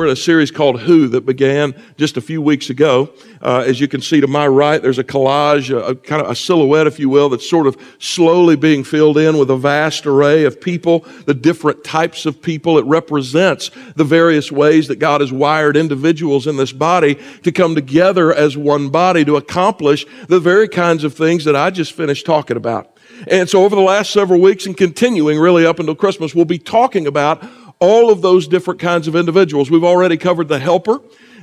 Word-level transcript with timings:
We're 0.00 0.06
in 0.06 0.12
a 0.12 0.16
series 0.16 0.50
called 0.50 0.80
Who 0.80 1.08
that 1.08 1.26
began 1.26 1.74
just 1.98 2.16
a 2.16 2.22
few 2.22 2.40
weeks 2.40 2.70
ago. 2.70 3.12
Uh, 3.42 3.64
as 3.66 3.80
you 3.80 3.86
can 3.86 4.00
see 4.00 4.18
to 4.22 4.26
my 4.26 4.48
right, 4.48 4.80
there's 4.80 4.98
a 4.98 5.04
collage, 5.04 5.68
a, 5.68 5.88
a, 5.88 5.94
kind 5.94 6.22
of 6.22 6.30
a 6.30 6.34
silhouette, 6.34 6.86
if 6.86 6.98
you 6.98 7.10
will, 7.10 7.28
that's 7.28 7.46
sort 7.46 7.66
of 7.66 7.76
slowly 7.98 8.56
being 8.56 8.82
filled 8.82 9.18
in 9.18 9.36
with 9.36 9.50
a 9.50 9.58
vast 9.58 10.06
array 10.06 10.44
of 10.44 10.58
people, 10.58 11.00
the 11.26 11.34
different 11.34 11.84
types 11.84 12.24
of 12.24 12.40
people. 12.40 12.78
It 12.78 12.86
represents 12.86 13.70
the 13.94 14.04
various 14.04 14.50
ways 14.50 14.88
that 14.88 15.00
God 15.00 15.20
has 15.20 15.34
wired 15.34 15.76
individuals 15.76 16.46
in 16.46 16.56
this 16.56 16.72
body 16.72 17.18
to 17.42 17.52
come 17.52 17.74
together 17.74 18.32
as 18.32 18.56
one 18.56 18.88
body 18.88 19.22
to 19.26 19.36
accomplish 19.36 20.06
the 20.28 20.40
very 20.40 20.66
kinds 20.66 21.04
of 21.04 21.12
things 21.12 21.44
that 21.44 21.54
I 21.54 21.68
just 21.68 21.92
finished 21.92 22.24
talking 22.24 22.56
about. 22.56 22.96
And 23.28 23.48
so 23.50 23.64
over 23.64 23.76
the 23.76 23.82
last 23.82 24.12
several 24.12 24.40
weeks 24.40 24.64
and 24.64 24.74
continuing 24.74 25.38
really 25.38 25.66
up 25.66 25.78
until 25.78 25.94
Christmas, 25.94 26.34
we'll 26.34 26.46
be 26.46 26.58
talking 26.58 27.06
about 27.06 27.44
all 27.80 28.10
of 28.10 28.20
those 28.20 28.46
different 28.46 28.78
kinds 28.78 29.08
of 29.08 29.16
individuals. 29.16 29.70
We've 29.70 29.84
already 29.84 30.16
covered 30.16 30.48
the 30.48 30.58
helper. 30.58 31.00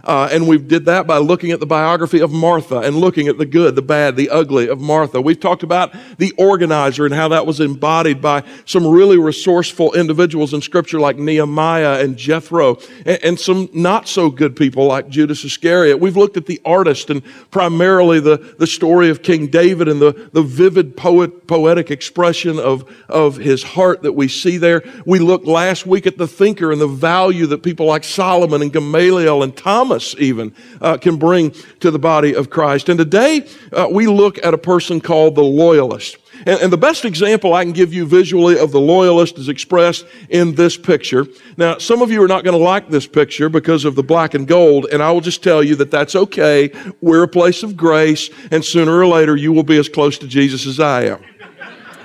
Uh, 0.07 0.29
and 0.31 0.47
we 0.47 0.57
did 0.57 0.85
that 0.85 1.05
by 1.05 1.17
looking 1.17 1.51
at 1.51 1.59
the 1.59 1.65
biography 1.65 2.21
of 2.21 2.31
Martha 2.31 2.79
and 2.79 2.95
looking 2.95 3.27
at 3.27 3.37
the 3.37 3.45
good, 3.45 3.75
the 3.75 3.81
bad, 3.81 4.15
the 4.15 4.29
ugly 4.29 4.69
of 4.69 4.79
Martha. 4.79 5.19
We've 5.19 5.39
talked 5.39 5.63
about 5.63 5.93
the 6.17 6.31
organizer 6.37 7.05
and 7.05 7.13
how 7.13 7.27
that 7.27 7.45
was 7.45 7.59
embodied 7.59 8.21
by 8.21 8.43
some 8.63 8.87
really 8.87 9.17
resourceful 9.17 9.93
individuals 9.93 10.53
in 10.53 10.61
scripture 10.61 10.97
like 10.97 11.17
Nehemiah 11.17 11.99
and 11.99 12.15
Jethro 12.15 12.77
and, 13.05 13.21
and 13.21 13.39
some 13.39 13.67
not 13.73 14.07
so 14.07 14.29
good 14.29 14.55
people 14.55 14.85
like 14.85 15.09
Judas 15.09 15.43
Iscariot. 15.43 15.99
We've 15.99 16.15
looked 16.15 16.37
at 16.37 16.45
the 16.45 16.61
artist 16.63 17.09
and 17.09 17.21
primarily 17.51 18.21
the, 18.21 18.37
the 18.57 18.67
story 18.67 19.09
of 19.09 19.21
King 19.21 19.47
David 19.47 19.89
and 19.89 20.01
the, 20.01 20.29
the 20.31 20.41
vivid 20.41 20.95
poet, 20.95 21.47
poetic 21.47 21.91
expression 21.91 22.59
of, 22.59 22.89
of 23.09 23.35
his 23.35 23.61
heart 23.61 24.03
that 24.03 24.13
we 24.13 24.29
see 24.29 24.57
there. 24.57 24.83
We 25.05 25.19
looked 25.19 25.47
last 25.47 25.85
week 25.85 26.07
at 26.07 26.17
the 26.17 26.27
thinker 26.29 26.71
and 26.71 26.79
the 26.79 26.87
value 26.87 27.45
that 27.47 27.61
people 27.61 27.87
like 27.87 28.05
Solomon 28.05 28.61
and 28.61 28.71
Gamaliel 28.71 29.43
and 29.43 29.53
Thomas 29.53 29.96
Even, 30.19 30.53
uh, 30.81 30.97
can 30.97 31.17
bring 31.17 31.51
to 31.79 31.91
the 31.91 31.99
body 31.99 32.33
of 32.35 32.49
Christ. 32.49 32.89
And 32.89 32.97
today, 32.97 33.47
uh, 33.73 33.87
we 33.91 34.07
look 34.07 34.43
at 34.43 34.53
a 34.53 34.57
person 34.57 35.01
called 35.01 35.35
the 35.35 35.43
loyalist. 35.43 36.17
And, 36.45 36.61
and, 36.61 36.71
the 36.71 36.77
best 36.77 37.03
example 37.03 37.53
I 37.53 37.63
can 37.63 37.73
give 37.73 37.93
you 37.93 38.05
visually 38.05 38.59
of 38.59 38.71
the 38.71 38.79
loyalist 38.79 39.37
is 39.37 39.49
expressed 39.49 40.05
in 40.29 40.53
this 40.55 40.77
picture. 40.77 41.25
Now, 41.57 41.77
some 41.79 42.01
of 42.01 42.11
you 42.11 42.21
are 42.23 42.27
not 42.27 42.43
going 42.43 42.57
to 42.57 42.63
like 42.63 42.89
this 42.89 43.07
picture 43.07 43.49
because 43.49 43.85
of 43.85 43.95
the 43.95 44.03
black 44.03 44.33
and 44.33 44.47
gold, 44.47 44.87
and 44.91 45.01
I 45.01 45.11
will 45.11 45.21
just 45.21 45.43
tell 45.43 45.63
you 45.63 45.75
that 45.77 45.89
that's 45.89 46.15
okay. 46.15 46.71
We're 47.01 47.23
a 47.23 47.27
place 47.27 47.63
of 47.63 47.75
grace, 47.75 48.29
and 48.51 48.63
sooner 48.63 48.95
or 48.95 49.07
later 49.07 49.35
you 49.35 49.51
will 49.51 49.63
be 49.63 49.77
as 49.77 49.89
close 49.89 50.17
to 50.19 50.27
Jesus 50.27 50.67
as 50.67 50.79
I 50.79 51.05
am. 51.05 51.23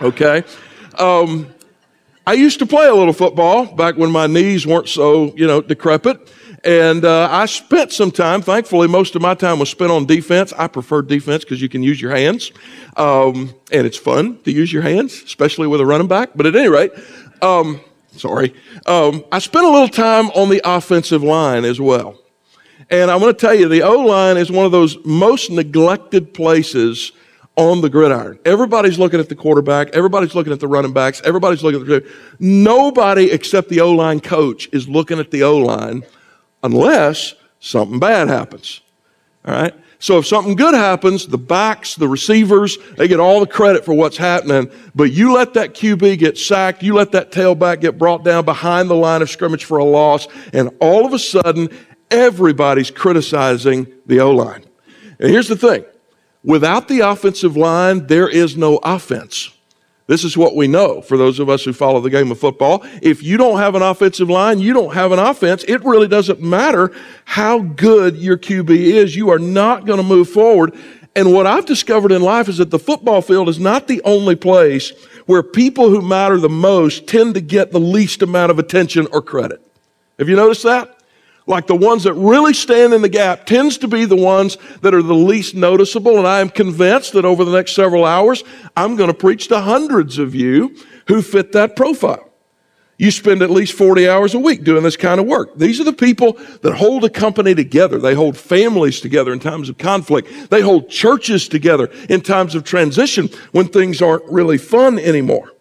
Okay? 0.00 0.44
Um, 0.98 1.52
I 2.26 2.34
used 2.34 2.60
to 2.60 2.66
play 2.66 2.86
a 2.86 2.94
little 2.94 3.12
football 3.12 3.66
back 3.66 3.96
when 3.96 4.10
my 4.10 4.28
knees 4.28 4.66
weren't 4.66 4.88
so, 4.88 5.34
you 5.36 5.46
know, 5.46 5.60
decrepit. 5.60 6.32
And 6.64 7.04
uh, 7.04 7.28
I 7.30 7.46
spent 7.46 7.92
some 7.92 8.12
time, 8.12 8.40
thankfully, 8.40 8.86
most 8.86 9.16
of 9.16 9.22
my 9.22 9.34
time 9.34 9.58
was 9.58 9.68
spent 9.68 9.90
on 9.90 10.06
defense. 10.06 10.52
I 10.52 10.68
prefer 10.68 11.02
defense 11.02 11.44
because 11.44 11.60
you 11.60 11.68
can 11.68 11.82
use 11.82 12.00
your 12.00 12.14
hands. 12.14 12.52
Um, 12.96 13.52
and 13.72 13.84
it's 13.84 13.96
fun 13.96 14.38
to 14.44 14.52
use 14.52 14.72
your 14.72 14.82
hands, 14.82 15.22
especially 15.24 15.66
with 15.66 15.80
a 15.80 15.86
running 15.86 16.06
back. 16.06 16.30
But 16.36 16.46
at 16.46 16.54
any 16.54 16.68
rate, 16.68 16.92
um, 17.40 17.80
sorry, 18.12 18.54
um, 18.86 19.24
I 19.32 19.40
spent 19.40 19.64
a 19.64 19.70
little 19.70 19.88
time 19.88 20.26
on 20.30 20.50
the 20.50 20.60
offensive 20.64 21.24
line 21.24 21.64
as 21.64 21.80
well. 21.80 22.16
And 22.90 23.10
I'm 23.10 23.18
going 23.18 23.34
to 23.34 23.40
tell 23.40 23.54
you, 23.54 23.68
the 23.68 23.82
O 23.82 23.98
line 24.00 24.36
is 24.36 24.52
one 24.52 24.66
of 24.66 24.70
those 24.70 24.98
most 25.04 25.50
neglected 25.50 26.32
places 26.32 27.10
on 27.56 27.80
the 27.80 27.90
gridiron. 27.90 28.38
Everybody's 28.44 28.98
looking 28.98 29.18
at 29.18 29.28
the 29.28 29.34
quarterback. 29.34 29.88
Everybody's 29.90 30.34
looking 30.34 30.52
at 30.52 30.60
the 30.60 30.68
running 30.68 30.92
backs. 30.92 31.20
Everybody's 31.24 31.64
looking 31.64 31.80
at 31.80 31.86
the. 31.86 32.10
Nobody 32.38 33.30
except 33.32 33.68
the 33.68 33.80
O 33.80 33.90
line 33.90 34.20
coach 34.20 34.68
is 34.72 34.88
looking 34.88 35.18
at 35.18 35.30
the 35.32 35.42
O 35.42 35.58
line 35.58 36.04
unless 36.62 37.34
something 37.60 37.98
bad 37.98 38.28
happens. 38.28 38.80
All 39.44 39.54
right? 39.54 39.74
So 40.02 40.18
if 40.18 40.26
something 40.26 40.56
good 40.56 40.74
happens, 40.74 41.28
the 41.28 41.38
backs, 41.38 41.94
the 41.94 42.08
receivers, 42.08 42.76
they 42.96 43.06
get 43.06 43.20
all 43.20 43.38
the 43.38 43.46
credit 43.46 43.84
for 43.84 43.94
what's 43.94 44.16
happening. 44.16 44.68
But 44.96 45.12
you 45.12 45.32
let 45.32 45.54
that 45.54 45.74
QB 45.74 46.18
get 46.18 46.36
sacked, 46.36 46.82
you 46.82 46.94
let 46.94 47.12
that 47.12 47.30
tailback 47.30 47.80
get 47.80 47.98
brought 47.98 48.24
down 48.24 48.44
behind 48.44 48.90
the 48.90 48.96
line 48.96 49.22
of 49.22 49.30
scrimmage 49.30 49.64
for 49.64 49.78
a 49.78 49.84
loss, 49.84 50.26
and 50.52 50.70
all 50.80 51.06
of 51.06 51.12
a 51.12 51.20
sudden, 51.20 51.68
everybody's 52.10 52.90
criticizing 52.90 53.86
the 54.06 54.18
O 54.18 54.32
line. 54.32 54.64
And 55.20 55.30
here's 55.30 55.46
the 55.46 55.56
thing 55.56 55.84
without 56.42 56.88
the 56.88 57.00
offensive 57.00 57.56
line, 57.56 58.08
there 58.08 58.28
is 58.28 58.56
no 58.56 58.78
offense. 58.78 59.56
This 60.12 60.24
is 60.24 60.36
what 60.36 60.54
we 60.54 60.68
know 60.68 61.00
for 61.00 61.16
those 61.16 61.38
of 61.38 61.48
us 61.48 61.64
who 61.64 61.72
follow 61.72 61.98
the 61.98 62.10
game 62.10 62.30
of 62.30 62.38
football. 62.38 62.84
If 63.00 63.22
you 63.22 63.38
don't 63.38 63.56
have 63.56 63.74
an 63.74 63.80
offensive 63.80 64.28
line, 64.28 64.58
you 64.58 64.74
don't 64.74 64.92
have 64.92 65.10
an 65.10 65.18
offense. 65.18 65.64
It 65.66 65.82
really 65.86 66.06
doesn't 66.06 66.38
matter 66.38 66.92
how 67.24 67.60
good 67.60 68.18
your 68.18 68.36
QB 68.36 68.68
is. 68.68 69.16
You 69.16 69.30
are 69.30 69.38
not 69.38 69.86
going 69.86 69.96
to 69.96 70.02
move 70.02 70.28
forward. 70.28 70.74
And 71.16 71.32
what 71.32 71.46
I've 71.46 71.64
discovered 71.64 72.12
in 72.12 72.20
life 72.20 72.46
is 72.50 72.58
that 72.58 72.70
the 72.70 72.78
football 72.78 73.22
field 73.22 73.48
is 73.48 73.58
not 73.58 73.88
the 73.88 74.02
only 74.02 74.36
place 74.36 74.92
where 75.24 75.42
people 75.42 75.88
who 75.88 76.02
matter 76.02 76.36
the 76.36 76.50
most 76.50 77.06
tend 77.06 77.32
to 77.32 77.40
get 77.40 77.72
the 77.72 77.80
least 77.80 78.20
amount 78.20 78.50
of 78.50 78.58
attention 78.58 79.08
or 79.12 79.22
credit. 79.22 79.66
Have 80.18 80.28
you 80.28 80.36
noticed 80.36 80.64
that? 80.64 80.94
Like 81.46 81.66
the 81.66 81.74
ones 81.74 82.04
that 82.04 82.14
really 82.14 82.54
stand 82.54 82.92
in 82.92 83.02
the 83.02 83.08
gap 83.08 83.46
tends 83.46 83.78
to 83.78 83.88
be 83.88 84.04
the 84.04 84.16
ones 84.16 84.56
that 84.80 84.94
are 84.94 85.02
the 85.02 85.14
least 85.14 85.54
noticeable 85.54 86.18
and 86.18 86.26
i 86.26 86.40
am 86.40 86.48
convinced 86.48 87.12
that 87.12 87.24
over 87.24 87.44
the 87.44 87.52
next 87.52 87.74
several 87.74 88.04
hours 88.04 88.44
i'm 88.76 88.96
going 88.96 89.10
to 89.10 89.14
preach 89.14 89.48
to 89.48 89.60
hundreds 89.60 90.18
of 90.18 90.34
you 90.34 90.74
who 91.08 91.22
fit 91.22 91.52
that 91.52 91.76
profile. 91.76 92.28
You 92.98 93.10
spend 93.10 93.42
at 93.42 93.50
least 93.50 93.72
40 93.72 94.08
hours 94.08 94.34
a 94.34 94.38
week 94.38 94.62
doing 94.64 94.82
this 94.82 94.96
kind 94.96 95.18
of 95.18 95.26
work. 95.26 95.56
These 95.56 95.80
are 95.80 95.84
the 95.84 95.92
people 95.92 96.34
that 96.60 96.74
hold 96.74 97.04
a 97.04 97.10
company 97.10 97.54
together. 97.54 97.98
They 97.98 98.14
hold 98.14 98.36
families 98.36 99.00
together 99.00 99.32
in 99.32 99.40
times 99.40 99.68
of 99.68 99.78
conflict. 99.78 100.50
They 100.50 100.60
hold 100.60 100.88
churches 100.88 101.48
together 101.48 101.90
in 102.08 102.20
times 102.20 102.54
of 102.54 102.64
transition 102.64 103.28
when 103.50 103.68
things 103.68 104.00
aren't 104.00 104.24
really 104.30 104.58
fun 104.58 104.98
anymore. 104.98 105.52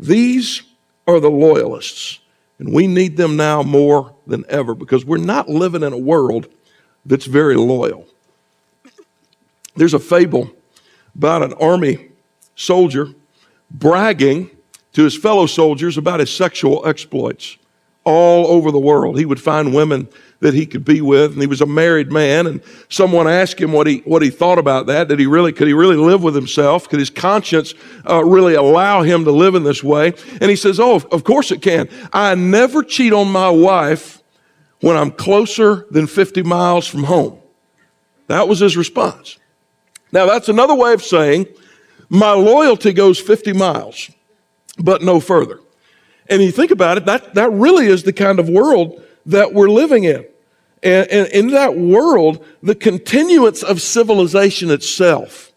These 0.00 0.62
are 1.06 1.20
the 1.20 1.30
loyalists 1.30 2.20
and 2.58 2.72
we 2.72 2.86
need 2.86 3.16
them 3.16 3.36
now 3.36 3.62
more 3.62 4.14
than 4.26 4.44
ever 4.48 4.74
because 4.74 5.04
we're 5.04 5.18
not 5.18 5.48
living 5.48 5.82
in 5.82 5.92
a 5.92 5.98
world 5.98 6.48
that's 7.04 7.26
very 7.26 7.56
loyal. 7.56 8.06
There's 9.76 9.94
a 9.94 9.98
fable 9.98 10.50
about 11.14 11.42
an 11.42 11.52
army 11.54 12.10
soldier 12.54 13.08
bragging 13.70 14.50
to 14.94 15.04
his 15.04 15.16
fellow 15.16 15.46
soldiers 15.46 15.98
about 15.98 16.20
his 16.20 16.34
sexual 16.34 16.86
exploits 16.86 17.58
all 18.06 18.46
over 18.46 18.70
the 18.70 18.78
world. 18.78 19.18
He 19.18 19.26
would 19.26 19.40
find 19.40 19.74
women 19.74 20.08
that 20.40 20.54
he 20.54 20.64
could 20.64 20.84
be 20.84 21.00
with, 21.00 21.32
and 21.32 21.40
he 21.40 21.46
was 21.46 21.60
a 21.60 21.66
married 21.66 22.12
man. 22.12 22.46
And 22.46 22.62
someone 22.88 23.26
asked 23.26 23.60
him 23.60 23.72
what 23.72 23.86
he 23.86 23.98
what 23.98 24.22
he 24.22 24.30
thought 24.30 24.58
about 24.58 24.86
that. 24.86 25.08
Did 25.08 25.18
he 25.18 25.26
really 25.26 25.52
could 25.52 25.66
he 25.66 25.72
really 25.72 25.96
live 25.96 26.22
with 26.22 26.34
himself? 26.34 26.88
Could 26.88 27.00
his 27.00 27.10
conscience 27.10 27.74
uh, 28.08 28.24
really 28.24 28.54
allow 28.54 29.02
him 29.02 29.24
to 29.24 29.32
live 29.32 29.54
in 29.54 29.64
this 29.64 29.82
way? 29.82 30.14
And 30.40 30.48
he 30.48 30.56
says, 30.56 30.78
"Oh, 30.78 30.96
of 31.10 31.24
course 31.24 31.50
it 31.50 31.60
can. 31.60 31.88
I 32.12 32.34
never 32.36 32.82
cheat 32.82 33.12
on 33.12 33.30
my 33.30 33.50
wife 33.50 34.22
when 34.80 34.96
I'm 34.96 35.10
closer 35.10 35.86
than 35.90 36.06
50 36.06 36.42
miles 36.44 36.86
from 36.86 37.04
home." 37.04 37.40
That 38.28 38.48
was 38.48 38.60
his 38.60 38.76
response. 38.76 39.38
Now 40.12 40.26
that's 40.26 40.48
another 40.48 40.74
way 40.74 40.92
of 40.92 41.02
saying 41.02 41.46
my 42.08 42.32
loyalty 42.32 42.92
goes 42.92 43.18
50 43.18 43.52
miles, 43.52 44.10
but 44.78 45.02
no 45.02 45.18
further. 45.18 45.60
And 46.28 46.42
you 46.42 46.50
think 46.50 46.70
about 46.70 46.98
it, 46.98 47.06
that, 47.06 47.34
that 47.34 47.50
really 47.52 47.86
is 47.86 48.02
the 48.02 48.12
kind 48.12 48.38
of 48.38 48.48
world 48.48 49.02
that 49.26 49.52
we're 49.52 49.68
living 49.68 50.04
in. 50.04 50.24
And, 50.82 51.08
and 51.10 51.28
in 51.28 51.48
that 51.48 51.76
world, 51.76 52.44
the 52.62 52.74
continuance 52.74 53.62
of 53.62 53.80
civilization 53.80 54.70
itself 54.70 55.52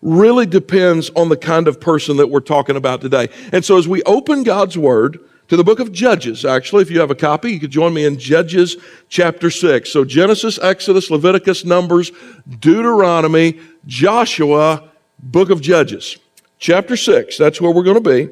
really 0.00 0.46
depends 0.46 1.10
on 1.10 1.28
the 1.28 1.36
kind 1.36 1.68
of 1.68 1.80
person 1.80 2.16
that 2.16 2.26
we're 2.26 2.40
talking 2.40 2.76
about 2.76 3.00
today. 3.00 3.28
And 3.52 3.64
so 3.64 3.78
as 3.78 3.86
we 3.86 4.02
open 4.02 4.42
God's 4.42 4.76
Word 4.76 5.20
to 5.48 5.56
the 5.56 5.62
book 5.62 5.78
of 5.78 5.92
Judges, 5.92 6.44
actually, 6.44 6.82
if 6.82 6.90
you 6.90 6.98
have 6.98 7.10
a 7.10 7.14
copy, 7.14 7.52
you 7.52 7.60
could 7.60 7.70
join 7.70 7.94
me 7.94 8.04
in 8.04 8.18
Judges 8.18 8.76
chapter 9.08 9.50
6. 9.50 9.90
So 9.90 10.04
Genesis, 10.04 10.58
Exodus, 10.58 11.10
Leviticus, 11.10 11.64
Numbers, 11.64 12.10
Deuteronomy, 12.58 13.60
Joshua, 13.86 14.90
book 15.20 15.50
of 15.50 15.60
Judges. 15.60 16.18
Chapter 16.58 16.96
6, 16.96 17.38
that's 17.38 17.60
where 17.60 17.72
we're 17.72 17.82
going 17.82 18.02
to 18.02 18.08
be. 18.08 18.28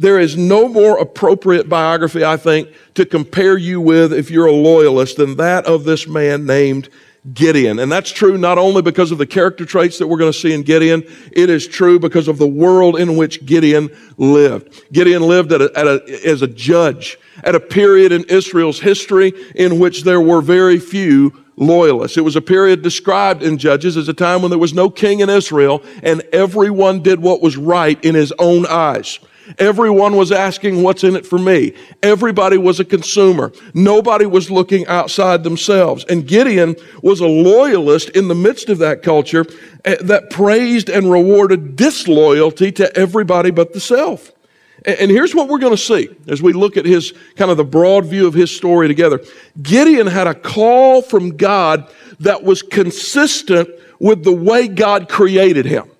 There 0.00 0.18
is 0.18 0.34
no 0.34 0.66
more 0.66 0.98
appropriate 0.98 1.68
biography, 1.68 2.24
I 2.24 2.38
think, 2.38 2.70
to 2.94 3.04
compare 3.04 3.58
you 3.58 3.82
with 3.82 4.14
if 4.14 4.30
you're 4.30 4.46
a 4.46 4.52
loyalist 4.52 5.18
than 5.18 5.36
that 5.36 5.66
of 5.66 5.84
this 5.84 6.08
man 6.08 6.46
named 6.46 6.88
Gideon. 7.34 7.78
And 7.78 7.92
that's 7.92 8.10
true 8.10 8.38
not 8.38 8.56
only 8.56 8.80
because 8.80 9.12
of 9.12 9.18
the 9.18 9.26
character 9.26 9.66
traits 9.66 9.98
that 9.98 10.06
we're 10.06 10.16
going 10.16 10.32
to 10.32 10.38
see 10.38 10.54
in 10.54 10.62
Gideon, 10.62 11.02
it 11.32 11.50
is 11.50 11.68
true 11.68 11.98
because 11.98 12.28
of 12.28 12.38
the 12.38 12.46
world 12.46 12.98
in 12.98 13.18
which 13.18 13.44
Gideon 13.44 13.90
lived. 14.16 14.84
Gideon 14.90 15.20
lived 15.20 15.52
at 15.52 15.60
a, 15.60 15.70
at 15.78 15.86
a, 15.86 16.26
as 16.26 16.40
a 16.40 16.46
judge 16.46 17.18
at 17.44 17.54
a 17.54 17.60
period 17.60 18.10
in 18.10 18.24
Israel's 18.24 18.80
history 18.80 19.34
in 19.54 19.78
which 19.78 20.04
there 20.04 20.22
were 20.22 20.40
very 20.40 20.78
few 20.78 21.44
loyalists. 21.56 22.16
It 22.16 22.24
was 22.24 22.36
a 22.36 22.40
period 22.40 22.80
described 22.80 23.42
in 23.42 23.58
Judges 23.58 23.98
as 23.98 24.08
a 24.08 24.14
time 24.14 24.40
when 24.40 24.48
there 24.48 24.58
was 24.58 24.72
no 24.72 24.88
king 24.88 25.20
in 25.20 25.28
Israel 25.28 25.82
and 26.02 26.22
everyone 26.32 27.02
did 27.02 27.20
what 27.20 27.42
was 27.42 27.58
right 27.58 28.02
in 28.02 28.14
his 28.14 28.32
own 28.38 28.64
eyes. 28.64 29.18
Everyone 29.58 30.16
was 30.16 30.32
asking, 30.32 30.82
what's 30.82 31.04
in 31.04 31.16
it 31.16 31.26
for 31.26 31.38
me? 31.38 31.74
Everybody 32.02 32.56
was 32.56 32.80
a 32.80 32.84
consumer. 32.84 33.52
Nobody 33.74 34.26
was 34.26 34.50
looking 34.50 34.86
outside 34.86 35.44
themselves. 35.44 36.04
And 36.04 36.26
Gideon 36.26 36.76
was 37.02 37.20
a 37.20 37.26
loyalist 37.26 38.10
in 38.10 38.28
the 38.28 38.34
midst 38.34 38.68
of 38.68 38.78
that 38.78 39.02
culture 39.02 39.46
eh, 39.84 39.96
that 40.02 40.30
praised 40.30 40.88
and 40.88 41.10
rewarded 41.10 41.76
disloyalty 41.76 42.72
to 42.72 42.96
everybody 42.96 43.50
but 43.50 43.72
the 43.72 43.80
self. 43.80 44.32
And 44.86 45.10
here's 45.10 45.34
what 45.34 45.48
we're 45.48 45.58
going 45.58 45.76
to 45.76 45.82
see 45.82 46.08
as 46.26 46.40
we 46.40 46.54
look 46.54 46.78
at 46.78 46.86
his 46.86 47.12
kind 47.36 47.50
of 47.50 47.58
the 47.58 47.64
broad 47.64 48.06
view 48.06 48.26
of 48.26 48.32
his 48.32 48.54
story 48.54 48.88
together. 48.88 49.20
Gideon 49.60 50.06
had 50.06 50.26
a 50.26 50.34
call 50.34 51.02
from 51.02 51.36
God 51.36 51.86
that 52.20 52.44
was 52.44 52.62
consistent 52.62 53.68
with 53.98 54.24
the 54.24 54.32
way 54.32 54.68
God 54.68 55.08
created 55.08 55.66
him. 55.66 55.90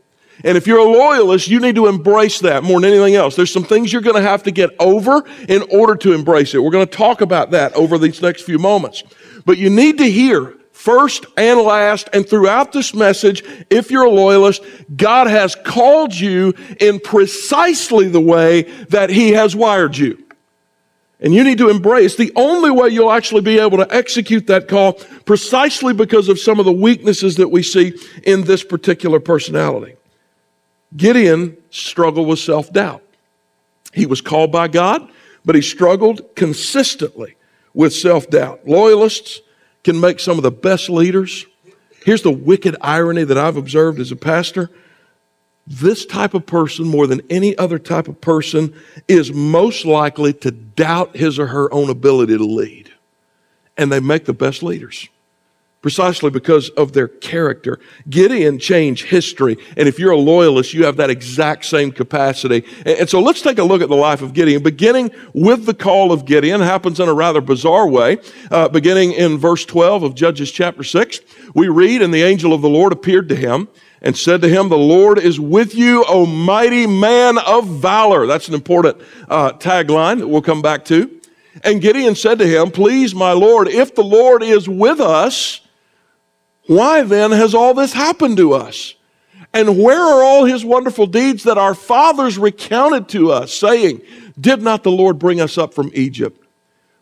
And 0.44 0.56
if 0.56 0.66
you're 0.66 0.78
a 0.78 0.84
loyalist, 0.84 1.48
you 1.48 1.60
need 1.60 1.75
to 1.75 1.87
embrace 1.87 2.40
that 2.40 2.62
more 2.62 2.81
than 2.81 2.90
anything 2.90 3.14
else. 3.14 3.37
There's 3.37 3.52
some 3.52 3.64
things 3.64 3.92
you're 3.92 4.02
going 4.02 4.16
to 4.16 4.28
have 4.28 4.42
to 4.44 4.50
get 4.50 4.70
over 4.78 5.25
in 5.48 5.62
order 5.70 5.96
to 5.96 6.12
embrace 6.12 6.54
it. 6.54 6.62
We're 6.62 6.70
going 6.70 6.87
to 6.87 6.96
talk 6.96 7.20
about 7.20 7.50
that 7.50 7.75
over 7.75 7.98
these 7.98 8.22
next 8.22 8.42
few 8.42 8.58
moments. 8.58 9.02
But 9.44 9.58
you 9.58 9.70
need 9.70 9.98
to 9.98 10.10
hear 10.10 10.56
first 10.72 11.26
and 11.37 11.60
last 11.60 12.08
and 12.12 12.26
throughout 12.26 12.72
this 12.72 12.94
message, 12.94 13.44
if 13.69 13.90
you're 13.90 14.04
a 14.04 14.10
loyalist, 14.10 14.62
God 14.96 15.26
has 15.26 15.54
called 15.54 16.14
you 16.14 16.54
in 16.81 17.00
precisely 17.00 18.08
the 18.08 18.20
way 18.20 18.62
that 18.88 19.10
He 19.10 19.32
has 19.32 19.54
wired 19.54 19.96
you. 19.96 20.25
And 21.20 21.34
you 21.34 21.44
need 21.44 21.58
to 21.58 21.69
embrace 21.69 22.16
the 22.16 22.32
only 22.34 22.70
way 22.70 22.88
you'll 22.88 23.12
actually 23.12 23.42
be 23.42 23.58
able 23.58 23.76
to 23.76 23.94
execute 23.94 24.46
that 24.46 24.69
call 24.69 24.94
precisely 25.26 25.92
because 25.92 26.31
of 26.31 26.38
some 26.40 26.58
of 26.58 26.64
the 26.64 26.72
weaknesses 26.72 27.37
that 27.37 27.48
we 27.48 27.62
see 27.62 27.92
in 28.22 28.44
this 28.44 28.64
particular 28.64 29.20
personality. 29.20 29.96
Gideon 30.96 31.56
struggled 31.70 32.28
with 32.28 32.38
self 32.38 32.72
doubt. 32.72 33.02
He 33.92 34.06
was 34.06 34.20
called 34.20 34.52
by 34.52 34.69
God, 34.69 35.08
but 35.44 35.54
he 35.54 35.62
struggled 35.62 36.34
consistently 36.34 37.37
with 37.75 37.92
self 37.92 38.28
doubt. 38.31 38.66
Loyalists 38.66 39.40
can 39.84 40.00
make 40.00 40.20
some 40.20 40.37
of 40.37 40.42
the 40.42 40.50
best 40.50 40.90
leaders. 40.90 41.46
Here's 42.04 42.22
the 42.22 42.31
wicked 42.31 42.76
irony 42.81 43.25
that 43.25 43.38
I've 43.38 43.56
observed 43.56 44.00
as 44.00 44.10
a 44.10 44.16
pastor. 44.16 44.70
This 45.66 46.04
type 46.04 46.34
of 46.34 46.46
person, 46.46 46.87
more 46.87 47.06
than 47.06 47.20
any 47.31 47.56
other 47.56 47.78
type 47.78 48.08
of 48.08 48.20
person, 48.20 48.75
is 49.06 49.32
most 49.32 49.84
likely 49.84 50.32
to 50.32 50.50
doubt 50.50 51.16
his 51.16 51.38
or 51.38 51.46
her 51.48 51.72
own 51.72 51.90
ability 51.90 52.37
to 52.37 52.44
lead. 52.44 52.92
And 53.76 53.92
they 53.92 54.00
make 54.00 54.25
the 54.25 54.32
best 54.32 54.62
leaders 54.62 55.08
precisely 55.82 56.28
because 56.30 56.68
of 56.70 56.92
their 56.92 57.08
character. 57.08 57.78
Gideon 58.08 58.58
changed 58.58 59.06
history. 59.06 59.56
And 59.76 59.88
if 59.88 59.98
you're 59.98 60.12
a 60.12 60.16
loyalist, 60.16 60.74
you 60.74 60.84
have 60.84 60.96
that 60.98 61.08
exact 61.08 61.64
same 61.64 61.90
capacity. 61.90 62.64
And 62.84 63.08
so 63.08 63.20
let's 63.20 63.40
take 63.40 63.58
a 63.58 63.64
look 63.64 63.80
at 63.80 63.88
the 63.88 63.96
life 63.96 64.20
of 64.20 64.34
Gideon, 64.34 64.62
beginning 64.62 65.10
with 65.32 65.64
the 65.64 65.74
call 65.74 66.12
of 66.12 66.26
Gideon. 66.26 66.60
happens 66.60 67.00
in 67.00 67.08
a 67.08 67.14
rather 67.14 67.40
bizarre 67.40 67.88
way. 67.88 68.18
Uh, 68.50 68.68
beginning 68.68 69.12
in 69.12 69.38
verse 69.38 69.64
12 69.64 70.02
of 70.02 70.14
Judges 70.14 70.52
chapter 70.52 70.84
6, 70.84 71.20
we 71.54 71.68
read, 71.68 72.02
And 72.02 72.12
the 72.12 72.22
angel 72.22 72.52
of 72.52 72.60
the 72.60 72.68
Lord 72.68 72.92
appeared 72.92 73.28
to 73.30 73.36
him 73.36 73.68
and 74.02 74.16
said 74.16 74.42
to 74.42 74.48
him, 74.48 74.68
The 74.68 74.78
Lord 74.78 75.18
is 75.18 75.40
with 75.40 75.74
you, 75.74 76.04
O 76.06 76.26
mighty 76.26 76.86
man 76.86 77.38
of 77.38 77.66
valor. 77.66 78.26
That's 78.26 78.48
an 78.48 78.54
important 78.54 78.98
uh, 79.28 79.52
tagline 79.52 80.18
that 80.18 80.28
we'll 80.28 80.42
come 80.42 80.60
back 80.60 80.84
to. 80.86 81.20
And 81.64 81.80
Gideon 81.80 82.14
said 82.14 82.38
to 82.38 82.46
him, 82.46 82.70
Please, 82.70 83.14
my 83.14 83.32
Lord, 83.32 83.68
if 83.68 83.94
the 83.94 84.04
Lord 84.04 84.42
is 84.42 84.68
with 84.68 85.00
us, 85.00 85.62
why 86.66 87.02
then 87.02 87.32
has 87.32 87.54
all 87.54 87.74
this 87.74 87.92
happened 87.92 88.36
to 88.36 88.52
us? 88.52 88.94
And 89.52 89.82
where 89.82 90.00
are 90.00 90.22
all 90.22 90.44
his 90.44 90.64
wonderful 90.64 91.06
deeds 91.06 91.42
that 91.42 91.58
our 91.58 91.74
fathers 91.74 92.38
recounted 92.38 93.08
to 93.10 93.32
us, 93.32 93.52
saying, 93.52 94.02
Did 94.40 94.62
not 94.62 94.84
the 94.84 94.92
Lord 94.92 95.18
bring 95.18 95.40
us 95.40 95.58
up 95.58 95.74
from 95.74 95.90
Egypt? 95.94 96.44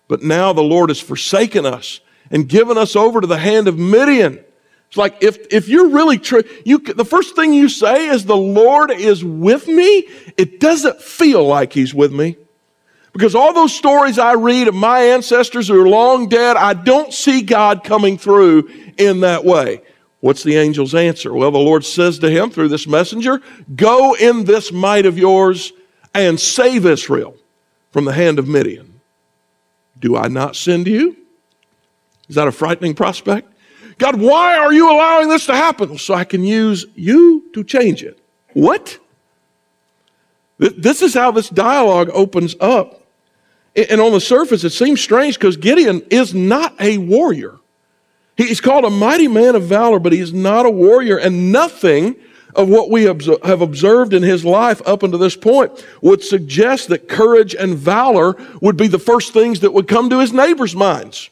But 0.09 0.23
now 0.23 0.55
the 0.55 0.63
Lord 0.63 0.89
has 0.89 1.01
forsaken 1.01 1.67
us 1.67 2.01
and 2.31 2.49
given 2.49 2.79
us 2.79 2.97
over 2.97 3.21
to 3.21 3.27
the 3.27 3.39
hand 3.39 3.69
of 3.69 3.79
Midian. 3.79 4.43
It's 4.89 4.97
like 4.97 5.23
if, 5.23 5.39
if 5.53 5.69
you're 5.69 5.91
really 5.91 6.19
true, 6.19 6.43
you, 6.65 6.79
the 6.79 7.05
first 7.05 7.37
thing 7.37 7.53
you 7.53 7.69
say 7.69 8.07
is 8.07 8.25
the 8.25 8.37
Lord 8.37 8.91
is 8.91 9.23
with 9.23 9.69
me. 9.69 10.09
It 10.39 10.61
doesn't 10.61 11.03
feel 11.03 11.47
like 11.47 11.75
he's 11.75 11.93
with 11.93 12.13
me. 12.13 12.39
Because 13.19 13.35
all 13.35 13.53
those 13.53 13.75
stories 13.75 14.17
I 14.17 14.35
read 14.35 14.69
of 14.69 14.77
my 14.77 15.01
ancestors 15.01 15.67
who 15.67 15.83
are 15.83 15.89
long 15.89 16.29
dead, 16.29 16.57
I 16.57 16.73
don't 16.73 17.13
see 17.13 17.43
God 17.43 17.83
coming 17.83 18.17
through 18.17 18.69
in 18.97 19.23
that 19.23 19.45
way. 19.45 19.83
What's 20.21 20.45
the 20.45 20.57
angel's 20.57 20.95
answer? 20.95 21.35
Well, 21.35 21.51
the 21.51 21.59
Lord 21.59 21.85
says 21.85 22.21
to 22.21 22.31
him 22.31 22.51
through 22.51 22.69
this 22.69 22.87
messenger, 22.87 23.43
Go 23.75 24.15
in 24.15 24.45
this 24.45 24.71
might 24.71 25.05
of 25.05 25.19
yours 25.19 25.73
and 26.15 26.39
save 26.39 26.87
Israel 26.87 27.35
from 27.91 28.05
the 28.05 28.13
hand 28.13 28.39
of 28.39 28.47
Midian. 28.47 29.01
Do 29.99 30.17
I 30.17 30.29
not 30.29 30.55
send 30.55 30.87
you? 30.87 31.17
Is 32.29 32.37
that 32.37 32.47
a 32.47 32.53
frightening 32.53 32.95
prospect? 32.95 33.53
God, 33.99 34.21
why 34.21 34.57
are 34.59 34.73
you 34.73 34.89
allowing 34.89 35.29
this 35.29 35.47
to 35.47 35.57
happen? 35.57 35.99
So 35.99 36.15
I 36.15 36.23
can 36.23 36.45
use 36.45 36.87
you 36.95 37.47
to 37.55 37.65
change 37.65 38.05
it. 38.05 38.21
What? 38.53 38.97
This 40.59 41.03
is 41.03 41.15
how 41.15 41.33
this 41.33 41.49
dialogue 41.49 42.11
opens 42.13 42.55
up. 42.61 42.98
And 43.79 44.01
on 44.01 44.13
the 44.13 44.21
surface, 44.21 44.65
it 44.65 44.71
seems 44.71 45.01
strange 45.01 45.39
because 45.39 45.57
Gideon 45.57 46.03
is 46.11 46.35
not 46.35 46.75
a 46.81 46.99
warrior. 46.99 47.59
He's 48.37 48.61
called 48.61 48.85
a 48.85 48.91
mighty 48.91 49.29
man 49.29 49.55
of 49.55 49.65
valor, 49.65 49.99
but 49.99 50.13
he's 50.13 50.33
not 50.33 50.67
a 50.67 50.71
warrior, 50.71 51.17
and 51.17 51.53
nothing 51.53 52.17
of 52.55 52.69
what 52.69 52.91
we 52.91 53.05
have 53.05 53.61
observed 53.61 54.15
in 54.15 54.23
his 54.23 54.45
life 54.45 54.83
up 54.85 55.03
until 55.03 55.19
this 55.19 55.37
point 55.37 55.85
would 56.03 56.25
suggest 56.25 56.89
that 56.89 57.09
courage 57.09 57.55
and 57.55 57.77
valor 57.77 58.37
would 58.61 58.77
be 58.77 58.89
the 58.89 58.99
first 58.99 59.33
things 59.33 59.61
that 59.61 59.73
would 59.73 59.87
come 59.87 60.11
to 60.11 60.19
his 60.19 60.33
neighbors' 60.33 60.75
minds. 60.75 61.31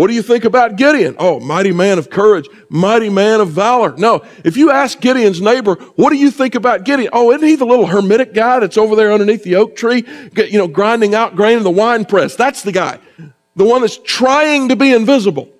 What 0.00 0.06
do 0.06 0.14
you 0.14 0.22
think 0.22 0.46
about 0.46 0.76
Gideon? 0.76 1.14
Oh, 1.18 1.40
mighty 1.40 1.72
man 1.72 1.98
of 1.98 2.08
courage, 2.08 2.48
mighty 2.70 3.10
man 3.10 3.38
of 3.38 3.50
valor. 3.50 3.94
No, 3.98 4.24
if 4.44 4.56
you 4.56 4.70
ask 4.70 4.98
Gideon's 4.98 5.42
neighbor, 5.42 5.74
what 5.74 6.08
do 6.08 6.16
you 6.16 6.30
think 6.30 6.54
about 6.54 6.84
Gideon? 6.84 7.10
Oh, 7.12 7.32
isn't 7.32 7.46
he 7.46 7.54
the 7.54 7.66
little 7.66 7.86
hermitic 7.86 8.32
guy 8.32 8.60
that's 8.60 8.78
over 8.78 8.96
there 8.96 9.12
underneath 9.12 9.44
the 9.44 9.56
oak 9.56 9.76
tree, 9.76 10.06
you 10.34 10.56
know, 10.56 10.68
grinding 10.68 11.14
out 11.14 11.36
grain 11.36 11.58
in 11.58 11.64
the 11.64 11.70
wine 11.70 12.06
press? 12.06 12.34
That's 12.34 12.62
the 12.62 12.72
guy. 12.72 12.98
The 13.56 13.64
one 13.64 13.82
that's 13.82 13.98
trying 13.98 14.70
to 14.70 14.76
be 14.76 14.90
invisible. 14.90 15.50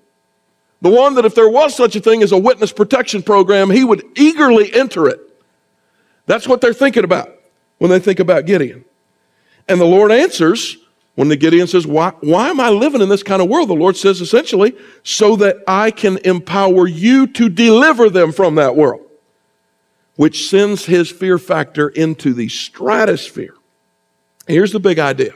The 0.81 0.89
one 0.89 1.17
that 1.17 1.27
if 1.27 1.35
there 1.35 1.51
was 1.51 1.77
such 1.77 1.95
a 1.95 2.01
thing 2.01 2.23
as 2.23 2.33
a 2.33 2.39
witness 2.39 2.73
protection 2.73 3.23
program, 3.23 3.69
he 3.69 3.85
would 3.85 4.03
eagerly 4.17 4.73
enter 4.73 5.07
it. 5.07 5.21
That's 6.25 6.49
what 6.49 6.63
they're 6.63 6.73
thinking 6.73 7.05
about 7.05 7.29
when 7.77 7.91
they 7.91 7.99
think 7.99 8.21
about 8.21 8.47
Gideon. 8.47 8.87
And 9.69 9.79
the 9.79 9.85
Lord 9.85 10.11
answers 10.11 10.79
when 11.21 11.29
the 11.29 11.37
Gideon 11.37 11.67
says, 11.67 11.87
why, 11.87 12.15
why 12.21 12.49
am 12.49 12.61
I 12.61 12.71
living 12.71 13.03
in 13.03 13.11
this 13.11 13.23
kind 13.23 13.43
of 13.43 13.49
world? 13.51 13.69
The 13.69 13.75
Lord 13.75 13.95
says 13.95 14.23
essentially, 14.23 14.75
so 15.03 15.37
that 15.37 15.59
I 15.69 15.91
can 15.91 16.17
empower 16.25 16.89
you 16.89 17.27
to 17.27 17.51
deliver 17.51 18.09
them 18.09 18.33
from 18.33 18.55
that 18.55 18.75
world, 18.75 19.03
which 20.17 20.49
sends 20.49 20.87
his 20.87 21.11
fear 21.11 21.37
factor 21.37 21.91
into 21.91 22.33
the 22.33 22.49
stratosphere. 22.49 23.53
Here's 24.47 24.73
the 24.73 24.81
big 24.81 24.99
idea 24.99 25.35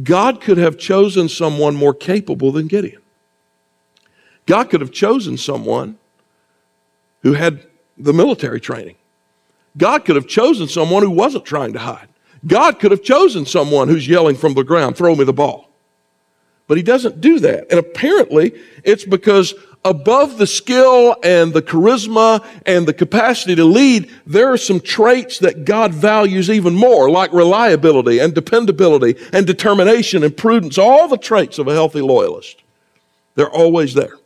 God 0.00 0.40
could 0.40 0.58
have 0.58 0.78
chosen 0.78 1.28
someone 1.28 1.74
more 1.74 1.92
capable 1.92 2.52
than 2.52 2.68
Gideon. 2.68 3.02
God 4.46 4.70
could 4.70 4.80
have 4.80 4.92
chosen 4.92 5.36
someone 5.36 5.98
who 7.22 7.32
had 7.32 7.66
the 7.98 8.12
military 8.12 8.60
training. 8.60 8.94
God 9.76 10.04
could 10.04 10.14
have 10.14 10.28
chosen 10.28 10.68
someone 10.68 11.02
who 11.02 11.10
wasn't 11.10 11.44
trying 11.44 11.72
to 11.72 11.80
hide. 11.80 12.06
God 12.46 12.78
could 12.78 12.90
have 12.90 13.02
chosen 13.02 13.46
someone 13.46 13.88
who's 13.88 14.08
yelling 14.08 14.36
from 14.36 14.54
the 14.54 14.64
ground, 14.64 14.96
throw 14.96 15.14
me 15.14 15.24
the 15.24 15.32
ball. 15.32 15.70
But 16.66 16.76
he 16.76 16.82
doesn't 16.82 17.20
do 17.20 17.38
that. 17.40 17.66
And 17.70 17.78
apparently, 17.78 18.52
it's 18.84 19.04
because 19.04 19.54
above 19.84 20.38
the 20.38 20.46
skill 20.46 21.16
and 21.22 21.52
the 21.52 21.60
charisma 21.60 22.44
and 22.64 22.86
the 22.86 22.94
capacity 22.94 23.54
to 23.54 23.64
lead, 23.64 24.10
there 24.26 24.50
are 24.50 24.56
some 24.56 24.80
traits 24.80 25.38
that 25.40 25.64
God 25.66 25.92
values 25.92 26.48
even 26.48 26.74
more, 26.74 27.10
like 27.10 27.32
reliability 27.32 28.18
and 28.18 28.34
dependability 28.34 29.16
and 29.32 29.46
determination 29.46 30.22
and 30.22 30.36
prudence, 30.36 30.78
all 30.78 31.06
the 31.06 31.18
traits 31.18 31.58
of 31.58 31.68
a 31.68 31.74
healthy 31.74 32.00
loyalist. 32.00 32.62
They're 33.34 33.50
always 33.50 33.94
there. 33.94 34.16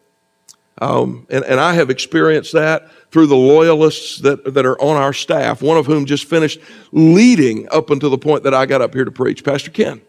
Um, 0.80 1.26
and, 1.28 1.44
and 1.44 1.58
I 1.58 1.74
have 1.74 1.90
experienced 1.90 2.52
that 2.52 2.88
through 3.10 3.26
the 3.26 3.36
loyalists 3.36 4.18
that, 4.18 4.54
that 4.54 4.64
are 4.64 4.80
on 4.80 4.96
our 4.96 5.12
staff, 5.12 5.60
one 5.60 5.76
of 5.76 5.86
whom 5.86 6.06
just 6.06 6.26
finished 6.26 6.60
leading 6.92 7.68
up 7.70 7.90
until 7.90 8.10
the 8.10 8.18
point 8.18 8.44
that 8.44 8.54
I 8.54 8.66
got 8.66 8.80
up 8.80 8.94
here 8.94 9.04
to 9.04 9.10
preach. 9.10 9.44
Pastor 9.44 9.70
Ken 9.70 10.00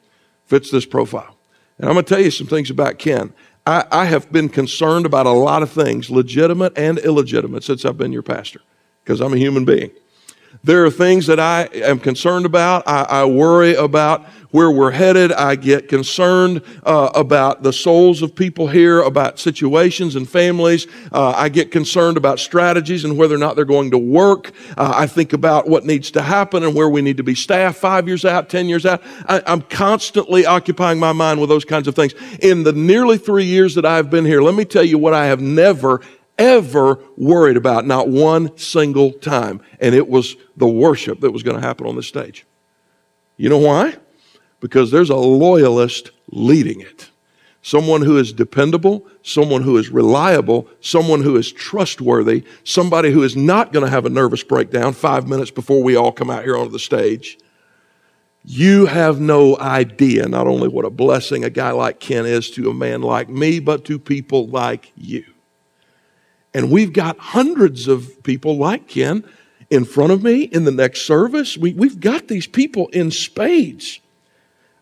fits 0.45 0.69
this 0.69 0.85
profile. 0.85 1.35
And 1.77 1.87
I'm 1.87 1.95
going 1.95 2.05
to 2.05 2.13
tell 2.13 2.23
you 2.23 2.31
some 2.31 2.47
things 2.47 2.69
about 2.69 2.99
Ken. 2.99 3.33
I, 3.65 3.85
I 3.91 4.05
have 4.05 4.31
been 4.31 4.49
concerned 4.49 5.05
about 5.05 5.25
a 5.25 5.31
lot 5.31 5.63
of 5.63 5.71
things, 5.71 6.09
legitimate 6.09 6.77
and 6.77 6.99
illegitimate, 6.99 7.63
since 7.63 7.85
I've 7.85 7.97
been 7.97 8.11
your 8.11 8.23
pastor, 8.23 8.61
because 9.03 9.21
I'm 9.21 9.33
a 9.33 9.37
human 9.37 9.65
being. 9.65 9.91
There 10.63 10.85
are 10.85 10.91
things 10.91 11.27
that 11.27 11.39
I 11.39 11.69
am 11.73 11.99
concerned 11.99 12.45
about. 12.45 12.83
I, 12.85 13.03
I 13.03 13.25
worry 13.25 13.75
about 13.75 14.25
where 14.51 14.71
we're 14.71 14.91
headed. 14.91 15.31
I 15.31 15.55
get 15.55 15.87
concerned 15.87 16.61
uh, 16.83 17.11
about 17.13 17.63
the 17.63 17.71
souls 17.71 18.21
of 18.21 18.35
people 18.35 18.67
here, 18.67 18.99
about 19.01 19.39
situations 19.39 20.15
and 20.15 20.27
families. 20.27 20.87
Uh, 21.11 21.33
I 21.35 21.49
get 21.49 21.71
concerned 21.71 22.17
about 22.17 22.39
strategies 22.39 23.05
and 23.05 23.17
whether 23.17 23.35
or 23.35 23.37
not 23.37 23.55
they're 23.55 23.65
going 23.65 23.91
to 23.91 23.97
work. 23.97 24.51
Uh, 24.75 24.91
I 24.95 25.07
think 25.07 25.33
about 25.33 25.69
what 25.69 25.85
needs 25.85 26.11
to 26.11 26.21
happen 26.21 26.63
and 26.63 26.75
where 26.75 26.89
we 26.89 27.01
need 27.01 27.17
to 27.17 27.23
be 27.23 27.35
staffed 27.35 27.77
five 27.77 28.07
years 28.07 28.25
out, 28.25 28.49
ten 28.49 28.67
years 28.67 28.85
out. 28.85 29.01
I, 29.27 29.41
I'm 29.45 29.61
constantly 29.61 30.45
occupying 30.45 30.99
my 30.99 31.13
mind 31.13 31.39
with 31.39 31.49
those 31.49 31.65
kinds 31.65 31.87
of 31.87 31.95
things. 31.95 32.13
In 32.41 32.63
the 32.63 32.73
nearly 32.73 33.17
three 33.17 33.45
years 33.45 33.75
that 33.75 33.85
I've 33.85 34.09
been 34.09 34.25
here, 34.25 34.41
let 34.41 34.55
me 34.55 34.65
tell 34.65 34.83
you 34.83 34.97
what 34.97 35.13
I 35.13 35.27
have 35.27 35.41
never 35.41 36.01
ever 36.39 36.99
worried 37.17 37.57
about, 37.57 37.85
not 37.85 38.07
one 38.07 38.57
single 38.57 39.11
time. 39.11 39.61
And 39.79 39.93
it 39.93 40.09
was 40.09 40.35
the 40.57 40.67
worship 40.67 41.19
that 41.19 41.31
was 41.31 41.43
going 41.43 41.57
to 41.57 41.61
happen 41.61 41.85
on 41.85 41.95
the 41.95 42.03
stage. 42.03 42.47
You 43.37 43.49
know 43.49 43.57
why? 43.57 43.97
Because 44.59 44.89
there's 44.89 45.09
a 45.09 45.15
loyalist 45.15 46.11
leading 46.31 46.81
it. 46.81 47.09
Someone 47.61 48.01
who 48.01 48.17
is 48.17 48.31
dependable, 48.31 49.05
someone 49.21 49.61
who 49.61 49.77
is 49.77 49.89
reliable, 49.89 50.67
someone 50.79 51.21
who 51.21 51.35
is 51.35 51.51
trustworthy, 51.51 52.43
somebody 52.63 53.11
who 53.11 53.21
is 53.21 53.35
not 53.35 53.73
going 53.73 53.85
to 53.85 53.91
have 53.91 54.05
a 54.05 54.09
nervous 54.09 54.43
breakdown 54.43 54.93
five 54.93 55.27
minutes 55.27 55.51
before 55.51 55.83
we 55.83 55.95
all 55.95 56.11
come 56.11 56.29
out 56.29 56.43
here 56.43 56.57
onto 56.57 56.71
the 56.71 56.79
stage. 56.79 57.37
You 58.45 58.85
have 58.85 59.19
no 59.19 59.57
idea 59.57 60.27
not 60.29 60.47
only 60.47 60.69
what 60.69 60.85
a 60.85 60.89
blessing 60.89 61.43
a 61.43 61.49
guy 61.49 61.71
like 61.71 61.99
Ken 61.99 62.25
is 62.25 62.49
to 62.51 62.69
a 62.69 62.73
man 62.73 63.01
like 63.01 63.27
me, 63.27 63.59
but 63.59 63.83
to 63.85 63.99
people 63.99 64.47
like 64.47 64.93
you. 64.95 65.25
And 66.53 66.71
we've 66.71 66.93
got 66.93 67.17
hundreds 67.19 67.87
of 67.87 68.23
people 68.23 68.57
like 68.57 68.87
Ken 68.87 69.23
in 69.69 69.85
front 69.85 70.11
of 70.11 70.23
me 70.23 70.43
in 70.43 70.65
the 70.65 70.71
next 70.71 71.01
service. 71.01 71.57
We, 71.57 71.73
we've 71.73 71.99
got 71.99 72.27
these 72.27 72.47
people 72.47 72.87
in 72.87 73.11
spades. 73.11 73.99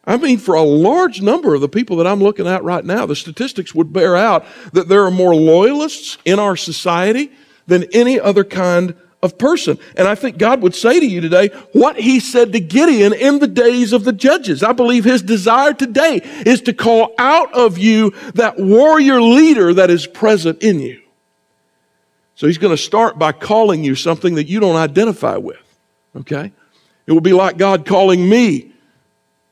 I 0.05 0.15
mean, 0.15 0.37
for 0.37 0.55
a 0.55 0.63
large 0.63 1.21
number 1.21 1.53
of 1.53 1.59
the 1.59 1.67
people 1.67 1.97
that 1.97 2.07
I'm 2.07 2.21
looking 2.21 2.47
at 2.47 2.63
right 2.63 2.85
now, 2.85 3.05
the 3.05 3.15
statistics 3.15 3.75
would 3.75 3.91
bear 3.91 4.15
out 4.15 4.45
that 4.71 4.87
there 4.87 5.03
are 5.03 5.11
more 5.11 5.35
loyalists 5.35 6.17
in 6.23 6.39
our 6.39 6.55
society 6.55 7.31
than 7.67 7.83
any 7.91 8.17
other 8.17 8.45
kind 8.45 8.95
of 9.21 9.37
person. 9.37 9.77
And 9.97 10.07
I 10.07 10.15
think 10.15 10.37
God 10.37 10.61
would 10.61 10.75
say 10.75 11.01
to 11.01 11.05
you 11.05 11.19
today 11.19 11.49
what 11.73 11.99
he 11.99 12.21
said 12.21 12.53
to 12.53 12.61
Gideon 12.61 13.11
in 13.11 13.39
the 13.39 13.47
days 13.47 13.91
of 13.91 14.05
the 14.05 14.13
judges. 14.13 14.63
I 14.63 14.71
believe 14.71 15.03
his 15.03 15.21
desire 15.21 15.73
today 15.73 16.21
is 16.45 16.61
to 16.61 16.73
call 16.73 17.13
out 17.17 17.53
of 17.53 17.77
you 17.77 18.11
that 18.35 18.57
warrior 18.57 19.21
leader 19.21 19.73
that 19.73 19.89
is 19.89 20.07
present 20.07 20.63
in 20.63 20.79
you. 20.79 21.01
So 22.37 22.45
he's 22.45 22.59
going 22.59 22.71
to 22.71 22.81
start 22.81 23.17
by 23.17 23.31
calling 23.31 23.83
you 23.83 23.95
something 23.95 24.35
that 24.35 24.45
you 24.45 24.59
don't 24.59 24.75
identify 24.75 25.37
with. 25.37 25.57
Okay? 26.15 26.51
It 27.07 27.11
will 27.11 27.19
be 27.19 27.33
like 27.33 27.57
God 27.57 27.83
calling 27.83 28.29
me, 28.29 28.73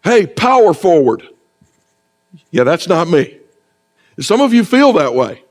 hey, 0.03 0.27
power 0.27 0.71
forward. 0.71 1.27
Yeah, 2.51 2.63
that's 2.63 2.87
not 2.87 3.07
me. 3.07 3.39
Some 4.19 4.39
of 4.39 4.53
you 4.53 4.63
feel 4.63 4.93
that 4.93 5.15
way. 5.15 5.41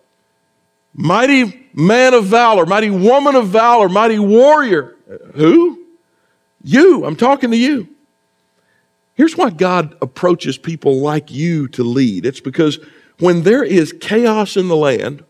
Mighty 0.94 1.68
man 1.74 2.14
of 2.14 2.26
valor, 2.26 2.66
mighty 2.66 2.90
woman 2.90 3.34
of 3.34 3.48
valor, 3.48 3.88
mighty 3.88 4.20
warrior. 4.20 4.94
Who? 5.34 5.84
You. 6.62 7.04
I'm 7.04 7.16
talking 7.16 7.50
to 7.50 7.56
you. 7.56 7.88
Here's 9.16 9.36
why 9.36 9.50
God 9.50 9.96
approaches 10.00 10.56
people 10.56 11.00
like 11.00 11.32
you 11.32 11.66
to 11.68 11.82
lead 11.82 12.26
it's 12.26 12.40
because 12.40 12.78
when 13.18 13.42
there 13.42 13.64
is 13.64 13.92
chaos 13.92 14.56
in 14.56 14.68
the 14.68 14.76
land, 14.76 15.24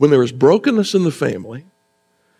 when 0.00 0.10
there 0.10 0.22
is 0.22 0.32
brokenness 0.32 0.94
in 0.94 1.04
the 1.04 1.10
family, 1.10 1.62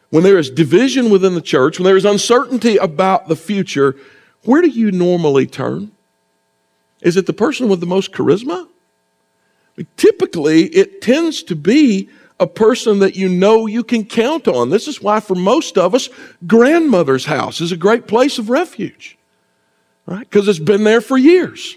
when 0.08 0.22
there 0.22 0.38
is 0.38 0.48
division 0.48 1.10
within 1.10 1.34
the 1.34 1.42
church, 1.42 1.78
when 1.78 1.84
there 1.84 1.96
is 1.96 2.06
uncertainty 2.06 2.78
about 2.78 3.28
the 3.28 3.36
future, 3.36 3.96
where 4.44 4.62
do 4.62 4.68
you 4.68 4.90
normally 4.90 5.46
turn? 5.46 5.92
Is 7.02 7.18
it 7.18 7.26
the 7.26 7.34
person 7.34 7.68
with 7.68 7.80
the 7.80 7.86
most 7.86 8.12
charisma? 8.12 8.66
Typically, 9.98 10.68
it 10.68 11.02
tends 11.02 11.42
to 11.42 11.54
be 11.54 12.08
a 12.40 12.46
person 12.46 13.00
that 13.00 13.14
you 13.14 13.28
know 13.28 13.66
you 13.66 13.84
can 13.84 14.06
count 14.06 14.48
on. 14.48 14.70
This 14.70 14.88
is 14.88 15.02
why, 15.02 15.20
for 15.20 15.34
most 15.34 15.76
of 15.76 15.94
us, 15.94 16.08
grandmother's 16.46 17.26
house 17.26 17.60
is 17.60 17.72
a 17.72 17.76
great 17.76 18.06
place 18.06 18.38
of 18.38 18.48
refuge, 18.48 19.18
right? 20.06 20.20
Because 20.20 20.48
it's 20.48 20.58
been 20.58 20.84
there 20.84 21.02
for 21.02 21.18
years 21.18 21.76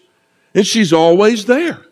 and 0.56 0.66
she's 0.66 0.94
always 0.94 1.44
there. 1.44 1.86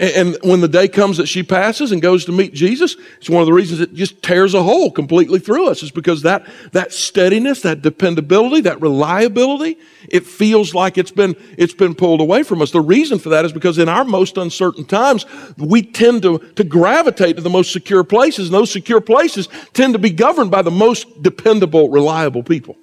And 0.00 0.38
when 0.42 0.62
the 0.62 0.68
day 0.68 0.88
comes 0.88 1.18
that 1.18 1.26
she 1.26 1.42
passes 1.42 1.92
and 1.92 2.00
goes 2.00 2.24
to 2.24 2.32
meet 2.32 2.54
Jesus, 2.54 2.96
it's 3.18 3.28
one 3.28 3.42
of 3.42 3.46
the 3.46 3.52
reasons 3.52 3.80
it 3.80 3.92
just 3.92 4.22
tears 4.22 4.54
a 4.54 4.62
hole 4.62 4.90
completely 4.90 5.38
through 5.38 5.68
us 5.68 5.82
is 5.82 5.90
because 5.90 6.22
that, 6.22 6.46
that 6.72 6.94
steadiness, 6.94 7.60
that 7.62 7.82
dependability, 7.82 8.62
that 8.62 8.80
reliability, 8.80 9.76
it 10.08 10.24
feels 10.24 10.74
like 10.74 10.96
it's 10.96 11.10
been, 11.10 11.36
it's 11.58 11.74
been 11.74 11.94
pulled 11.94 12.22
away 12.22 12.44
from 12.44 12.62
us. 12.62 12.70
The 12.70 12.80
reason 12.80 13.18
for 13.18 13.28
that 13.28 13.44
is 13.44 13.52
because 13.52 13.76
in 13.76 13.90
our 13.90 14.06
most 14.06 14.38
uncertain 14.38 14.86
times, 14.86 15.26
we 15.58 15.82
tend 15.82 16.22
to, 16.22 16.38
to 16.38 16.64
gravitate 16.64 17.36
to 17.36 17.42
the 17.42 17.50
most 17.50 17.70
secure 17.70 18.02
places, 18.02 18.46
and 18.46 18.54
those 18.54 18.70
secure 18.70 19.02
places 19.02 19.50
tend 19.74 19.92
to 19.92 19.98
be 19.98 20.08
governed 20.08 20.50
by 20.50 20.62
the 20.62 20.70
most 20.70 21.22
dependable, 21.22 21.90
reliable 21.90 22.42
people. 22.42 22.74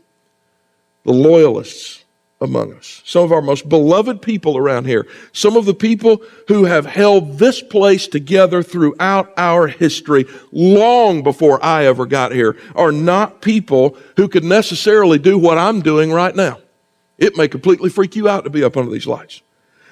The 1.04 1.14
loyalists, 1.14 2.04
among 2.40 2.74
us. 2.74 3.02
Some 3.04 3.24
of 3.24 3.32
our 3.32 3.42
most 3.42 3.68
beloved 3.68 4.22
people 4.22 4.58
around 4.58 4.86
here. 4.86 5.08
Some 5.32 5.58
of 5.58 5.66
the 5.66 5.74
people 5.74 6.22
who 6.48 6.66
have 6.66 6.86
held 6.86 7.40
this 7.40 7.62
place 7.62 8.08
together 8.08 8.62
throughout 8.62 9.34
our 9.38 9.68
history 9.68 10.26
long 10.52 11.24
before 11.24 11.64
I 11.64 11.86
ever 11.86 12.06
got 12.06 12.32
here 12.32 12.56
are 12.76 12.92
not 12.92 13.42
people 13.42 13.98
who 14.18 14.28
could 14.28 14.44
necessarily 14.44 15.18
do 15.18 15.38
what 15.38 15.58
I'm 15.58 15.82
doing 15.82 16.12
right 16.12 16.36
now. 16.36 16.60
It 17.18 17.36
may 17.36 17.48
completely 17.48 17.90
freak 17.90 18.16
you 18.16 18.30
out 18.30 18.44
to 18.44 18.52
be 18.52 18.64
up 18.64 18.78
under 18.78 18.92
these 18.92 19.08
lights. 19.08 19.42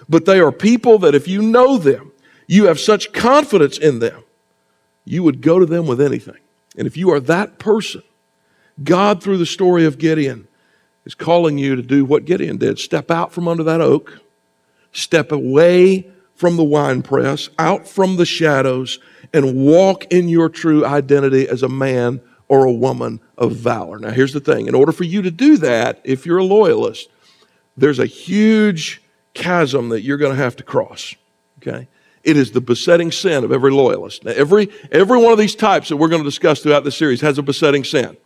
But 0.08 0.26
they 0.26 0.40
are 0.40 0.52
people 0.52 1.00
that 1.00 1.16
if 1.16 1.28
you 1.28 1.42
know 1.42 1.78
them, 1.78 2.12
you 2.48 2.66
have 2.66 2.80
such 2.80 3.12
confidence 3.12 3.80
in 3.80 3.98
them, 3.98 4.24
you 5.04 5.24
would 5.24 5.42
go 5.42 5.58
to 5.58 5.66
them 5.66 5.88
with 5.88 6.00
anything. 6.00 6.38
And 6.78 6.86
if 6.86 6.96
you 6.96 7.12
are 7.12 7.20
that 7.22 7.58
person, 7.58 8.04
God, 8.84 9.24
through 9.24 9.38
the 9.38 9.46
story 9.48 9.86
of 9.86 9.98
Gideon, 9.98 10.48
is 11.06 11.16
calling 11.16 11.58
you 11.58 11.76
to 11.76 11.82
do 11.82 12.04
what 12.04 12.26
Gideon 12.26 12.58
did 12.58 12.80
step 12.80 13.12
out 13.12 13.32
from 13.32 13.48
under 13.48 13.64
that 13.64 13.82
oak, 13.82 14.20
step 14.92 15.32
away 15.32 16.08
from 16.36 16.58
the 16.58 16.64
winepress, 16.64 17.50
out 17.58 17.88
from 17.88 18.18
the 18.18 18.26
shadows, 18.26 19.00
and 19.34 19.56
walk 19.56 20.06
in 20.12 20.28
your 20.28 20.50
true 20.50 20.86
identity 20.86 21.48
as 21.48 21.64
a 21.64 21.70
man 21.70 22.22
or 22.48 22.66
a 22.66 22.72
woman 22.72 23.20
of 23.38 23.54
valor. 23.54 24.00
Now, 24.00 24.12
here's 24.12 24.34
the 24.34 24.40
thing 24.40 24.68
in 24.68 24.76
order 24.76 24.92
for 24.92 25.04
you 25.04 25.22
to 25.22 25.32
do 25.32 25.58
that, 25.58 26.02
if 26.04 26.26
you're 26.26 26.38
a 26.38 26.44
loyalist, 26.44 27.10
there's 27.78 28.00
a 28.00 28.06
huge 28.06 29.02
chasm 29.34 29.90
that 29.90 30.02
you're 30.02 30.18
going 30.18 30.36
to 30.36 30.42
have 30.42 30.56
to 30.58 30.64
cross. 30.64 31.16
Okay? 31.60 31.88
It 32.24 32.38
is 32.38 32.52
the 32.52 32.62
besetting 32.62 33.12
sin 33.12 33.44
of 33.44 33.52
every 33.52 33.72
loyalist. 33.72 34.24
Now, 34.24 34.32
every, 34.32 34.70
every 34.92 35.18
one 35.18 35.32
of 35.32 35.38
these 35.38 35.56
types 35.56 35.90
that 35.90 35.98
we're 35.98 36.08
going 36.08 36.24
to 36.24 36.28
discuss 36.28 36.62
throughout 36.62 36.84
the 36.84 36.92
series 36.92 37.22
has 37.22 37.38
a 37.38 37.44
besetting 37.44 37.84
sin. 37.84 38.18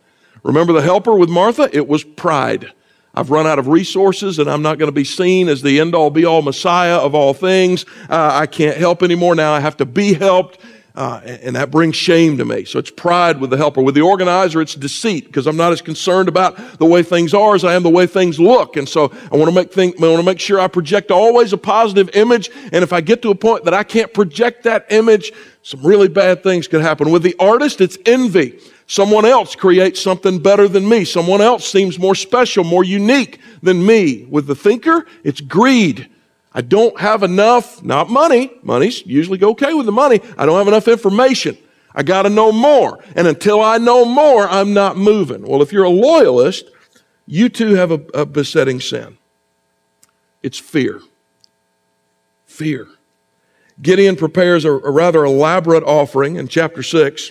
Remember 0.42 0.72
the 0.72 0.82
helper 0.82 1.14
with 1.14 1.28
Martha? 1.28 1.68
It 1.72 1.86
was 1.86 2.04
pride. 2.04 2.72
I've 3.14 3.30
run 3.30 3.46
out 3.46 3.58
of 3.58 3.66
resources 3.66 4.38
and 4.38 4.48
I'm 4.48 4.62
not 4.62 4.78
going 4.78 4.88
to 4.88 4.94
be 4.94 5.04
seen 5.04 5.48
as 5.48 5.62
the 5.62 5.80
end 5.80 5.94
all 5.94 6.10
be 6.10 6.24
all 6.24 6.42
Messiah 6.42 6.96
of 6.96 7.14
all 7.14 7.34
things. 7.34 7.84
Uh, 8.08 8.30
I 8.32 8.46
can't 8.46 8.76
help 8.76 9.02
anymore. 9.02 9.34
Now 9.34 9.52
I 9.52 9.60
have 9.60 9.76
to 9.78 9.86
be 9.86 10.14
helped. 10.14 10.58
Uh, 10.94 11.20
and 11.24 11.54
that 11.54 11.70
brings 11.70 11.94
shame 11.94 12.36
to 12.36 12.44
me. 12.44 12.64
So 12.64 12.78
it's 12.78 12.90
pride 12.90 13.40
with 13.40 13.50
the 13.50 13.56
helper. 13.56 13.80
With 13.80 13.94
the 13.94 14.00
organizer, 14.00 14.60
it's 14.60 14.74
deceit 14.74 15.26
because 15.26 15.46
I'm 15.46 15.56
not 15.56 15.72
as 15.72 15.80
concerned 15.80 16.28
about 16.28 16.56
the 16.78 16.84
way 16.84 17.02
things 17.04 17.32
are 17.32 17.54
as 17.54 17.64
I 17.64 17.74
am 17.74 17.84
the 17.84 17.90
way 17.90 18.06
things 18.06 18.40
look. 18.40 18.76
And 18.76 18.88
so 18.88 19.12
I 19.32 19.36
want 19.36 19.48
to 19.48 19.54
make 19.54 19.72
think, 19.72 20.02
I 20.02 20.08
want 20.08 20.18
to 20.18 20.24
make 20.24 20.40
sure 20.40 20.58
I 20.58 20.66
project 20.66 21.12
always 21.12 21.52
a 21.52 21.58
positive 21.58 22.10
image. 22.14 22.50
And 22.72 22.82
if 22.82 22.92
I 22.92 23.00
get 23.00 23.22
to 23.22 23.30
a 23.30 23.36
point 23.36 23.64
that 23.64 23.74
I 23.74 23.84
can't 23.84 24.12
project 24.12 24.64
that 24.64 24.86
image, 24.90 25.32
some 25.62 25.80
really 25.86 26.08
bad 26.08 26.42
things 26.42 26.66
could 26.66 26.80
happen. 26.80 27.12
With 27.12 27.22
the 27.22 27.36
artist, 27.38 27.80
it's 27.80 27.96
envy. 28.04 28.58
Someone 28.90 29.24
else 29.24 29.54
creates 29.54 30.02
something 30.02 30.40
better 30.40 30.66
than 30.66 30.88
me. 30.88 31.04
Someone 31.04 31.40
else 31.40 31.64
seems 31.64 31.96
more 31.96 32.16
special, 32.16 32.64
more 32.64 32.82
unique 32.82 33.38
than 33.62 33.86
me. 33.86 34.26
With 34.28 34.48
the 34.48 34.56
thinker, 34.56 35.06
it's 35.22 35.40
greed. 35.40 36.10
I 36.52 36.62
don't 36.62 36.98
have 36.98 37.22
enough, 37.22 37.84
not 37.84 38.10
money. 38.10 38.50
Money's 38.64 39.06
usually 39.06 39.40
okay 39.44 39.74
with 39.74 39.86
the 39.86 39.92
money. 39.92 40.20
I 40.36 40.44
don't 40.44 40.58
have 40.58 40.66
enough 40.66 40.88
information. 40.88 41.56
I 41.94 42.02
got 42.02 42.22
to 42.22 42.30
know 42.30 42.50
more. 42.50 42.98
And 43.14 43.28
until 43.28 43.62
I 43.62 43.78
know 43.78 44.04
more, 44.04 44.48
I'm 44.48 44.74
not 44.74 44.96
moving. 44.96 45.46
Well, 45.46 45.62
if 45.62 45.72
you're 45.72 45.84
a 45.84 45.88
loyalist, 45.88 46.68
you 47.26 47.48
too 47.48 47.74
have 47.74 47.92
a, 47.92 48.00
a 48.12 48.26
besetting 48.26 48.80
sin. 48.80 49.18
It's 50.42 50.58
fear. 50.58 51.00
Fear. 52.46 52.88
Gideon 53.80 54.16
prepares 54.16 54.64
a, 54.64 54.72
a 54.72 54.90
rather 54.90 55.24
elaborate 55.24 55.84
offering 55.84 56.34
in 56.34 56.48
chapter 56.48 56.82
6 56.82 57.30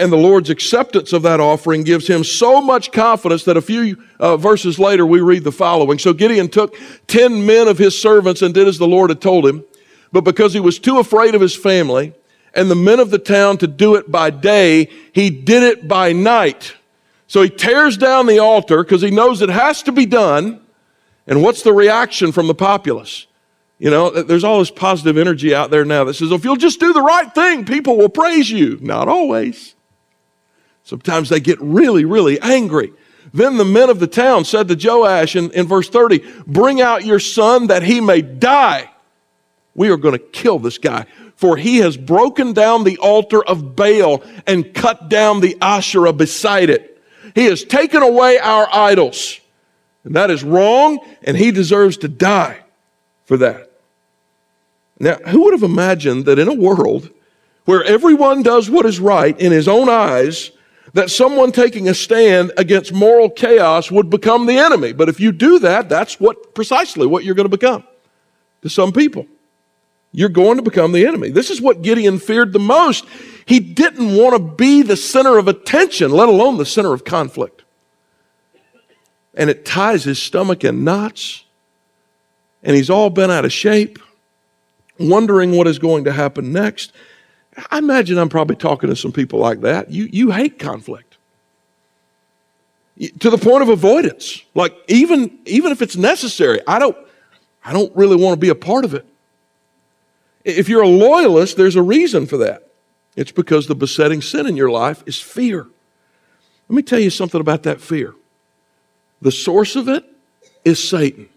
and 0.00 0.10
the 0.10 0.16
Lord's 0.16 0.48
acceptance 0.48 1.12
of 1.12 1.22
that 1.22 1.40
offering 1.40 1.82
gives 1.82 2.06
him 2.06 2.24
so 2.24 2.62
much 2.62 2.90
confidence 2.90 3.44
that 3.44 3.58
a 3.58 3.62
few 3.62 4.02
uh, 4.18 4.38
verses 4.38 4.78
later 4.78 5.04
we 5.04 5.20
read 5.20 5.44
the 5.44 5.52
following. 5.52 5.98
So 5.98 6.14
Gideon 6.14 6.48
took 6.48 6.74
10 7.08 7.44
men 7.44 7.68
of 7.68 7.76
his 7.76 8.00
servants 8.00 8.40
and 8.40 8.54
did 8.54 8.66
as 8.66 8.78
the 8.78 8.88
Lord 8.88 9.10
had 9.10 9.20
told 9.20 9.46
him. 9.46 9.62
But 10.10 10.22
because 10.22 10.54
he 10.54 10.60
was 10.60 10.78
too 10.78 10.98
afraid 10.98 11.34
of 11.34 11.42
his 11.42 11.54
family 11.54 12.14
and 12.54 12.70
the 12.70 12.74
men 12.74 12.98
of 12.98 13.10
the 13.10 13.18
town 13.18 13.58
to 13.58 13.66
do 13.66 13.94
it 13.94 14.10
by 14.10 14.30
day, 14.30 14.88
he 15.12 15.28
did 15.28 15.62
it 15.62 15.86
by 15.86 16.12
night. 16.12 16.74
So 17.26 17.42
he 17.42 17.50
tears 17.50 17.96
down 17.98 18.26
the 18.26 18.38
altar 18.38 18.82
because 18.82 19.02
he 19.02 19.10
knows 19.10 19.42
it 19.42 19.50
has 19.50 19.82
to 19.82 19.92
be 19.92 20.06
done. 20.06 20.62
And 21.26 21.42
what's 21.42 21.62
the 21.62 21.74
reaction 21.74 22.32
from 22.32 22.46
the 22.46 22.54
populace? 22.54 23.26
You 23.78 23.90
know, 23.90 24.10
there's 24.10 24.44
all 24.44 24.58
this 24.58 24.70
positive 24.70 25.18
energy 25.18 25.54
out 25.54 25.70
there 25.70 25.84
now 25.84 26.04
that 26.04 26.14
says, 26.14 26.32
if 26.32 26.42
you'll 26.42 26.56
just 26.56 26.80
do 26.80 26.92
the 26.92 27.02
right 27.02 27.32
thing, 27.34 27.66
people 27.66 27.96
will 27.98 28.08
praise 28.08 28.50
you. 28.50 28.78
Not 28.80 29.06
always. 29.06 29.74
Sometimes 30.84 31.28
they 31.28 31.40
get 31.40 31.60
really, 31.60 32.04
really 32.04 32.40
angry. 32.40 32.92
Then 33.32 33.56
the 33.56 33.64
men 33.64 33.90
of 33.90 34.00
the 34.00 34.06
town 34.06 34.44
said 34.44 34.68
to 34.68 34.74
Joash 34.80 35.36
in, 35.36 35.50
in 35.52 35.66
verse 35.66 35.88
30, 35.88 36.18
Bring 36.46 36.80
out 36.80 37.04
your 37.04 37.20
son 37.20 37.68
that 37.68 37.82
he 37.82 38.00
may 38.00 38.22
die. 38.22 38.90
We 39.74 39.90
are 39.90 39.96
going 39.96 40.18
to 40.18 40.18
kill 40.18 40.58
this 40.58 40.78
guy, 40.78 41.06
for 41.36 41.56
he 41.56 41.78
has 41.78 41.96
broken 41.96 42.52
down 42.52 42.84
the 42.84 42.98
altar 42.98 43.42
of 43.44 43.76
Baal 43.76 44.22
and 44.46 44.74
cut 44.74 45.08
down 45.08 45.40
the 45.40 45.56
Asherah 45.62 46.12
beside 46.12 46.70
it. 46.70 47.00
He 47.34 47.44
has 47.44 47.64
taken 47.64 48.02
away 48.02 48.38
our 48.38 48.68
idols. 48.72 49.38
And 50.02 50.16
that 50.16 50.30
is 50.30 50.42
wrong, 50.42 50.98
and 51.22 51.36
he 51.36 51.50
deserves 51.50 51.98
to 51.98 52.08
die 52.08 52.60
for 53.26 53.36
that. 53.36 53.70
Now, 54.98 55.16
who 55.16 55.44
would 55.44 55.54
have 55.54 55.62
imagined 55.62 56.24
that 56.24 56.38
in 56.38 56.48
a 56.48 56.54
world 56.54 57.10
where 57.64 57.84
everyone 57.84 58.42
does 58.42 58.68
what 58.68 58.86
is 58.86 58.98
right 58.98 59.38
in 59.38 59.52
his 59.52 59.68
own 59.68 59.88
eyes, 59.88 60.50
that 60.92 61.10
someone 61.10 61.52
taking 61.52 61.88
a 61.88 61.94
stand 61.94 62.52
against 62.56 62.92
moral 62.92 63.30
chaos 63.30 63.90
would 63.90 64.10
become 64.10 64.46
the 64.46 64.58
enemy. 64.58 64.92
But 64.92 65.08
if 65.08 65.20
you 65.20 65.32
do 65.32 65.58
that, 65.60 65.88
that's 65.88 66.18
what 66.18 66.54
precisely 66.54 67.06
what 67.06 67.24
you're 67.24 67.34
going 67.34 67.48
to 67.48 67.56
become 67.56 67.84
to 68.62 68.68
some 68.68 68.92
people. 68.92 69.26
You're 70.12 70.28
going 70.28 70.56
to 70.56 70.62
become 70.62 70.92
the 70.92 71.06
enemy. 71.06 71.30
This 71.30 71.50
is 71.50 71.60
what 71.60 71.82
Gideon 71.82 72.18
feared 72.18 72.52
the 72.52 72.58
most. 72.58 73.04
He 73.46 73.60
didn't 73.60 74.16
want 74.16 74.36
to 74.36 74.56
be 74.56 74.82
the 74.82 74.96
center 74.96 75.38
of 75.38 75.46
attention, 75.46 76.10
let 76.10 76.28
alone 76.28 76.56
the 76.56 76.66
center 76.66 76.92
of 76.92 77.04
conflict. 77.04 77.62
And 79.34 79.48
it 79.48 79.64
ties 79.64 80.02
his 80.04 80.20
stomach 80.20 80.64
in 80.64 80.82
knots, 80.82 81.44
and 82.64 82.74
he's 82.74 82.90
all 82.90 83.10
bent 83.10 83.30
out 83.30 83.44
of 83.44 83.52
shape, 83.52 84.00
wondering 84.98 85.56
what 85.56 85.68
is 85.68 85.78
going 85.78 86.04
to 86.04 86.12
happen 86.12 86.52
next. 86.52 86.92
I 87.70 87.78
imagine 87.78 88.18
I'm 88.18 88.28
probably 88.28 88.56
talking 88.56 88.90
to 88.90 88.96
some 88.96 89.12
people 89.12 89.38
like 89.38 89.60
that. 89.62 89.90
You, 89.90 90.08
you 90.10 90.30
hate 90.30 90.58
conflict 90.58 91.16
to 93.20 93.30
the 93.30 93.38
point 93.38 93.62
of 93.62 93.68
avoidance. 93.68 94.42
Like 94.54 94.74
even, 94.88 95.38
even 95.46 95.72
if 95.72 95.82
it's 95.82 95.96
necessary, 95.96 96.60
I 96.66 96.78
don't, 96.78 96.96
I 97.64 97.72
don't 97.72 97.94
really 97.96 98.16
want 98.16 98.34
to 98.34 98.40
be 98.40 98.50
a 98.50 98.54
part 98.54 98.84
of 98.84 98.94
it. 98.94 99.06
If 100.44 100.68
you're 100.68 100.82
a 100.82 100.88
loyalist, 100.88 101.56
there's 101.56 101.76
a 101.76 101.82
reason 101.82 102.26
for 102.26 102.38
that. 102.38 102.68
It's 103.16 103.32
because 103.32 103.66
the 103.66 103.74
besetting 103.74 104.22
sin 104.22 104.46
in 104.46 104.56
your 104.56 104.70
life 104.70 105.02
is 105.06 105.20
fear. 105.20 105.66
Let 106.68 106.76
me 106.76 106.82
tell 106.82 107.00
you 107.00 107.10
something 107.10 107.40
about 107.40 107.64
that 107.64 107.80
fear. 107.80 108.14
The 109.20 109.32
source 109.32 109.76
of 109.76 109.88
it 109.88 110.04
is 110.64 110.86
Satan. 110.86 111.28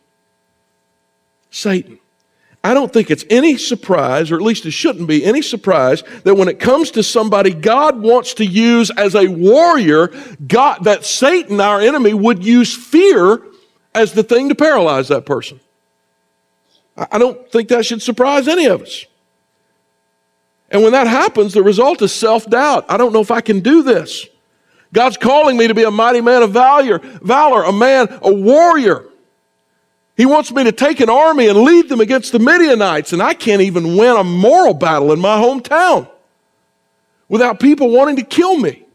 Satan. 1.50 2.00
I 2.64 2.74
don't 2.74 2.94
think 2.94 3.12
it's 3.12 3.26
any 3.30 3.58
surprise, 3.58 4.32
or 4.32 4.36
at 4.36 4.42
least 4.42 4.66
it 4.66 4.72
shouldn't 4.72 5.08
be 5.08 5.26
any 5.26 5.42
surprise, 5.42 6.02
that 6.24 6.36
when 6.36 6.48
it 6.48 6.60
comes 6.60 6.92
to 6.92 7.04
somebody 7.04 7.54
God 7.54 8.02
wants 8.02 8.36
to 8.36 8.46
use 8.46 8.90
as 8.92 9.16
a 9.16 9.28
warrior, 9.28 10.14
God, 10.48 10.86
that 10.86 11.04
Satan, 11.04 11.60
our 11.60 11.82
enemy, 11.82 12.14
would 12.14 12.44
use 12.44 12.74
fear 12.74 13.42
as 13.94 14.14
the 14.14 14.24
thing 14.24 14.48
to 14.50 14.56
paralyze 14.56 15.10
that 15.10 15.26
person. 15.26 15.60
I 16.96 17.18
don't 17.18 17.52
think 17.52 17.70
that 17.70 17.86
should 17.86 18.02
surprise 18.02 18.48
any 18.48 18.66
of 18.66 18.82
us. 18.82 19.06
And 20.70 20.84
when 20.84 20.94
that 20.94 21.08
happens, 21.08 21.54
the 21.54 21.64
result 21.64 22.02
is 22.02 22.14
self 22.14 22.50
doubt. 22.50 22.86
I 22.88 22.98
don't 22.98 23.14
know 23.14 23.22
if 23.22 23.32
I 23.32 23.42
can 23.42 23.60
do 23.60 23.84
this. 23.84 24.26
God's 24.94 25.18
calling 25.18 25.58
me 25.58 25.68
to 25.68 25.74
be 25.74 25.84
a 25.84 25.92
mighty 25.92 26.22
man 26.22 26.44
of 26.44 26.52
valor, 26.52 27.00
valor, 27.00 27.64
a 27.64 27.74
man, 27.74 28.08
a 28.22 28.34
warrior. 28.34 29.06
He 30.16 30.26
wants 30.26 30.52
me 30.52 30.64
to 30.64 30.72
take 30.72 31.00
an 31.00 31.10
army 31.10 31.48
and 31.48 31.60
lead 31.60 31.90
them 31.90 32.00
against 32.00 32.32
the 32.32 32.40
Midianites, 32.40 33.14
and 33.14 33.22
I 33.22 33.34
can't 33.34 33.62
even 33.62 33.98
win 33.98 34.16
a 34.16 34.24
moral 34.24 34.74
battle 34.74 35.12
in 35.12 35.20
my 35.20 35.42
hometown 35.42 36.08
without 37.28 37.60
people 37.60 37.90
wanting 37.90 38.18
to 38.18 38.24
kill 38.24 38.58
me. 38.58 38.86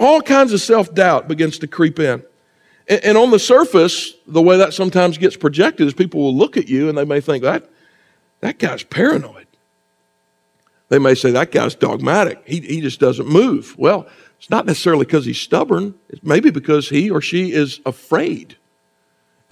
All 0.00 0.20
kinds 0.20 0.52
of 0.52 0.60
self 0.60 0.92
doubt 0.92 1.28
begins 1.28 1.58
to 1.58 1.68
creep 1.68 2.00
in. 2.00 2.24
And, 2.88 3.04
and, 3.04 3.18
on 3.18 3.30
the 3.30 3.38
surface, 3.38 4.12
the 4.26 4.42
way 4.42 4.58
that 4.58 4.74
sometimes 4.74 5.18
gets 5.18 5.36
projected 5.36 5.86
is 5.86 5.94
people 5.94 6.20
will 6.20 6.36
look 6.36 6.56
at 6.56 6.68
you 6.68 6.88
and 6.88 6.98
they 6.98 7.04
may 7.04 7.20
think 7.20 7.44
that 7.44 7.70
that 8.40 8.58
guy's 8.58 8.82
paranoid. 8.82 9.46
They 10.88 10.98
may 10.98 11.14
say 11.14 11.30
that 11.30 11.50
guy's 11.50 11.74
dogmatic. 11.74 12.42
He, 12.44 12.60
he 12.60 12.80
just 12.80 13.00
doesn't 13.00 13.26
move. 13.26 13.74
Well, 13.78 14.06
it's 14.38 14.50
not 14.50 14.66
necessarily 14.66 15.06
because 15.06 15.24
he's 15.24 15.40
stubborn, 15.40 15.94
it's 16.10 16.22
maybe 16.22 16.50
because 16.50 16.88
he 16.88 17.08
or 17.08 17.20
she 17.22 17.52
is 17.52 17.80
afraid 17.86 18.56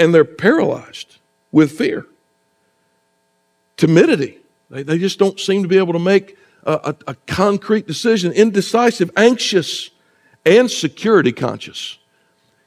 and 0.02 0.12
they're 0.12 0.24
paralyzed 0.24 1.18
with 1.52 1.72
fear. 1.72 2.06
Timidity. 3.76 4.38
They, 4.70 4.82
they 4.82 4.98
just 4.98 5.18
don't 5.18 5.38
seem 5.38 5.62
to 5.62 5.68
be 5.68 5.78
able 5.78 5.92
to 5.92 5.98
make 5.98 6.36
a, 6.64 6.72
a, 6.72 6.96
a 7.12 7.14
concrete 7.26 7.86
decision. 7.86 8.32
Indecisive, 8.32 9.10
anxious, 9.16 9.90
and 10.44 10.70
security 10.70 11.32
conscious. 11.32 11.98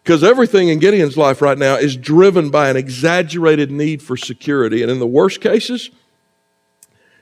Because 0.04 0.24
everything 0.24 0.70
in 0.70 0.80
Gideon's 0.80 1.18
life 1.18 1.42
right 1.42 1.58
now 1.58 1.76
is 1.76 1.98
driven 1.98 2.52
by 2.52 2.70
an 2.70 2.78
exaggerated 2.78 3.72
need 3.72 4.02
for 4.02 4.16
security. 4.16 4.82
And 4.82 4.92
in 4.92 5.00
the 5.00 5.08
worst 5.08 5.42
cases, 5.42 5.90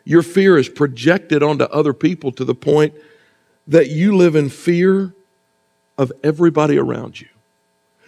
your 0.03 0.21
fear 0.21 0.57
is 0.57 0.69
projected 0.69 1.41
onto 1.41 1.63
other 1.65 1.93
people 1.93 2.31
to 2.33 2.45
the 2.45 2.55
point 2.55 2.93
that 3.67 3.89
you 3.89 4.15
live 4.15 4.35
in 4.35 4.49
fear 4.49 5.13
of 5.97 6.11
everybody 6.23 6.77
around 6.77 7.21
you. 7.21 7.29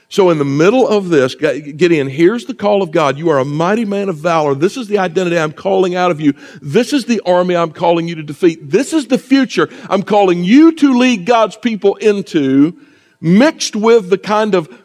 So, 0.08 0.30
in 0.30 0.38
the 0.38 0.46
middle 0.46 0.88
of 0.88 1.10
this, 1.10 1.34
Gideon, 1.34 2.08
here's 2.08 2.46
the 2.46 2.54
call 2.54 2.84
of 2.84 2.92
God. 2.92 3.18
You 3.18 3.30
are 3.30 3.40
a 3.40 3.46
mighty 3.46 3.86
man 3.86 4.08
of 4.08 4.18
valor. 4.18 4.54
This 4.54 4.78
is 4.78 4.88
the 4.88 5.00
identity 5.00 5.38
I'm 5.38 5.52
calling 5.52 5.96
out 5.96 6.12
of 6.12 6.22
you. 6.22 6.34
This 6.62 6.94
is 6.94 7.06
the 7.06 7.22
army 7.26 7.56
I'm 7.56 7.72
calling 7.72 8.08
you 8.08 8.16
to 8.16 8.24
defeat. 8.24 8.70
This 8.70 8.94
is 8.94 9.08
the 9.08 9.18
future 9.18 9.68
I'm 9.90 10.04
calling 10.04 10.44
you 10.44 10.74
to 10.74 10.98
lead 10.98 11.26
God's 11.26 11.58
people 11.58 11.96
into, 11.96 12.80
mixed 13.20 13.76
with 13.76 14.10
the 14.10 14.18
kind 14.20 14.54
of 14.54 14.84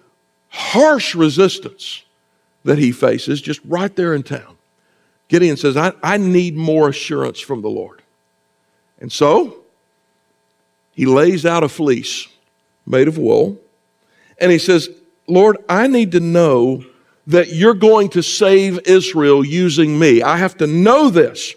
harsh 0.48 1.14
resistance 1.14 2.02
that 2.64 2.78
he 2.78 2.90
faces 2.90 3.42
just 3.42 3.60
right 3.64 3.94
there 3.94 4.14
in 4.14 4.22
town. 4.22 4.56
Gideon 5.28 5.56
says, 5.56 5.76
I, 5.76 5.92
I 6.02 6.16
need 6.16 6.56
more 6.56 6.88
assurance 6.88 7.40
from 7.40 7.60
the 7.60 7.70
Lord. 7.70 8.02
And 9.00 9.12
so, 9.12 9.60
he 10.92 11.06
lays 11.06 11.46
out 11.46 11.62
a 11.62 11.68
fleece 11.68 12.26
made 12.86 13.08
of 13.08 13.16
wool. 13.16 13.58
And 14.38 14.50
he 14.50 14.58
says, 14.58 14.88
Lord, 15.30 15.58
I 15.68 15.86
need 15.86 16.12
to 16.12 16.20
know 16.20 16.84
that 17.26 17.52
you're 17.52 17.74
going 17.74 18.08
to 18.10 18.22
save 18.22 18.80
Israel 18.86 19.44
using 19.44 19.98
me. 19.98 20.22
I 20.22 20.36
have 20.36 20.56
to 20.58 20.66
know 20.66 21.10
this. 21.10 21.54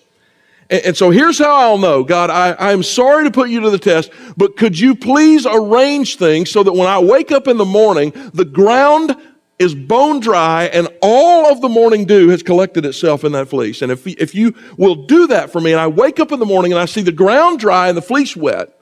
And, 0.69 0.86
and 0.86 0.97
so 0.97 1.09
here's 1.09 1.39
how 1.39 1.55
I'll 1.55 1.77
know 1.77 2.03
God, 2.03 2.29
I, 2.29 2.55
I'm 2.71 2.83
sorry 2.83 3.25
to 3.25 3.31
put 3.31 3.49
you 3.49 3.62
to 3.62 3.69
the 3.69 3.79
test, 3.79 4.12
but 4.38 4.55
could 4.57 4.79
you 4.79 4.95
please 4.95 5.45
arrange 5.45 6.17
things 6.17 6.51
so 6.51 6.63
that 6.63 6.73
when 6.73 6.88
I 6.88 6.99
wake 6.99 7.31
up 7.31 7.47
in 7.47 7.57
the 7.57 7.65
morning, 7.65 8.13
the 8.33 8.45
ground 8.45 9.15
is 9.59 9.75
bone 9.75 10.19
dry 10.19 10.65
and 10.65 10.88
all 11.01 11.51
of 11.51 11.62
the 11.62 11.69
morning 11.69 12.05
dew 12.05 12.29
has 12.29 12.43
collected 12.43 12.86
itself 12.86 13.23
in 13.23 13.31
that 13.31 13.47
fleece. 13.47 13.81
And 13.81 13.91
if, 13.91 14.05
if 14.05 14.36
you 14.36 14.55
will 14.77 15.05
do 15.05 15.27
that 15.27 15.51
for 15.51 15.62
me, 15.62 15.71
and 15.71 15.79
I 15.79 15.88
wake 15.88 16.19
up 16.19 16.31
in 16.31 16.39
the 16.39 16.45
morning 16.45 16.71
and 16.71 16.81
I 16.81 16.86
see 16.86 17.01
the 17.01 17.12
ground 17.12 17.59
dry 17.59 17.88
and 17.88 17.97
the 17.97 18.01
fleece 18.01 18.36
wet, 18.36 18.77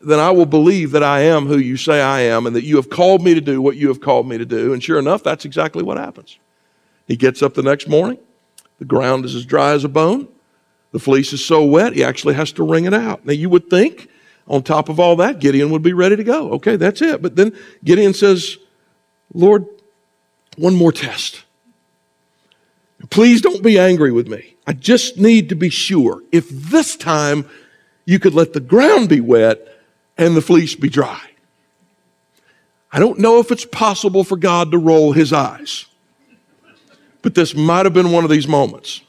then 0.00 0.18
I 0.18 0.30
will 0.30 0.46
believe 0.46 0.90
that 0.92 1.02
I 1.02 1.20
am 1.20 1.46
who 1.46 1.58
you 1.58 1.76
say 1.76 2.00
I 2.00 2.20
am 2.20 2.46
and 2.46 2.56
that 2.56 2.64
you 2.64 2.76
have 2.76 2.90
called 2.90 3.22
me 3.22 3.34
to 3.34 3.40
do 3.40 3.62
what 3.62 3.76
you 3.76 3.88
have 3.88 4.00
called 4.00 4.28
me 4.28 4.36
to 4.38 4.44
do. 4.44 4.72
And 4.72 4.82
sure 4.82 4.98
enough, 4.98 5.22
that's 5.22 5.44
exactly 5.44 5.82
what 5.82 5.96
happens. 5.96 6.38
He 7.06 7.16
gets 7.16 7.42
up 7.42 7.54
the 7.54 7.62
next 7.62 7.88
morning. 7.88 8.18
The 8.78 8.84
ground 8.84 9.24
is 9.24 9.34
as 9.34 9.46
dry 9.46 9.72
as 9.72 9.84
a 9.84 9.88
bone. 9.88 10.28
The 10.92 10.98
fleece 10.98 11.32
is 11.32 11.44
so 11.44 11.64
wet, 11.64 11.92
he 11.92 12.02
actually 12.02 12.34
has 12.34 12.52
to 12.52 12.62
wring 12.62 12.84
it 12.84 12.94
out. 12.94 13.26
Now, 13.26 13.32
you 13.32 13.50
would 13.50 13.68
think, 13.68 14.08
on 14.48 14.62
top 14.62 14.88
of 14.88 14.98
all 14.98 15.16
that, 15.16 15.40
Gideon 15.40 15.70
would 15.70 15.82
be 15.82 15.92
ready 15.92 16.16
to 16.16 16.24
go. 16.24 16.52
Okay, 16.52 16.76
that's 16.76 17.02
it. 17.02 17.20
But 17.20 17.36
then 17.36 17.56
Gideon 17.84 18.14
says, 18.14 18.56
Lord, 19.34 19.66
one 20.56 20.74
more 20.74 20.92
test. 20.92 21.44
Please 23.10 23.42
don't 23.42 23.62
be 23.62 23.78
angry 23.78 24.10
with 24.10 24.26
me. 24.28 24.56
I 24.66 24.72
just 24.72 25.18
need 25.18 25.48
to 25.50 25.54
be 25.54 25.68
sure. 25.68 26.22
If 26.32 26.48
this 26.48 26.96
time 26.96 27.48
you 28.04 28.18
could 28.18 28.34
let 28.34 28.52
the 28.52 28.60
ground 28.60 29.08
be 29.08 29.20
wet, 29.20 29.75
and 30.18 30.36
the 30.36 30.42
fleece 30.42 30.74
be 30.74 30.88
dry. 30.88 31.20
I 32.92 32.98
don't 32.98 33.18
know 33.18 33.40
if 33.40 33.50
it's 33.50 33.66
possible 33.66 34.24
for 34.24 34.36
God 34.36 34.70
to 34.70 34.78
roll 34.78 35.12
his 35.12 35.32
eyes, 35.32 35.86
but 37.22 37.34
this 37.34 37.54
might 37.54 37.84
have 37.84 37.92
been 37.92 38.12
one 38.12 38.24
of 38.24 38.30
these 38.30 38.48
moments, 38.48 39.02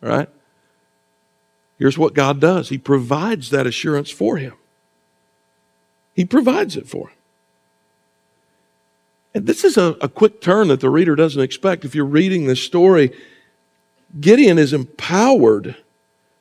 right? 0.00 0.28
here's 1.80 1.96
what 1.98 2.14
God 2.14 2.40
does 2.40 2.68
He 2.68 2.78
provides 2.78 3.50
that 3.50 3.66
assurance 3.66 4.10
for 4.10 4.36
him. 4.36 4.52
He 6.14 6.24
provides 6.24 6.76
it 6.76 6.86
for 6.86 7.08
him. 7.08 7.16
And 9.34 9.46
this 9.46 9.64
is 9.64 9.76
a, 9.76 9.96
a 10.00 10.08
quick 10.08 10.40
turn 10.40 10.68
that 10.68 10.80
the 10.80 10.90
reader 10.90 11.16
doesn't 11.16 11.40
expect. 11.40 11.84
If 11.84 11.94
you're 11.94 12.04
reading 12.04 12.46
this 12.46 12.62
story, 12.62 13.12
Gideon 14.20 14.58
is 14.58 14.72
empowered 14.72 15.76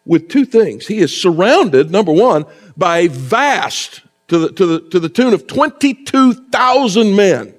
with 0.06 0.28
two 0.28 0.44
things. 0.44 0.88
He 0.88 0.98
is 0.98 1.20
surrounded, 1.20 1.92
number 1.92 2.12
one, 2.12 2.46
by 2.76 3.00
a 3.00 3.08
vast, 3.08 4.02
to 4.30 4.38
the, 4.38 4.52
to 4.54 4.66
the, 4.66 4.80
to 4.90 5.00
the 5.00 5.10
tune 5.10 5.34
of 5.34 5.48
22,000 5.48 7.16
men, 7.16 7.54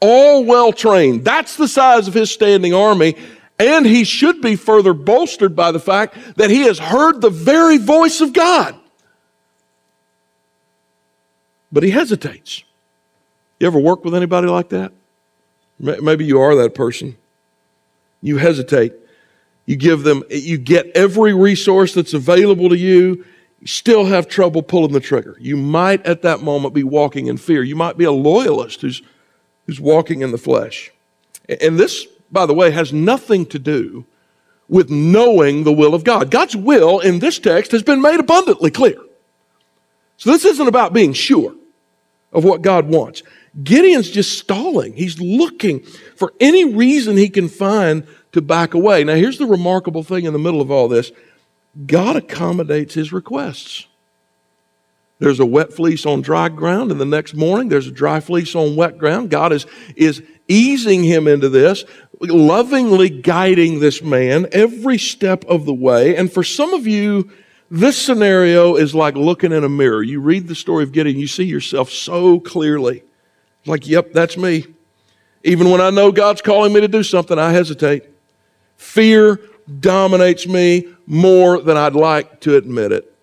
all 0.00 0.44
well 0.44 0.72
trained. 0.72 1.24
That's 1.24 1.56
the 1.56 1.68
size 1.68 2.06
of 2.06 2.14
his 2.14 2.30
standing 2.30 2.72
army. 2.72 3.16
And 3.58 3.84
he 3.84 4.04
should 4.04 4.40
be 4.40 4.54
further 4.54 4.94
bolstered 4.94 5.56
by 5.56 5.72
the 5.72 5.80
fact 5.80 6.16
that 6.36 6.48
he 6.48 6.62
has 6.62 6.78
heard 6.78 7.20
the 7.20 7.30
very 7.30 7.78
voice 7.78 8.20
of 8.20 8.32
God. 8.32 8.78
But 11.72 11.82
he 11.82 11.90
hesitates. 11.90 12.62
You 13.58 13.66
ever 13.66 13.78
work 13.78 14.04
with 14.04 14.14
anybody 14.14 14.46
like 14.46 14.68
that? 14.68 14.92
Maybe 15.80 16.24
you 16.24 16.40
are 16.40 16.54
that 16.56 16.74
person. 16.74 17.16
You 18.22 18.36
hesitate. 18.36 18.92
You 19.66 19.76
give 19.76 20.02
them, 20.02 20.22
you 20.30 20.56
get 20.56 20.86
every 20.94 21.34
resource 21.34 21.94
that's 21.94 22.14
available 22.14 22.68
to 22.68 22.76
you. 22.76 23.24
Still 23.64 24.04
have 24.04 24.28
trouble 24.28 24.62
pulling 24.62 24.92
the 24.92 25.00
trigger. 25.00 25.36
You 25.40 25.56
might 25.56 26.04
at 26.06 26.22
that 26.22 26.40
moment 26.40 26.74
be 26.74 26.84
walking 26.84 27.26
in 27.26 27.36
fear. 27.36 27.62
You 27.62 27.76
might 27.76 27.96
be 27.96 28.04
a 28.04 28.12
loyalist 28.12 28.82
who's, 28.82 29.02
who's 29.66 29.80
walking 29.80 30.20
in 30.20 30.30
the 30.30 30.38
flesh. 30.38 30.92
And 31.60 31.78
this, 31.78 32.06
by 32.30 32.46
the 32.46 32.54
way, 32.54 32.70
has 32.70 32.92
nothing 32.92 33.46
to 33.46 33.58
do 33.58 34.06
with 34.68 34.90
knowing 34.90 35.64
the 35.64 35.72
will 35.72 35.94
of 35.94 36.04
God. 36.04 36.30
God's 36.30 36.54
will 36.54 37.00
in 37.00 37.18
this 37.18 37.38
text 37.38 37.72
has 37.72 37.82
been 37.82 38.02
made 38.02 38.20
abundantly 38.20 38.70
clear. 38.70 38.98
So 40.18 40.30
this 40.30 40.44
isn't 40.44 40.68
about 40.68 40.92
being 40.92 41.12
sure 41.12 41.54
of 42.32 42.44
what 42.44 42.62
God 42.62 42.86
wants. 42.86 43.22
Gideon's 43.62 44.10
just 44.10 44.38
stalling. 44.38 44.92
He's 44.92 45.18
looking 45.20 45.80
for 46.16 46.32
any 46.38 46.64
reason 46.64 47.16
he 47.16 47.30
can 47.30 47.48
find 47.48 48.06
to 48.32 48.42
back 48.42 48.74
away. 48.74 49.04
Now, 49.04 49.14
here's 49.14 49.38
the 49.38 49.46
remarkable 49.46 50.02
thing 50.02 50.26
in 50.26 50.32
the 50.32 50.38
middle 50.38 50.60
of 50.60 50.70
all 50.70 50.86
this 50.86 51.10
God 51.86 52.16
accommodates 52.16 52.94
his 52.94 53.12
requests. 53.12 53.86
There's 55.18 55.40
a 55.40 55.46
wet 55.46 55.72
fleece 55.72 56.06
on 56.06 56.22
dry 56.22 56.48
ground, 56.48 56.92
and 56.92 57.00
the 57.00 57.04
next 57.04 57.34
morning 57.34 57.68
there's 57.68 57.88
a 57.88 57.92
dry 57.92 58.20
fleece 58.20 58.54
on 58.54 58.76
wet 58.76 58.98
ground. 58.98 59.30
God 59.30 59.52
is, 59.52 59.66
is 59.96 60.22
easing 60.46 61.02
him 61.02 61.26
into 61.26 61.48
this, 61.48 61.84
lovingly 62.20 63.08
guiding 63.08 63.80
this 63.80 64.02
man 64.02 64.46
every 64.52 64.98
step 64.98 65.44
of 65.46 65.66
the 65.66 65.74
way. 65.74 66.16
And 66.16 66.32
for 66.32 66.44
some 66.44 66.72
of 66.72 66.86
you, 66.86 67.30
this 67.70 68.00
scenario 68.00 68.76
is 68.76 68.94
like 68.94 69.16
looking 69.16 69.52
in 69.52 69.64
a 69.64 69.68
mirror. 69.68 70.02
You 70.02 70.20
read 70.20 70.46
the 70.46 70.54
story 70.54 70.84
of 70.84 70.92
Gideon, 70.92 71.18
you 71.18 71.26
see 71.26 71.44
yourself 71.44 71.90
so 71.90 72.38
clearly. 72.40 73.02
Like, 73.66 73.86
yep, 73.86 74.12
that's 74.12 74.36
me. 74.36 74.66
Even 75.44 75.70
when 75.70 75.80
I 75.80 75.90
know 75.90 76.12
God's 76.12 76.42
calling 76.42 76.72
me 76.72 76.80
to 76.80 76.88
do 76.88 77.02
something, 77.02 77.38
I 77.38 77.50
hesitate. 77.50 78.04
Fear 78.76 79.40
dominates 79.80 80.46
me 80.46 80.88
more 81.06 81.60
than 81.60 81.76
I'd 81.76 81.94
like 81.94 82.40
to 82.40 82.56
admit 82.56 82.92
it. 82.92 83.14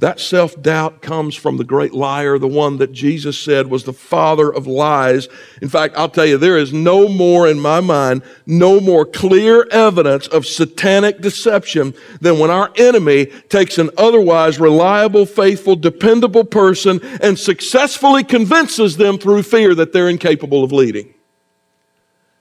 That 0.00 0.20
self 0.20 0.60
doubt 0.62 1.02
comes 1.02 1.34
from 1.34 1.56
the 1.56 1.64
great 1.64 1.92
liar, 1.92 2.38
the 2.38 2.46
one 2.46 2.76
that 2.76 2.92
Jesus 2.92 3.36
said 3.36 3.66
was 3.66 3.82
the 3.82 3.92
father 3.92 4.48
of 4.52 4.68
lies. 4.68 5.28
In 5.60 5.68
fact, 5.68 5.96
I'll 5.96 6.08
tell 6.08 6.24
you, 6.24 6.38
there 6.38 6.56
is 6.56 6.72
no 6.72 7.08
more 7.08 7.48
in 7.48 7.58
my 7.58 7.80
mind, 7.80 8.22
no 8.46 8.78
more 8.78 9.04
clear 9.04 9.66
evidence 9.72 10.28
of 10.28 10.46
satanic 10.46 11.20
deception 11.20 11.94
than 12.20 12.38
when 12.38 12.48
our 12.48 12.70
enemy 12.76 13.26
takes 13.48 13.76
an 13.76 13.90
otherwise 13.98 14.60
reliable, 14.60 15.26
faithful, 15.26 15.74
dependable 15.74 16.44
person 16.44 17.00
and 17.20 17.36
successfully 17.36 18.22
convinces 18.22 18.98
them 18.98 19.18
through 19.18 19.42
fear 19.42 19.74
that 19.74 19.92
they're 19.92 20.08
incapable 20.08 20.62
of 20.62 20.70
leading. 20.70 21.12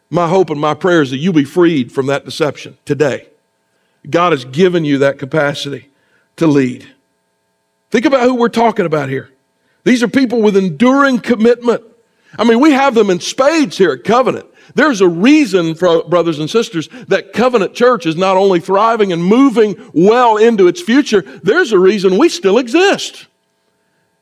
My 0.10 0.28
hope 0.28 0.50
and 0.50 0.60
my 0.60 0.74
prayer 0.74 1.02
is 1.02 1.12
that 1.12 1.17
you 1.17 1.34
be 1.34 1.43
freed 1.43 1.91
from 1.91 2.06
that 2.08 2.26
deception 2.26 2.78
today. 2.86 3.28
God 4.10 4.32
has 4.32 4.46
given 4.46 4.86
you 4.86 5.00
that 5.00 5.20
capacity 5.20 5.89
to 6.38 6.48
lead. 6.48 6.88
Think 7.91 8.06
about 8.06 8.24
who 8.24 8.36
we're 8.36 8.50
talking 8.50 8.86
about 8.86 9.10
here. 9.10 9.30
These 9.84 10.04
are 10.04 10.08
people 10.08 10.41
with 10.41 10.56
enduring 10.56 11.20
commitment. 11.20 11.84
I 12.38 12.43
mean, 12.43 12.60
we 12.60 12.72
have 12.72 12.93
them 12.93 13.10
in 13.10 13.20
spades 13.20 13.78
here 13.78 13.91
at 13.91 14.04
Covenant. 14.04 14.46
There's 14.76 15.00
a 15.02 15.08
reason, 15.08 15.74
brothers 15.74 16.39
and 16.39 16.50
sisters, 16.50 16.89
that 17.08 17.32
Covenant 17.34 17.74
Church 17.74 18.06
is 18.06 18.17
not 18.17 18.36
only 18.36 18.60
thriving 18.60 19.13
and 19.13 19.24
moving 19.24 19.76
well 19.93 20.38
into 20.38 20.67
its 20.67 20.82
future, 20.82 21.22
there's 21.22 21.72
a 21.72 21.80
reason 21.80 22.17
we 22.17 22.28
still 22.30 22.58
exist. 22.58 23.28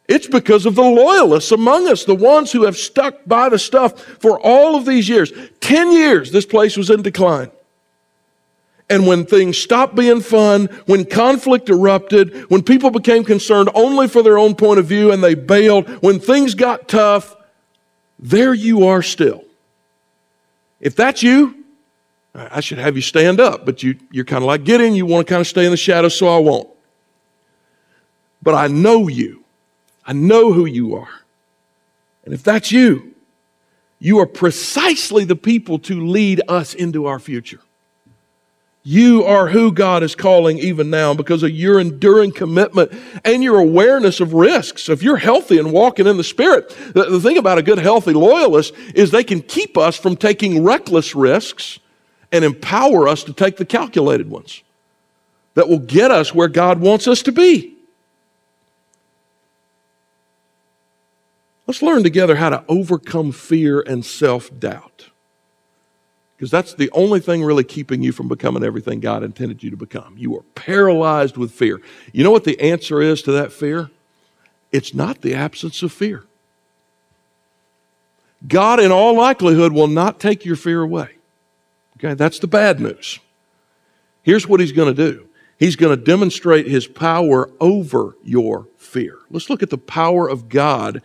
It's 0.07 0.27
because 0.27 0.65
of 0.65 0.75
the 0.75 0.83
loyalists 0.83 1.51
among 1.51 1.87
us, 1.87 2.05
the 2.05 2.15
ones 2.15 2.51
who 2.51 2.63
have 2.65 2.77
stuck 2.77 3.25
by 3.25 3.49
the 3.49 3.57
stuff 3.57 3.99
for 3.99 4.39
all 4.39 4.75
of 4.75 4.85
these 4.85 5.09
years. 5.09 5.33
Ten 5.61 5.91
years, 5.91 6.31
this 6.31 6.45
place 6.45 6.77
was 6.77 6.89
in 6.89 7.01
decline. 7.01 7.49
And 8.87 9.07
when 9.07 9.25
things 9.25 9.57
stopped 9.57 9.95
being 9.95 10.21
fun, 10.21 10.67
when 10.85 11.05
conflict 11.05 11.69
erupted, 11.69 12.51
when 12.51 12.61
people 12.61 12.91
became 12.91 13.23
concerned 13.23 13.69
only 13.73 14.07
for 14.07 14.21
their 14.21 14.37
own 14.37 14.53
point 14.53 14.79
of 14.79 14.85
view 14.85 15.11
and 15.11 15.23
they 15.23 15.33
bailed, 15.33 15.89
when 16.03 16.19
things 16.19 16.53
got 16.53 16.87
tough, 16.87 17.35
there 18.19 18.53
you 18.53 18.85
are 18.85 19.01
still. 19.01 19.43
If 20.79 20.95
that's 20.95 21.23
you, 21.23 21.63
I 22.35 22.59
should 22.59 22.77
have 22.77 22.95
you 22.95 23.01
stand 23.01 23.39
up, 23.39 23.65
but 23.65 23.81
you, 23.81 23.97
you're 24.11 24.25
kind 24.25 24.43
of 24.43 24.47
like, 24.47 24.67
in, 24.69 24.93
you 24.93 25.07
want 25.07 25.25
to 25.25 25.33
kind 25.33 25.41
of 25.41 25.47
stay 25.47 25.65
in 25.65 25.71
the 25.71 25.77
shadows, 25.77 26.15
so 26.15 26.27
I 26.27 26.37
won't. 26.37 26.69
But 28.43 28.53
I 28.53 28.67
know 28.67 29.07
you. 29.07 29.44
I 30.05 30.13
know 30.13 30.53
who 30.53 30.65
you 30.65 30.95
are. 30.95 31.09
And 32.23 32.33
if 32.33 32.43
that's 32.43 32.71
you, 32.71 33.13
you 33.99 34.19
are 34.19 34.25
precisely 34.25 35.23
the 35.23 35.35
people 35.35 35.79
to 35.79 36.05
lead 36.05 36.41
us 36.47 36.73
into 36.73 37.05
our 37.05 37.19
future. 37.19 37.59
You 38.87 39.23
are 39.23 39.47
who 39.47 39.71
God 39.71 40.03
is 40.03 40.13
calling 40.13 40.59
even 40.59 40.91
now 40.91 41.15
because 41.15 41.41
of 41.41 41.49
your 41.49 41.79
enduring 41.79 42.31
commitment 42.31 42.91
and 43.23 43.43
your 43.43 43.57
awareness 43.57 44.19
of 44.19 44.33
risks. 44.33 44.89
If 44.89 45.01
you're 45.01 45.17
healthy 45.17 45.57
and 45.57 45.73
walking 45.73 46.05
in 46.05 46.17
the 46.17 46.23
Spirit, 46.23 46.69
the, 46.93 47.05
the, 47.05 47.19
thing 47.19 47.39
about 47.39 47.57
a 47.57 47.63
good, 47.63 47.79
healthy 47.79 48.13
loyalist 48.13 48.75
is 48.93 49.09
they 49.09 49.23
can 49.23 49.41
keep 49.41 49.75
us 49.75 49.97
from 49.97 50.15
taking 50.15 50.63
reckless 50.63 51.15
risks 51.15 51.79
and 52.31 52.45
empower 52.45 53.07
us 53.07 53.23
to 53.23 53.33
take 53.33 53.57
the 53.57 53.65
calculated 53.65 54.29
ones 54.29 54.61
that 55.55 55.67
will 55.67 55.79
get 55.79 56.11
us 56.11 56.35
where 56.35 56.47
God 56.47 56.79
wants 56.79 57.07
us 57.07 57.23
to 57.23 57.31
be. 57.31 57.74
Let's 61.67 61.81
learn 61.81 62.03
together 62.03 62.35
how 62.35 62.49
to 62.49 62.63
overcome 62.67 63.31
fear 63.31 63.81
and 63.81 64.05
self 64.05 64.57
doubt. 64.59 65.09
Because 66.35 66.51
that's 66.51 66.73
the 66.73 66.91
only 66.91 67.21
thing 67.21 67.43
really 67.43 67.63
keeping 67.63 68.03
you 68.03 68.11
from 68.11 68.27
becoming 68.27 68.63
everything 68.63 68.99
God 68.99 69.23
intended 69.23 69.63
you 69.63 69.69
to 69.71 69.77
become. 69.77 70.15
You 70.17 70.35
are 70.37 70.43
paralyzed 70.53 71.37
with 71.37 71.51
fear. 71.51 71.81
You 72.11 72.23
know 72.23 72.31
what 72.31 72.43
the 72.43 72.59
answer 72.59 73.01
is 73.01 73.21
to 73.23 73.31
that 73.33 73.53
fear? 73.53 73.89
It's 74.71 74.93
not 74.93 75.21
the 75.21 75.33
absence 75.33 75.81
of 75.81 75.93
fear. 75.93 76.25
God, 78.45 78.81
in 78.81 78.91
all 78.91 79.15
likelihood, 79.15 79.71
will 79.71 79.87
not 79.87 80.19
take 80.19 80.43
your 80.43 80.57
fear 80.57 80.81
away. 80.81 81.09
Okay, 81.97 82.13
that's 82.13 82.39
the 82.39 82.47
bad 82.47 82.81
news. 82.81 83.19
Here's 84.21 84.47
what 84.47 84.59
He's 84.59 84.73
going 84.73 84.93
to 84.93 85.11
do 85.11 85.27
He's 85.57 85.77
going 85.77 85.97
to 85.97 86.03
demonstrate 86.03 86.67
His 86.67 86.85
power 86.85 87.49
over 87.61 88.17
your 88.23 88.67
fear. 88.77 89.17
Let's 89.29 89.49
look 89.49 89.63
at 89.63 89.69
the 89.69 89.77
power 89.77 90.27
of 90.27 90.49
God 90.49 91.01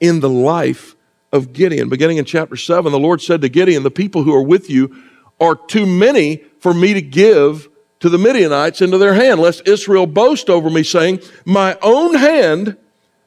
in 0.00 0.20
the 0.20 0.28
life 0.28 0.94
of 1.32 1.52
Gideon. 1.52 1.88
Beginning 1.88 2.16
in 2.16 2.24
chapter 2.24 2.56
7, 2.56 2.90
the 2.90 2.98
Lord 2.98 3.20
said 3.20 3.40
to 3.42 3.48
Gideon, 3.48 3.82
The 3.82 3.90
people 3.90 4.22
who 4.22 4.34
are 4.34 4.42
with 4.42 4.70
you 4.70 4.94
are 5.40 5.54
too 5.54 5.86
many 5.86 6.36
for 6.60 6.74
me 6.74 6.94
to 6.94 7.02
give 7.02 7.68
to 8.00 8.08
the 8.08 8.18
Midianites 8.18 8.80
into 8.80 8.98
their 8.98 9.14
hand, 9.14 9.40
lest 9.40 9.66
Israel 9.66 10.06
boast 10.06 10.48
over 10.48 10.70
me, 10.70 10.82
saying, 10.82 11.20
My 11.44 11.76
own 11.82 12.14
hand 12.14 12.76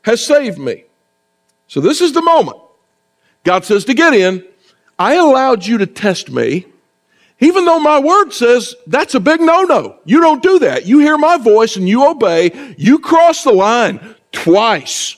has 0.03 0.25
saved 0.25 0.57
me. 0.57 0.85
So 1.67 1.81
this 1.81 2.01
is 2.01 2.13
the 2.13 2.21
moment. 2.21 2.57
God 3.43 3.65
says 3.65 3.85
to 3.85 3.93
Gideon, 3.93 4.45
I 4.97 5.15
allowed 5.15 5.65
you 5.65 5.77
to 5.79 5.87
test 5.87 6.29
me, 6.29 6.67
even 7.39 7.65
though 7.65 7.79
my 7.79 7.99
word 7.99 8.31
says 8.31 8.75
that's 8.85 9.15
a 9.15 9.19
big 9.19 9.41
no 9.41 9.63
no. 9.63 9.97
You 10.05 10.21
don't 10.21 10.43
do 10.43 10.59
that. 10.59 10.85
You 10.85 10.99
hear 10.99 11.17
my 11.17 11.37
voice 11.37 11.75
and 11.75 11.89
you 11.89 12.07
obey. 12.07 12.75
You 12.77 12.99
cross 12.99 13.43
the 13.43 13.51
line 13.51 14.15
twice. 14.31 15.17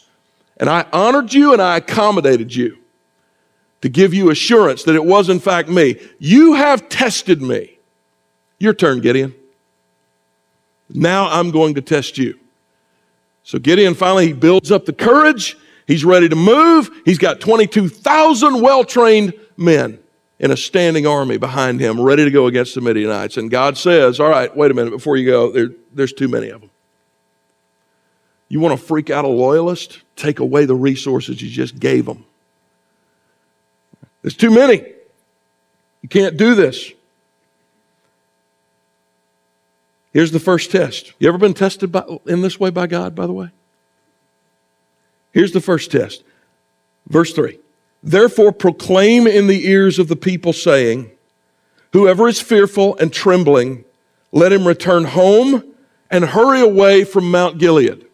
And 0.58 0.70
I 0.70 0.86
honored 0.94 1.34
you 1.34 1.54
and 1.54 1.62
I 1.62 1.78
accommodated 1.78 2.56
you 2.56 2.78
to 3.82 3.90
give 3.90 4.14
you 4.14 4.30
assurance 4.30 4.84
that 4.84 4.96
it 4.96 5.04
was 5.04 5.30
in 5.30 5.40
fact 5.40 5.68
me. 5.68 6.00
You 6.20 6.54
have 6.54 6.88
tested 6.90 7.42
me. 7.42 7.80
Your 8.60 8.74
turn, 8.74 9.02
Gideon. 9.02 9.34
Now 10.90 11.30
I'm 11.30 11.52
going 11.52 11.74
to 11.76 11.82
test 11.82 12.18
you. 12.18 12.40
So 13.44 13.60
Gideon 13.60 13.94
finally 13.94 14.28
he 14.28 14.34
builds 14.34 14.72
up 14.72 14.86
the 14.86 14.94
courage. 14.94 15.58
He's 15.86 16.06
ready 16.06 16.30
to 16.30 16.36
move. 16.36 16.90
He's 17.04 17.18
got 17.18 17.42
22,000 17.42 18.62
well-trained 18.62 19.34
men. 19.58 20.00
in 20.40 20.52
a 20.52 20.58
standing 20.58 21.08
army 21.08 21.38
behind 21.38 21.80
him, 21.80 22.02
ready 22.02 22.26
to 22.26 22.32
go 22.32 22.48
against 22.48 22.76
the 22.76 22.82
Midianites. 22.82 23.38
And 23.38 23.50
God 23.50 23.78
says, 23.78 24.20
All 24.20 24.30
right, 24.30 24.54
wait 24.56 24.72
a 24.72 24.74
minute, 24.74 24.92
before 24.92 25.16
you 25.16 25.26
go, 25.26 25.52
there, 25.52 25.70
there's 25.94 26.12
too 26.12 26.28
many 26.28 26.50
of 26.50 26.60
them. 26.60 26.70
You 28.54 28.60
want 28.60 28.80
to 28.80 28.86
freak 28.86 29.10
out 29.10 29.26
a 29.26 29.30
loyalist? 29.30 30.02
Take 30.16 30.38
away 30.38 30.66
the 30.66 30.76
resources 30.76 31.42
you 31.42 31.50
just 31.50 31.80
gave 31.80 32.06
them. 32.06 32.24
There's 34.22 34.38
too 34.38 34.52
many. 34.52 34.76
You 36.04 36.10
can't 36.10 36.38
do 36.38 36.54
this. 36.54 36.92
Here's 40.12 40.32
the 40.32 40.40
first 40.40 40.70
test. 40.70 41.14
You 41.18 41.28
ever 41.30 41.40
been 41.40 41.56
tested 41.56 41.92
by, 41.92 42.04
in 42.28 42.44
this 42.44 42.60
way 42.60 42.70
by 42.70 42.86
God, 42.86 43.16
by 43.16 43.26
the 43.26 43.34
way? 43.34 43.50
Here's 45.32 45.52
the 45.52 45.60
first 45.60 45.90
test. 45.90 46.24
Verse 47.08 47.34
3 47.34 47.58
Therefore, 48.04 48.52
proclaim 48.52 49.26
in 49.26 49.48
the 49.48 49.68
ears 49.68 49.98
of 49.98 50.10
the 50.10 50.16
people, 50.16 50.54
saying, 50.54 51.10
Whoever 51.92 52.28
is 52.28 52.40
fearful 52.40 52.98
and 52.98 53.12
trembling, 53.12 53.84
let 54.32 54.54
him 54.54 54.68
return 54.68 55.06
home 55.06 55.74
and 56.12 56.24
hurry 56.24 56.62
away 56.62 57.04
from 57.04 57.32
Mount 57.32 57.58
Gilead. 57.58 58.06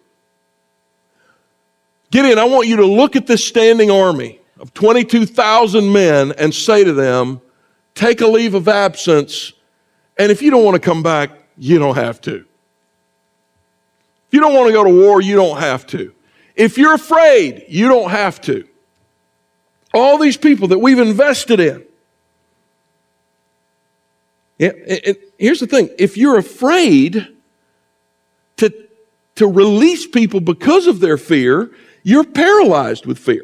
Gideon, 2.11 2.39
I 2.39 2.45
want 2.45 2.67
you 2.67 2.77
to 2.77 2.85
look 2.85 3.15
at 3.15 3.27
this 3.27 3.45
standing 3.45 3.91
army 3.91 4.39
of 4.59 4.73
22,000 4.73 5.91
men 5.91 6.33
and 6.37 6.53
say 6.53 6.83
to 6.83 6.93
them, 6.93 7.41
Take 7.95 8.21
a 8.21 8.27
leave 8.27 8.53
of 8.53 8.67
absence, 8.67 9.53
and 10.17 10.31
if 10.31 10.41
you 10.41 10.51
don't 10.51 10.63
want 10.63 10.75
to 10.75 10.79
come 10.79 11.03
back, 11.03 11.31
you 11.57 11.79
don't 11.79 11.95
have 11.95 12.21
to. 12.21 12.45
If 14.27 14.33
you 14.33 14.39
don't 14.39 14.53
want 14.53 14.67
to 14.67 14.73
go 14.73 14.83
to 14.83 14.89
war, 14.89 15.21
you 15.21 15.35
don't 15.35 15.59
have 15.59 15.85
to. 15.87 16.13
If 16.55 16.77
you're 16.77 16.93
afraid, 16.93 17.65
you 17.67 17.87
don't 17.87 18.09
have 18.09 18.39
to. 18.41 18.67
All 19.93 20.17
these 20.17 20.37
people 20.37 20.69
that 20.69 20.79
we've 20.79 20.99
invested 20.99 21.59
in. 21.59 21.83
Yeah, 24.59 24.71
here's 25.37 25.61
the 25.61 25.67
thing 25.67 25.89
if 25.97 26.17
you're 26.17 26.37
afraid 26.37 27.27
to, 28.57 28.73
to 29.35 29.47
release 29.47 30.05
people 30.05 30.41
because 30.41 30.85
of 30.85 30.99
their 30.99 31.17
fear, 31.17 31.71
you're 32.03 32.23
paralyzed 32.23 33.05
with 33.05 33.17
fear. 33.17 33.43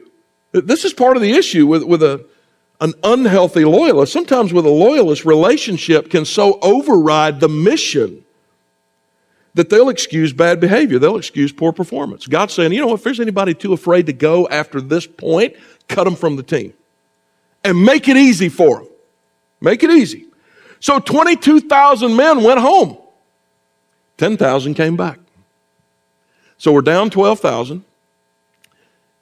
This 0.51 0.85
is 0.85 0.93
part 0.93 1.17
of 1.17 1.21
the 1.21 1.33
issue 1.33 1.67
with, 1.67 1.83
with 1.83 2.01
a, 2.01 2.25
an 2.79 2.93
unhealthy 3.03 3.65
loyalist. 3.65 4.13
Sometimes 4.13 4.53
with 4.53 4.65
a 4.65 4.69
loyalist, 4.69 5.25
relationship 5.25 6.09
can 6.09 6.25
so 6.25 6.59
override 6.61 7.39
the 7.39 7.49
mission 7.49 8.23
that 9.53 9.69
they'll 9.69 9.89
excuse 9.89 10.33
bad 10.33 10.59
behavior. 10.59 10.99
They'll 10.99 11.17
excuse 11.17 11.51
poor 11.51 11.71
performance. 11.71 12.27
God's 12.27 12.53
saying, 12.53 12.73
you 12.73 12.81
know, 12.81 12.87
what, 12.87 12.95
if 12.95 13.03
there's 13.03 13.19
anybody 13.19 13.53
too 13.53 13.73
afraid 13.73 14.05
to 14.05 14.13
go 14.13 14.47
after 14.49 14.79
this 14.79 15.07
point, 15.07 15.55
cut 15.87 16.03
them 16.03 16.15
from 16.15 16.35
the 16.35 16.43
team 16.43 16.73
and 17.63 17.83
make 17.83 18.07
it 18.07 18.17
easy 18.17 18.49
for 18.49 18.79
them. 18.79 18.87
Make 19.61 19.83
it 19.83 19.89
easy. 19.89 20.25
So 20.79 20.99
22,000 20.99 22.15
men 22.15 22.43
went 22.43 22.59
home. 22.59 22.97
10,000 24.17 24.75
came 24.75 24.95
back. 24.95 25.19
So 26.57 26.71
we're 26.71 26.81
down 26.81 27.09
12,000. 27.09 27.83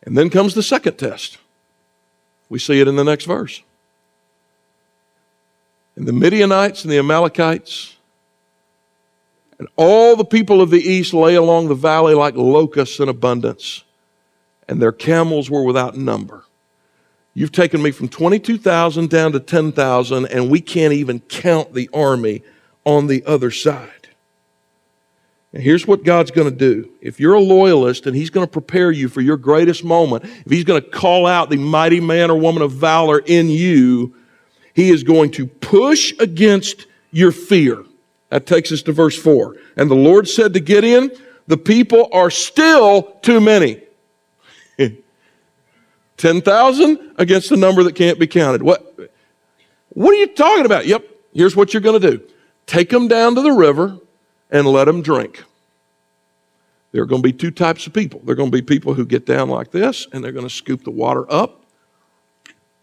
And 0.06 0.18
then 0.18 0.30
comes 0.30 0.54
the 0.54 0.63
second 0.63 0.98
test. 0.98 1.38
We 2.50 2.60
see 2.60 2.80
it 2.80 2.88
in 2.88 2.96
the 2.96 3.04
next 3.04 3.26
verse. 3.26 3.62
And 5.96 6.08
the 6.08 6.13
Midianites 6.13 6.84
and 6.84 6.92
the 6.92 7.00
Amalekites 7.00 7.96
and 9.60 9.68
all 9.76 10.16
the 10.16 10.26
people 10.26 10.62
of 10.62 10.72
the 10.72 10.82
east 10.82 11.13
lay 11.13 11.36
along 11.36 11.68
the 11.68 11.76
valley 11.76 12.13
like 12.13 12.36
locusts 12.36 13.00
in 13.00 13.08
abundance, 13.08 13.84
and 14.68 14.82
their 14.82 14.92
camels 14.92 15.50
were 15.50 15.63
without 15.63 15.96
number. 15.96 16.44
You've 17.34 17.52
taken 17.52 17.82
me 17.82 17.92
from 17.92 18.10
22,000 18.10 19.10
down 19.10 19.32
to 19.32 19.39
10,000, 19.39 20.26
and 20.26 20.50
we 20.50 20.60
can't 20.60 20.94
even 20.94 21.20
count 21.22 21.74
the 21.74 21.89
army 21.94 22.44
on 22.84 23.08
the 23.08 23.24
other 23.26 23.52
side. 23.52 24.03
Here's 25.54 25.86
what 25.86 26.04
God's 26.04 26.32
going 26.32 26.50
to 26.50 26.56
do. 26.56 26.89
If 27.00 27.20
you're 27.20 27.36
a 27.36 27.39
loyalist 27.39 28.08
and 28.08 28.16
He's 28.16 28.32
going 28.32 28.46
to 28.46 28.52
prepare 28.52 28.92
you 28.92 29.08
for 29.08 29.22
your 29.22 29.38
greatest 29.38 29.84
moment, 29.84 30.24
if 30.24 30.52
He's 30.52 30.63
going 30.63 30.82
to 30.82 30.89
call 30.89 31.28
out 31.28 31.52
the 31.52 31.58
mighty 31.58 32.00
man 32.00 32.32
or 32.32 32.38
woman 32.38 32.63
of 32.63 32.72
valor 32.72 33.20
in 33.20 33.50
you, 33.50 34.16
He 34.74 34.89
is 34.89 35.04
going 35.04 35.30
to 35.32 35.46
push 35.46 36.12
against 36.20 36.88
your 37.12 37.32
fear. 37.32 37.84
That 38.30 38.48
takes 38.48 38.72
us 38.72 38.82
to 38.84 38.92
verse 38.92 39.16
4. 39.16 39.56
And 39.78 39.92
the 39.92 39.96
Lord 39.96 40.28
said 40.28 40.54
to 40.54 40.60
Gideon, 40.60 41.12
The 41.46 41.58
people 41.58 42.10
are 42.12 42.32
still 42.32 43.04
too 43.22 43.39
many. 43.39 43.80
10,000 46.18 47.13
against 47.20 47.52
a 47.52 47.56
number 47.56 47.84
that 47.84 47.94
can't 47.94 48.18
be 48.18 48.26
counted. 48.26 48.63
What, 48.63 49.12
what 49.89 50.16
are 50.16 50.18
you 50.18 50.28
talking 50.28 50.66
about? 50.66 50.88
Yep, 50.88 51.08
here's 51.32 51.56
what 51.56 51.76
you're 51.76 51.82
going 51.82 52.02
to 52.02 52.12
do 52.18 52.24
take 52.66 52.89
them 52.89 53.08
down 53.08 53.36
to 53.36 53.42
the 53.42 53.52
river 53.52 54.00
and 54.54 54.68
let 54.68 54.86
them 54.86 55.02
drink. 55.02 55.44
There 56.94 57.02
are 57.02 57.08
going 57.08 57.24
to 57.24 57.28
be 57.28 57.34
two 57.34 57.52
types 57.52 57.88
of 57.88 57.94
people. 57.94 58.22
There 58.24 58.34
are 58.34 58.36
going 58.36 58.52
to 58.52 58.56
be 58.56 58.62
people 58.62 58.94
who 58.94 59.06
get 59.06 59.26
down 59.26 59.50
like 59.50 59.72
this 59.72 60.08
and 60.13 60.24
they're 60.24 60.32
going 60.32 60.48
to 60.48 60.54
scoop 60.54 60.84
the 60.84 60.92
water 60.92 61.30
up. 61.30 61.66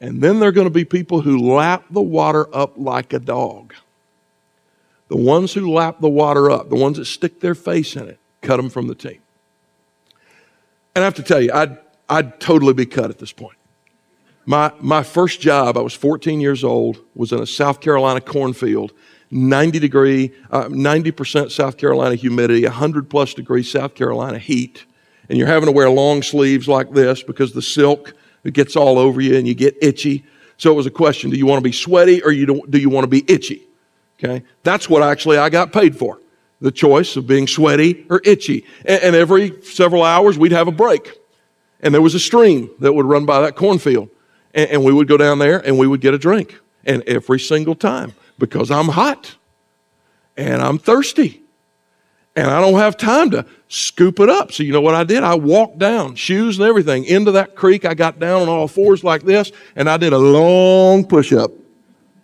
And 0.01 0.21
then 0.21 0.41
there 0.41 0.49
are 0.49 0.53
going 0.53 0.67
to 0.67 0.73
be 0.73 0.85
people 0.85 1.21
who 1.21 1.39
lap 1.39 1.85
the 1.91 2.01
water 2.01 2.55
up 2.55 2.73
like 2.77 3.13
a 3.13 3.21
dog. 3.21 3.73
The 5.09 5.17
ones 5.17 5.53
who 5.53 5.73
lap 5.73 6.01
the 6.01 6.09
water 6.09 6.51
up, 6.51 6.71
the 6.71 6.77
ones 6.77 6.97
that 6.99 7.05
stick 7.05 7.41
their 7.41 7.55
face 7.55 7.95
in 7.95 8.09
it, 8.09 8.19
cut 8.43 8.57
them 8.57 8.69
from 8.69 8.89
the 8.89 8.95
team. 8.95 9.21
And 10.95 11.05
I 11.05 11.05
have 11.05 11.15
to 11.15 11.23
tell 11.23 11.41
you, 11.41 11.53
I'd, 11.53 11.79
I'd 12.09 12.41
totally 12.41 12.75
be 12.75 12.87
cut 12.87 13.11
at 13.11 13.19
this 13.19 13.33
point. 13.33 13.57
My, 14.45 14.73
my 14.81 15.03
first 15.03 15.41
job, 15.41 15.77
I 15.77 15.81
was 15.83 15.95
14 15.95 16.41
years 16.41 16.65
old, 16.65 16.99
was 17.15 17.31
in 17.31 17.41
a 17.41 17.47
South 17.47 17.81
Carolina 17.81 18.21
cornfield, 18.21 18.93
90 19.31 19.79
degree, 19.79 20.33
uh, 20.51 20.65
90% 20.65 21.51
South 21.51 21.77
Carolina 21.77 22.15
humidity, 22.15 22.65
100 22.65 23.09
plus 23.09 23.35
degree 23.35 23.63
South 23.63 23.95
Carolina 23.95 24.39
heat. 24.39 24.85
And 25.29 25.39
you're 25.39 25.47
having 25.47 25.67
to 25.67 25.73
wear 25.73 25.89
long 25.89 26.23
sleeves 26.23 26.67
like 26.67 26.93
this 26.93 27.23
because 27.23 27.53
the 27.53 27.63
silk 27.63 28.15
it 28.43 28.55
gets 28.55 28.77
all 28.77 28.99
over 28.99 29.21
you 29.21 29.37
and 29.37 29.47
you 29.47 29.55
get 29.55 29.77
itchy. 29.83 30.25
So 30.57 30.73
it 30.73 30.75
was 30.75 30.87
a 30.87 30.91
question: 30.91 31.31
Do 31.31 31.37
you 31.37 31.47
want 31.47 31.59
to 31.59 31.65
be 31.65 31.73
sweaty 31.73 32.23
or 32.23 32.33
you 32.33 32.65
do 32.69 32.79
you 32.79 32.91
want 32.91 33.05
to 33.05 33.09
be 33.09 33.25
itchy? 33.31 33.67
Okay? 34.19 34.45
That's 34.63 34.89
what 34.89 35.03
actually 35.03 35.39
I 35.39 35.49
got 35.49 35.73
paid 35.73 35.97
for. 35.97 36.21
The 36.61 36.71
choice 36.71 37.17
of 37.17 37.27
being 37.27 37.47
sweaty 37.47 38.07
or 38.11 38.21
itchy. 38.25 38.67
And, 38.85 39.03
and 39.03 39.17
every 39.17 39.63
several 39.63 40.03
hours 40.03 40.39
we'd 40.39 40.53
have 40.53 40.69
a 40.69 40.73
break. 40.73 41.19
And 41.81 41.95
there 41.95 42.03
was 42.03 42.15
a 42.15 42.21
stream 42.21 42.71
that 42.81 42.93
would 42.93 43.07
run 43.07 43.25
by 43.25 43.41
that 43.41 43.57
cornfield. 43.57 44.11
And, 44.53 44.71
and 44.71 44.85
we 44.85 44.93
would 44.93 45.09
go 45.09 45.17
down 45.17 45.39
there 45.39 45.59
and 45.65 45.79
we 45.79 45.87
would 45.87 46.03
get 46.03 46.13
a 46.13 46.19
drink. 46.19 46.59
And 46.85 47.03
every 47.05 47.39
single 47.39 47.75
time, 47.75 48.13
because 48.41 48.73
I'm 48.73 48.89
hot 48.89 49.37
and 50.37 50.61
I'm 50.61 50.79
thirsty 50.79 51.41
and 52.37 52.49
I 52.51 52.61
don't 52.61 52.79
have 52.79 52.97
time 52.97 53.31
to 53.31 53.45
scoop 53.69 54.21
it 54.21 54.29
up. 54.29 54.53
So 54.53 54.63
you 54.63 54.73
know 54.73 54.81
what 54.81 54.95
I 54.95 55.05
did? 55.05 55.23
I 55.23 55.35
walked 55.35 55.79
down, 55.79 56.15
shoes 56.15 56.59
and 56.59 56.67
everything, 56.67 57.05
into 57.05 57.33
that 57.33 57.55
creek. 57.55 57.85
I 57.85 57.95
got 57.95 58.19
down 58.19 58.43
on 58.43 58.49
all 58.49 58.69
fours 58.69 59.05
like 59.05 59.23
this, 59.23 59.53
and 59.77 59.89
I 59.89 59.97
did 59.97 60.13
a 60.13 60.19
long 60.19 61.05
push 61.05 61.33
up. 61.33 61.51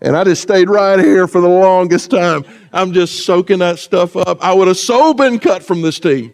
And 0.01 0.17
I 0.17 0.25
just 0.25 0.43
stayed 0.43 0.69
right 0.69 0.99
here 0.99 1.27
for 1.27 1.41
the 1.41 1.49
longest 1.49 2.11
time. 2.11 2.45
I'm 2.73 2.93
just 2.93 3.25
soaking 3.25 3.59
that 3.61 3.79
stuff 3.79 4.17
up. 4.17 4.43
I 4.45 4.53
would 4.53 4.69
have 4.69 4.77
so 4.77 5.15
been 5.15 5.39
cut 5.39 5.63
from 5.63 5.83
this 5.83 5.99
team. 5.99 6.33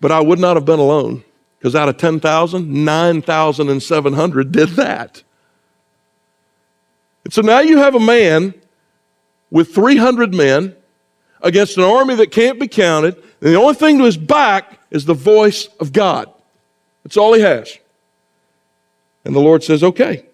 But 0.00 0.10
I 0.12 0.20
would 0.20 0.38
not 0.38 0.56
have 0.56 0.64
been 0.64 0.80
alone 0.80 1.24
because 1.58 1.74
out 1.74 1.88
of 1.88 1.96
10,000, 1.96 2.84
9,700 2.84 4.52
did 4.52 4.68
that. 4.70 5.22
And 7.24 7.32
so 7.32 7.42
now 7.42 7.60
you 7.60 7.78
have 7.78 7.94
a 7.94 8.00
man 8.00 8.54
with 9.50 9.74
300 9.74 10.34
men 10.34 10.74
against 11.40 11.76
an 11.76 11.84
army 11.84 12.14
that 12.16 12.30
can't 12.30 12.58
be 12.58 12.68
counted. 12.68 13.16
And 13.16 13.54
the 13.54 13.54
only 13.54 13.74
thing 13.74 13.98
to 13.98 14.04
his 14.04 14.16
back 14.16 14.78
is 14.90 15.04
the 15.04 15.14
voice 15.14 15.66
of 15.80 15.92
God. 15.92 16.32
That's 17.02 17.16
all 17.16 17.34
he 17.34 17.40
has. 17.40 17.78
And 19.24 19.34
the 19.34 19.40
Lord 19.40 19.62
says, 19.62 19.82
okay, 19.82 20.24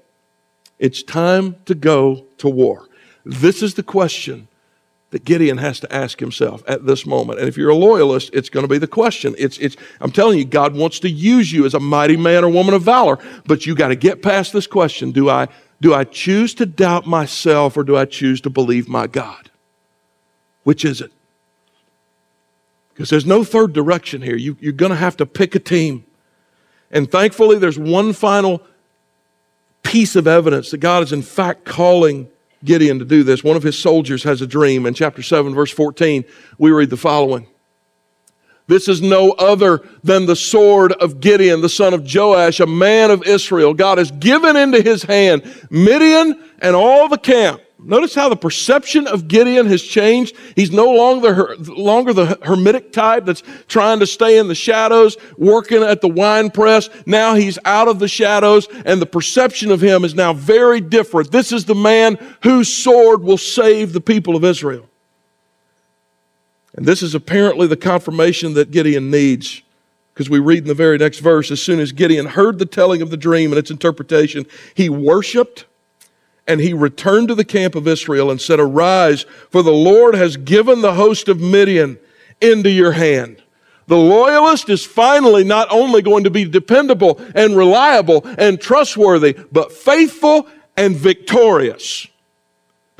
it's 0.79 1.03
time 1.03 1.57
to 1.67 1.75
go 1.75 2.25
to 2.39 2.49
war. 2.49 2.89
This 3.25 3.63
is 3.63 3.75
the 3.75 3.83
question 3.83 4.49
that 5.11 5.25
Gideon 5.25 5.59
has 5.59 5.81
to 5.81 5.93
ask 5.93 6.21
himself 6.21 6.63
at 6.69 6.87
this 6.87 7.05
moment. 7.05 7.41
And 7.41 7.49
if 7.49 7.57
you're 7.57 7.71
a 7.71 7.77
loyalist, 7.77 8.31
it's 8.33 8.49
going 8.49 8.65
to 8.65 8.69
be 8.69 8.79
the 8.79 8.87
question. 8.87 9.35
It's, 9.39 9.59
it's, 9.59 9.77
I'm 10.01 10.13
telling 10.13 10.39
you, 10.39 10.45
God 10.45 10.75
wants 10.75 11.01
to 11.01 11.11
use 11.11 11.53
you 11.53 11.67
as 11.67 11.75
a 11.75 11.81
mighty 11.81 12.17
man 12.17 12.45
or 12.45 12.49
woman 12.49 12.75
of 12.75 12.83
valor, 12.83 13.19
but 13.45 13.67
you 13.67 13.75
got 13.75 13.89
to 13.89 13.97
get 13.97 14.23
past 14.23 14.53
this 14.53 14.67
question. 14.67 15.11
Do 15.11 15.29
I, 15.29 15.49
do 15.81 15.95
I 15.95 16.05
choose 16.05 16.55
to 16.55 16.67
doubt 16.67 17.07
myself 17.07 17.77
or 17.77 17.85
do 17.85 17.97
I 17.97 18.05
choose 18.05 18.41
to 18.43 18.51
believe 18.51 18.89
my 18.89 19.07
God? 19.07 19.51
Which 20.63 20.85
is 20.85 21.01
it? 21.01 21.13
Because 22.93 23.09
there's 23.09 23.27
no 23.27 23.45
third 23.45 23.73
direction 23.73 24.21
here. 24.21 24.37
You, 24.37 24.57
you're 24.61 24.73
going 24.73 24.91
to 24.91 24.97
have 24.97 25.17
to 25.19 25.27
pick 25.27 25.55
a 25.55 25.59
team. 25.59 26.05
And 26.91 27.11
thankfully, 27.11 27.59
there's 27.59 27.79
one 27.79 28.13
final 28.13 28.63
piece 29.83 30.17
of 30.17 30.27
evidence 30.27 30.71
that 30.71 30.79
God 30.79 31.03
is 31.03 31.13
in 31.13 31.23
fact 31.23 31.65
calling 31.65 32.29
Gideon 32.63 32.99
to 32.99 33.07
do 33.07 33.23
this. 33.23 33.43
One 33.43 33.57
of 33.57 33.63
his 33.63 33.79
soldiers 33.79 34.23
has 34.25 34.43
a 34.43 34.47
dream. 34.47 34.85
In 34.85 34.93
chapter 34.93 35.23
7, 35.23 35.55
verse 35.55 35.71
14, 35.71 36.25
we 36.59 36.71
read 36.71 36.91
the 36.91 36.99
following 36.99 37.47
This 38.71 38.87
is 38.87 39.03
no 39.03 39.33
other 39.33 39.81
than 40.05 40.27
the 40.27 40.37
sword 40.37 40.93
of 40.93 41.21
Gideon, 41.21 41.61
the 41.61 41.69
son 41.69 41.93
of 41.93 42.07
Joash, 42.09 42.61
a 42.61 42.67
man 42.69 43.11
of 43.11 43.25
Israel. 43.25 43.75
God 43.75 43.99
has 43.99 44.13
given 44.13 44.55
into 44.55 44.81
his 44.81 45.03
hand 45.03 45.43
Midian 45.71 46.41
and 46.61 46.77
all 46.77 47.09
the 47.09 47.19
camp. 47.19 47.61
Notice 47.81 48.15
how 48.15 48.29
the 48.29 48.37
perception 48.37 49.09
of 49.09 49.27
Gideon 49.27 49.67
has 49.67 49.83
changed. 49.83 50.37
He's 50.55 50.71
no 50.71 50.89
longer, 50.89 51.57
longer 51.57 52.13
the 52.13 52.27
hermitic 52.27 52.93
type 52.93 53.25
that's 53.25 53.43
trying 53.67 53.99
to 53.99 54.07
stay 54.07 54.39
in 54.39 54.47
the 54.47 54.55
shadows, 54.55 55.17
working 55.37 55.83
at 55.83 56.01
the 56.01 56.09
wine 56.09 56.51
press. 56.51 56.89
Now 57.07 57.35
he's 57.35 57.59
out 57.65 57.89
of 57.89 57.99
the 57.99 58.07
shadows, 58.07 58.69
and 58.85 59.03
the 59.03 59.07
perception 59.07 59.73
of 59.73 59.81
him 59.81 60.05
is 60.05 60.15
now 60.15 60.33
very 60.33 60.81
different. 60.81 61.33
This 61.33 61.51
is 61.51 61.65
the 61.65 61.75
man 61.75 62.19
whose 62.45 62.73
sword 62.73 63.25
will 63.25 63.39
save 63.39 63.95
the 63.95 64.01
people 64.01 64.37
of 64.37 64.45
Israel. 64.45 64.90
And 66.77 66.87
this 66.87 67.03
is 67.03 67.15
apparently 67.15 67.67
the 67.67 67.77
confirmation 67.77 68.55
that 68.55 68.71
Gideon 68.71 69.11
needs. 69.11 69.63
Because 70.15 70.31
we 70.31 70.39
read 70.39 70.59
in 70.59 70.69
the 70.69 70.75
very 70.75 70.99
next 70.99 71.21
verse, 71.21 71.51
as 71.51 71.63
soon 71.63 71.81
as 71.81 71.93
Gideon 71.93 72.27
heard 72.27 72.59
the 72.59 72.67
telling 72.67 73.01
of 73.01 73.11
the 73.11 73.17
dream 73.17 73.51
and 73.53 73.59
its 73.59 73.71
interpretation, 73.71 74.47
he 74.75 74.89
worshiped 74.89 75.65
and 76.47 76.61
he 76.61 76.73
returned 76.73 77.29
to 77.29 77.35
the 77.35 77.45
camp 77.45 77.75
of 77.75 77.87
Israel 77.87 78.31
and 78.31 78.41
said, 78.41 78.59
Arise, 78.59 79.25
for 79.51 79.63
the 79.63 79.73
Lord 79.73 80.15
has 80.15 80.37
given 80.37 80.81
the 80.81 80.95
host 80.95 81.29
of 81.29 81.41
Midian 81.41 81.99
into 82.41 82.71
your 82.71 82.93
hand. 82.93 83.43
The 83.87 83.97
loyalist 83.97 84.69
is 84.69 84.85
finally 84.85 85.45
not 85.45 85.69
only 85.71 86.03
going 86.03 86.25
to 86.25 86.31
be 86.31 86.45
dependable 86.45 87.21
and 87.35 87.57
reliable 87.57 88.23
and 88.39 88.61
trustworthy, 88.61 89.37
but 89.53 89.73
faithful 89.73 90.49
and 90.77 90.97
victorious 90.97 92.07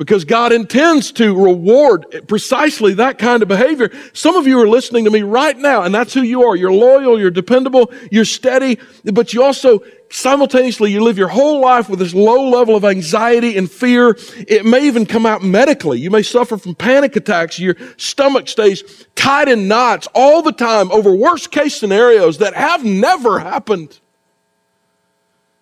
because 0.01 0.25
God 0.25 0.51
intends 0.51 1.11
to 1.11 1.39
reward 1.39 2.25
precisely 2.27 2.95
that 2.95 3.19
kind 3.19 3.43
of 3.43 3.47
behavior. 3.47 3.91
Some 4.13 4.35
of 4.35 4.47
you 4.47 4.59
are 4.59 4.67
listening 4.67 5.05
to 5.05 5.11
me 5.11 5.21
right 5.21 5.55
now, 5.55 5.83
and 5.83 5.93
that's 5.93 6.11
who 6.11 6.23
you 6.23 6.41
are. 6.41 6.55
You're 6.55 6.73
loyal, 6.73 7.19
you're 7.19 7.29
dependable, 7.29 7.93
you're 8.09 8.25
steady, 8.25 8.79
but 9.03 9.31
you 9.31 9.43
also 9.43 9.83
simultaneously 10.09 10.91
you 10.91 11.03
live 11.03 11.19
your 11.19 11.27
whole 11.27 11.61
life 11.61 11.87
with 11.87 11.99
this 11.99 12.15
low 12.15 12.49
level 12.49 12.75
of 12.75 12.83
anxiety 12.83 13.55
and 13.59 13.69
fear. 13.69 14.17
It 14.47 14.65
may 14.65 14.87
even 14.87 15.05
come 15.05 15.27
out 15.27 15.43
medically. 15.43 15.99
You 15.99 16.09
may 16.09 16.23
suffer 16.23 16.57
from 16.57 16.73
panic 16.73 17.15
attacks. 17.15 17.59
Your 17.59 17.75
stomach 17.97 18.47
stays 18.47 19.05
tied 19.13 19.49
in 19.49 19.67
knots 19.67 20.07
all 20.15 20.41
the 20.41 20.51
time 20.51 20.91
over 20.91 21.13
worst 21.13 21.51
case 21.51 21.75
scenarios 21.75 22.39
that 22.39 22.55
have 22.55 22.83
never 22.83 23.37
happened. 23.37 23.99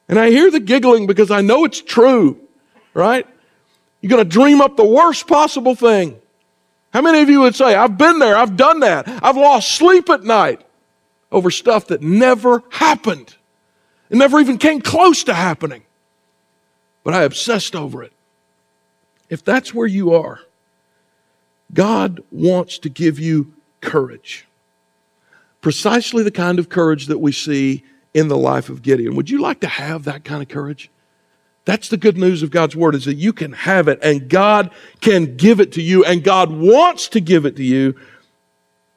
And 0.07 0.17
I 0.17 0.29
hear 0.29 0.49
the 0.49 0.61
giggling 0.61 1.07
because 1.07 1.29
I 1.29 1.41
know 1.41 1.65
it's 1.65 1.81
true, 1.81 2.39
right? 2.93 3.27
You're 4.01 4.09
going 4.09 4.23
to 4.23 4.29
dream 4.29 4.61
up 4.61 4.77
the 4.77 4.85
worst 4.85 5.27
possible 5.27 5.75
thing. 5.75 6.19
How 6.93 7.01
many 7.01 7.21
of 7.21 7.29
you 7.29 7.41
would 7.41 7.55
say, 7.55 7.75
I've 7.75 7.97
been 7.97 8.19
there, 8.19 8.35
I've 8.35 8.57
done 8.57 8.79
that, 8.79 9.07
I've 9.23 9.37
lost 9.37 9.71
sleep 9.71 10.09
at 10.09 10.23
night 10.23 10.61
over 11.31 11.51
stuff 11.51 11.87
that 11.87 12.01
never 12.01 12.63
happened? 12.69 13.35
It 14.09 14.17
never 14.17 14.39
even 14.39 14.57
came 14.57 14.81
close 14.81 15.23
to 15.25 15.33
happening. 15.33 15.83
But 17.03 17.13
I 17.13 17.23
obsessed 17.23 17.75
over 17.75 18.03
it. 18.03 18.13
If 19.29 19.43
that's 19.43 19.73
where 19.73 19.87
you 19.87 20.13
are, 20.13 20.39
God 21.73 22.23
wants 22.31 22.79
to 22.79 22.89
give 22.89 23.19
you 23.19 23.53
courage. 23.81 24.47
Precisely 25.61 26.23
the 26.23 26.31
kind 26.31 26.57
of 26.57 26.69
courage 26.69 27.07
that 27.07 27.19
we 27.19 27.31
see 27.31 27.83
in 28.13 28.27
the 28.27 28.37
life 28.37 28.69
of 28.69 28.81
Gideon. 28.81 29.15
Would 29.15 29.29
you 29.29 29.39
like 29.39 29.59
to 29.59 29.67
have 29.67 30.05
that 30.05 30.23
kind 30.23 30.41
of 30.41 30.47
courage? 30.47 30.89
That's 31.69 31.89
the 31.89 31.97
good 31.97 32.17
news 32.17 32.41
of 32.41 32.49
God's 32.49 32.75
word 32.75 32.95
is 32.95 33.05
that 33.05 33.13
you 33.13 33.31
can 33.31 33.51
have 33.51 33.87
it 33.87 33.99
and 34.01 34.27
God 34.27 34.71
can 35.01 35.37
give 35.37 35.59
it 35.59 35.73
to 35.73 35.83
you 35.83 36.03
and 36.03 36.23
God 36.23 36.49
wants 36.49 37.07
to 37.09 37.21
give 37.21 37.45
it 37.45 37.55
to 37.57 37.63
you 37.63 37.93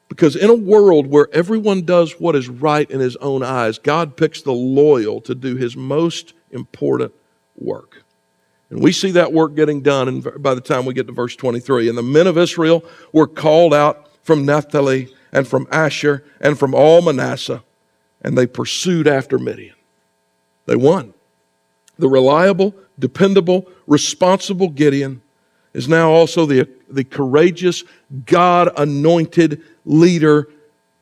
because 0.09 0.35
in 0.35 0.49
a 0.49 0.55
world 0.55 1.05
where 1.05 1.27
everyone 1.33 1.83
does 1.83 2.19
what 2.19 2.35
is 2.35 2.49
right 2.49 2.89
in 2.89 2.99
his 2.99 3.15
own 3.17 3.43
eyes, 3.43 3.77
God 3.77 4.17
picks 4.17 4.41
the 4.41 4.53
loyal 4.53 5.21
to 5.21 5.35
do 5.35 5.55
his 5.55 5.77
most 5.77 6.33
important 6.49 7.13
work. 7.55 8.01
And 8.71 8.81
we 8.81 8.91
see 8.91 9.11
that 9.11 9.31
work 9.31 9.53
getting 9.53 9.81
done 9.81 10.07
and 10.07 10.41
by 10.41 10.55
the 10.55 10.59
time 10.59 10.87
we 10.87 10.95
get 10.95 11.05
to 11.05 11.13
verse 11.13 11.35
23. 11.35 11.89
And 11.89 11.95
the 11.95 12.01
men 12.01 12.25
of 12.25 12.39
Israel 12.39 12.83
were 13.11 13.27
called 13.27 13.75
out 13.75 14.09
from 14.23 14.47
Naphtali 14.47 15.13
and 15.31 15.47
from 15.47 15.67
Asher 15.71 16.23
and 16.41 16.57
from 16.57 16.73
all 16.73 17.03
Manasseh, 17.03 17.63
and 18.23 18.35
they 18.35 18.47
pursued 18.47 19.07
after 19.07 19.37
Midian. 19.37 19.75
They 20.65 20.75
won. 20.75 21.13
The 21.97 22.07
reliable, 22.07 22.75
dependable, 22.97 23.69
responsible 23.87 24.69
Gideon 24.69 25.21
is 25.73 25.87
now 25.87 26.11
also 26.11 26.45
the, 26.45 26.69
the 26.89 27.03
courageous, 27.03 27.83
God 28.25 28.71
anointed 28.77 29.61
leader 29.85 30.47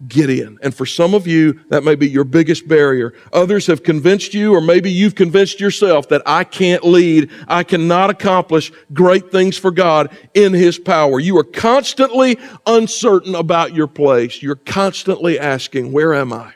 Gideon. 0.07 0.57
And 0.63 0.73
for 0.73 0.85
some 0.85 1.13
of 1.13 1.27
you, 1.27 1.59
that 1.69 1.83
may 1.83 1.95
be 1.95 2.09
your 2.09 2.23
biggest 2.23 2.67
barrier. 2.67 3.13
Others 3.33 3.67
have 3.67 3.83
convinced 3.83 4.33
you, 4.33 4.53
or 4.53 4.61
maybe 4.61 4.89
you've 4.91 5.15
convinced 5.15 5.59
yourself 5.59 6.09
that 6.09 6.23
I 6.25 6.43
can't 6.43 6.83
lead, 6.83 7.29
I 7.47 7.63
cannot 7.63 8.09
accomplish 8.09 8.71
great 8.93 9.31
things 9.31 9.57
for 9.57 9.69
God 9.69 10.15
in 10.33 10.53
His 10.53 10.79
power. 10.79 11.19
You 11.19 11.37
are 11.37 11.43
constantly 11.43 12.39
uncertain 12.65 13.35
about 13.35 13.75
your 13.75 13.87
place. 13.87 14.41
You're 14.41 14.55
constantly 14.55 15.37
asking, 15.37 15.91
Where 15.91 16.15
am 16.15 16.33
I? 16.33 16.53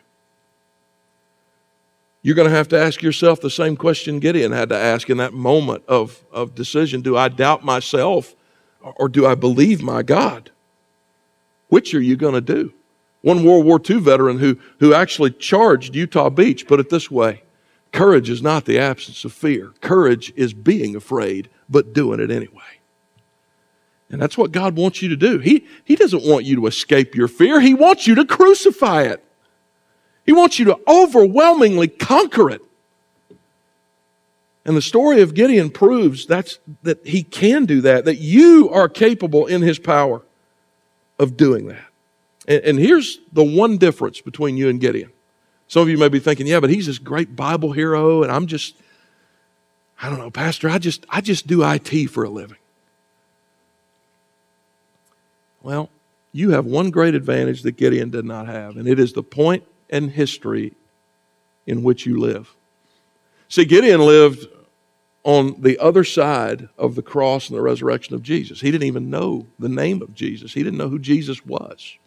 You're 2.25 2.33
going 2.33 2.49
to 2.49 2.55
have 2.55 2.69
to 2.69 2.79
ask 2.79 3.03
yourself 3.03 3.39
the 3.39 3.51
same 3.51 3.77
question 3.77 4.17
Gideon 4.17 4.51
had 4.51 4.69
to 4.69 4.75
ask 4.75 5.11
in 5.11 5.17
that 5.17 5.31
moment 5.31 5.83
of, 5.87 6.23
of 6.31 6.55
decision 6.55 7.01
Do 7.01 7.15
I 7.15 7.27
doubt 7.27 7.63
myself 7.63 8.35
or 8.81 9.07
do 9.07 9.27
I 9.27 9.35
believe 9.35 9.83
my 9.83 10.01
God? 10.01 10.49
Which 11.69 11.93
are 11.93 12.01
you 12.01 12.15
going 12.15 12.33
to 12.33 12.41
do? 12.41 12.73
One 13.21 13.43
World 13.43 13.63
War 13.63 13.79
II 13.87 13.99
veteran 13.99 14.39
who, 14.39 14.57
who 14.79 14.91
actually 14.91 15.29
charged 15.31 15.93
Utah 15.93 16.31
Beach 16.31 16.65
put 16.65 16.79
it 16.79 16.89
this 16.89 17.11
way 17.11 17.43
Courage 17.91 18.31
is 18.31 18.41
not 18.41 18.65
the 18.65 18.79
absence 18.79 19.23
of 19.23 19.31
fear, 19.31 19.73
courage 19.81 20.33
is 20.35 20.51
being 20.51 20.95
afraid, 20.95 21.47
but 21.69 21.93
doing 21.93 22.19
it 22.19 22.31
anyway. 22.31 22.79
And 24.09 24.19
that's 24.19 24.35
what 24.35 24.51
God 24.51 24.75
wants 24.75 24.99
you 25.03 25.09
to 25.09 25.15
do. 25.15 25.37
He, 25.37 25.67
he 25.83 25.95
doesn't 25.95 26.25
want 26.25 26.45
you 26.45 26.55
to 26.55 26.65
escape 26.65 27.13
your 27.13 27.27
fear, 27.27 27.61
He 27.61 27.75
wants 27.75 28.07
you 28.07 28.15
to 28.15 28.25
crucify 28.25 29.03
it. 29.03 29.24
He 30.25 30.33
wants 30.33 30.57
you 30.57 30.65
to 30.65 30.79
overwhelmingly 30.87 31.87
conquer 31.87 32.49
it. 32.49 32.61
And 34.65 34.75
the 34.75 34.81
story 34.81 35.21
of 35.21 35.35
Gideon 35.35 35.69
proves 35.69 36.25
that's, 36.25 36.57
that 36.81 37.05
he 37.05 37.21
can 37.21 37.65
do 37.65 37.81
that, 37.81 38.05
that 38.05 38.15
you 38.15 38.69
are 38.71 38.89
capable 38.89 39.45
in 39.45 39.61
his 39.61 39.77
power 39.77 40.23
of 41.19 41.37
doing 41.37 41.67
that. 41.67 41.85
And, 42.47 42.63
and 42.63 42.79
here's 42.79 43.19
the 43.31 43.43
one 43.43 43.77
difference 43.77 44.21
between 44.21 44.57
you 44.57 44.67
and 44.67 44.81
Gideon. 44.81 45.11
Some 45.67 45.83
of 45.83 45.89
you 45.89 45.97
may 45.97 46.09
be 46.09 46.19
thinking, 46.19 46.47
yeah, 46.47 46.59
but 46.59 46.71
he's 46.71 46.87
this 46.87 46.97
great 46.97 47.35
Bible 47.35 47.71
hero, 47.71 48.23
and 48.23 48.31
I'm 48.31 48.47
just, 48.47 48.75
I 50.01 50.09
don't 50.09 50.19
know, 50.19 50.31
Pastor, 50.31 50.69
I 50.69 50.79
just, 50.79 51.05
I 51.09 51.21
just 51.21 51.45
do 51.45 51.63
IT 51.63 52.07
for 52.09 52.23
a 52.23 52.29
living. 52.29 52.57
Well, 55.61 55.89
you 56.31 56.51
have 56.51 56.65
one 56.65 56.89
great 56.91 57.15
advantage 57.15 57.61
that 57.63 57.77
Gideon 57.77 58.09
did 58.09 58.25
not 58.25 58.47
have, 58.47 58.77
and 58.77 58.87
it 58.87 58.99
is 58.99 59.13
the 59.13 59.23
point 59.23 59.63
and 59.89 60.11
history 60.11 60.73
in 61.65 61.83
which 61.83 62.05
you 62.05 62.19
live. 62.19 62.55
See, 63.49 63.65
Gideon 63.65 64.01
lived 64.01 64.47
on 65.23 65.59
the 65.61 65.77
other 65.79 66.03
side 66.03 66.69
of 66.77 66.95
the 66.95 67.01
cross 67.01 67.49
and 67.49 67.57
the 67.57 67.61
resurrection 67.61 68.13
of 68.13 68.21
Jesus. 68.21 68.61
He 68.61 68.71
didn't 68.71 68.87
even 68.87 69.09
know 69.09 69.47
the 69.57 69.69
name 69.69 70.01
of 70.01 70.13
Jesus, 70.13 70.53
he 70.53 70.63
didn't 70.63 70.77
know 70.77 70.89
who 70.89 70.99
Jesus 70.99 71.45
was. 71.45 71.97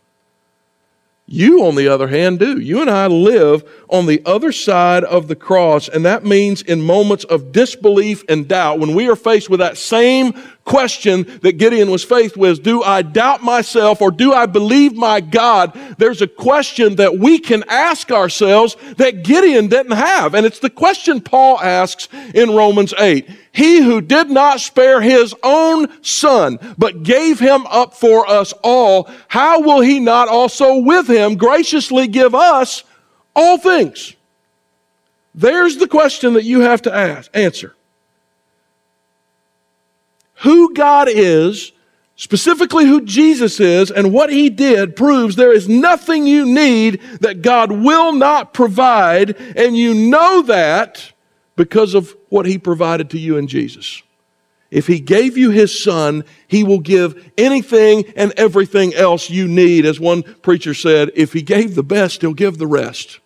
You, 1.31 1.67
on 1.67 1.75
the 1.75 1.89
other 1.89 2.09
hand, 2.09 2.39
do. 2.39 2.59
You 2.59 2.81
and 2.81 2.89
I 2.89 3.07
live 3.07 3.63
on 3.91 4.07
the 4.07 4.23
other 4.25 4.51
side 4.51 5.05
of 5.05 5.29
the 5.29 5.37
cross, 5.37 5.87
and 5.87 6.03
that 6.07 6.25
means 6.25 6.63
in 6.63 6.81
moments 6.81 7.25
of 7.25 7.53
disbelief 7.53 8.25
and 8.31 8.49
doubt, 8.49 8.79
when 8.79 8.95
we 8.95 9.11
are 9.11 9.17
faced 9.17 9.51
with 9.51 9.61
that 9.61 9.77
same 9.77 10.33
question 10.69 11.25
that 11.43 11.57
Gideon 11.57 11.91
was 11.91 12.05
faced 12.05 12.37
with 12.37 12.63
do 12.63 12.83
I 12.83 13.03
doubt 13.03 13.43
myself 13.43 14.03
or 14.03 14.11
do 14.11 14.33
I 14.33 14.47
believe 14.47 14.95
my 14.95 15.21
God? 15.21 15.73
There's 15.97 16.23
a 16.23 16.29
question 16.29 16.97
that 16.97 17.19
we 17.19 17.39
can 17.39 17.65
ask 17.69 18.13
ourselves 18.13 18.77
that 18.99 19.25
Gideon 19.25 19.69
didn't 19.69 19.97
have. 19.97 20.35
And 20.35 20.45
it's 20.45 20.59
the 20.59 20.71
question 20.71 21.21
Paul 21.21 21.59
asks 21.59 22.09
in 22.35 22.55
Romans 22.55 22.93
8. 22.99 23.29
He 23.53 23.83
who 23.83 24.01
did 24.01 24.31
not 24.31 24.61
spare 24.61 25.01
his 25.01 25.35
own 25.43 25.89
son, 26.05 26.59
but 26.77 27.03
gave 27.03 27.41
him 27.41 27.67
up 27.67 27.95
for 27.95 28.29
us 28.29 28.53
all, 28.63 29.11
how 29.27 29.61
will 29.63 29.81
he 29.81 29.99
not 29.99 30.29
also 30.29 30.77
with 30.77 31.09
him 31.09 31.37
graciously 31.37 32.07
give 32.07 32.35
us 32.35 32.85
all 33.35 33.57
things? 33.57 34.15
There's 35.35 35.79
the 35.79 35.89
question 35.89 36.35
that 36.35 36.45
you 36.45 36.61
have 36.61 36.83
to 36.83 36.95
ask, 36.95 37.31
answer 37.35 37.75
who 40.41 40.75
God 40.75 41.09
is, 41.09 41.73
specifically 42.17 42.85
who 42.85 43.01
Jesus 43.01 43.61
is, 43.61 43.91
and 43.91 44.13
what 44.13 44.31
he 44.31 44.51
did 44.51 44.97
proves 44.97 45.37
there 45.37 45.53
is 45.53 45.69
nothing 45.69 46.27
you 46.27 46.45
need 46.45 47.01
that 47.21 47.43
God 47.43 47.73
will 47.73 48.13
not 48.13 48.53
provide, 48.53 49.37
and 49.57 49.77
you 49.77 49.95
know 49.95 50.43
that 50.43 51.13
because 51.57 51.95
of 51.95 52.17
what 52.29 52.47
he 52.47 52.59
provided 52.59 53.11
to 53.11 53.19
you 53.19 53.37
in 53.37 53.47
Jesus. 53.47 54.03
If 54.71 54.87
he 54.87 55.01
gave 55.01 55.39
you 55.39 55.51
his 55.51 55.83
son, 55.83 56.25
he 56.47 56.63
will 56.63 56.81
give 56.81 57.31
anything 57.39 58.05
and 58.17 58.33
everything 58.37 58.95
else 58.95 59.31
you 59.31 59.49
need. 59.49 59.87
As 59.87 59.99
one 59.99 60.23
preacher 60.23 60.75
said, 60.75 61.11
if 61.15 61.33
he 61.33 61.41
gave 61.41 61.75
the 61.75 61.83
best, 61.83 62.21
he'll 62.21 62.35
give 62.35 62.59
the 62.59 62.67
rest. 62.67 63.21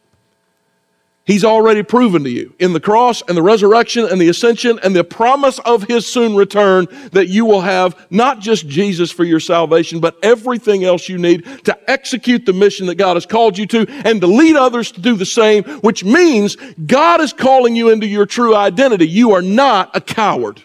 He's 1.25 1.45
already 1.45 1.85
proven 1.85 2.25
to 2.25 2.31
you 2.31 2.53
in 2.59 2.73
the 2.73 2.81
cross 2.81 3.23
and 3.29 3.37
the 3.37 3.43
resurrection 3.43 4.07
and 4.07 4.21
the 4.21 4.29
ascension 4.29 4.81
and 4.83 4.95
the 4.95 5.05
promise 5.05 5.61
of 5.61 5.85
his 5.85 6.05
soon 6.05 6.35
return 6.35 6.89
that 7.13 7.29
you 7.29 7.45
will 7.45 7.61
have 7.61 8.09
not 8.11 8.41
just 8.41 8.67
Jesus 8.67 9.13
for 9.13 9.23
your 9.23 9.39
salvation, 9.39 10.01
but 10.01 10.19
everything 10.25 10.83
else 10.83 11.09
you 11.09 11.19
need 11.19 11.45
to 11.65 11.79
execute 11.89 12.45
the 12.45 12.53
mission 12.53 12.87
that 12.87 12.97
God 12.97 13.15
has 13.15 13.25
called 13.25 13.57
you 13.57 13.67
to 13.67 13.87
and 14.05 14.21
to 14.21 14.27
lead 14.27 14.57
others 14.57 14.91
to 14.93 15.01
do 15.01 15.15
the 15.15 15.25
same, 15.25 15.63
which 15.83 16.03
means 16.03 16.57
God 16.87 17.21
is 17.21 17.33
calling 17.33 17.77
you 17.77 17.91
into 17.91 18.07
your 18.07 18.27
true 18.27 18.57
identity. 18.57 19.07
You 19.07 19.31
are 19.33 19.43
not 19.43 19.97
a 19.97 20.01
coward. 20.01 20.61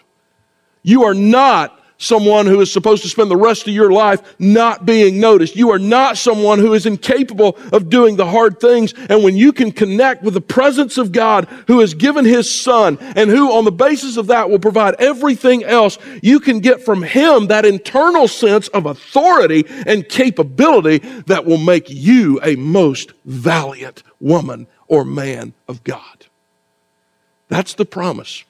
You 0.82 1.04
are 1.04 1.14
not 1.14 1.77
someone 1.98 2.46
who 2.46 2.60
is 2.60 2.72
supposed 2.72 3.02
to 3.02 3.08
spend 3.08 3.30
the 3.30 3.36
rest 3.36 3.66
of 3.66 3.74
your 3.74 3.90
life 3.90 4.22
not 4.38 4.86
being 4.86 5.18
noticed. 5.18 5.56
You 5.56 5.70
are 5.70 5.80
not 5.80 6.16
someone 6.16 6.60
who 6.60 6.72
is 6.72 6.86
incapable 6.86 7.58
of 7.72 7.90
doing 7.90 8.16
the 8.16 8.26
hard 8.26 8.60
things. 8.60 8.94
And 9.08 9.24
when 9.24 9.36
you 9.36 9.52
can 9.52 9.72
connect 9.72 10.22
with 10.22 10.34
the 10.34 10.40
presence 10.40 10.96
of 10.96 11.10
God 11.10 11.46
who 11.66 11.80
has 11.80 11.94
given 11.94 12.24
his 12.24 12.48
son 12.50 12.98
and 13.00 13.28
who 13.28 13.52
on 13.52 13.64
the 13.64 13.72
basis 13.72 14.16
of 14.16 14.28
that 14.28 14.48
will 14.48 14.60
provide 14.60 14.94
everything 15.00 15.64
else, 15.64 15.98
you 16.22 16.38
can 16.38 16.60
get 16.60 16.84
from 16.84 17.02
him 17.02 17.48
that 17.48 17.66
internal 17.66 18.28
sense 18.28 18.68
of 18.68 18.86
authority 18.86 19.64
and 19.86 20.08
capability 20.08 20.98
that 21.26 21.44
will 21.44 21.58
make 21.58 21.90
you 21.90 22.40
a 22.44 22.54
most 22.54 23.12
valiant 23.24 24.04
woman 24.20 24.68
or 24.86 25.04
man 25.04 25.52
of 25.66 25.82
God. 25.82 26.26
That's 27.48 27.74
the 27.74 27.84
promise. 27.84 28.44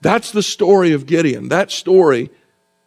That's 0.00 0.30
the 0.30 0.42
story 0.42 0.92
of 0.92 1.06
Gideon. 1.06 1.48
That 1.48 1.70
story 1.70 2.30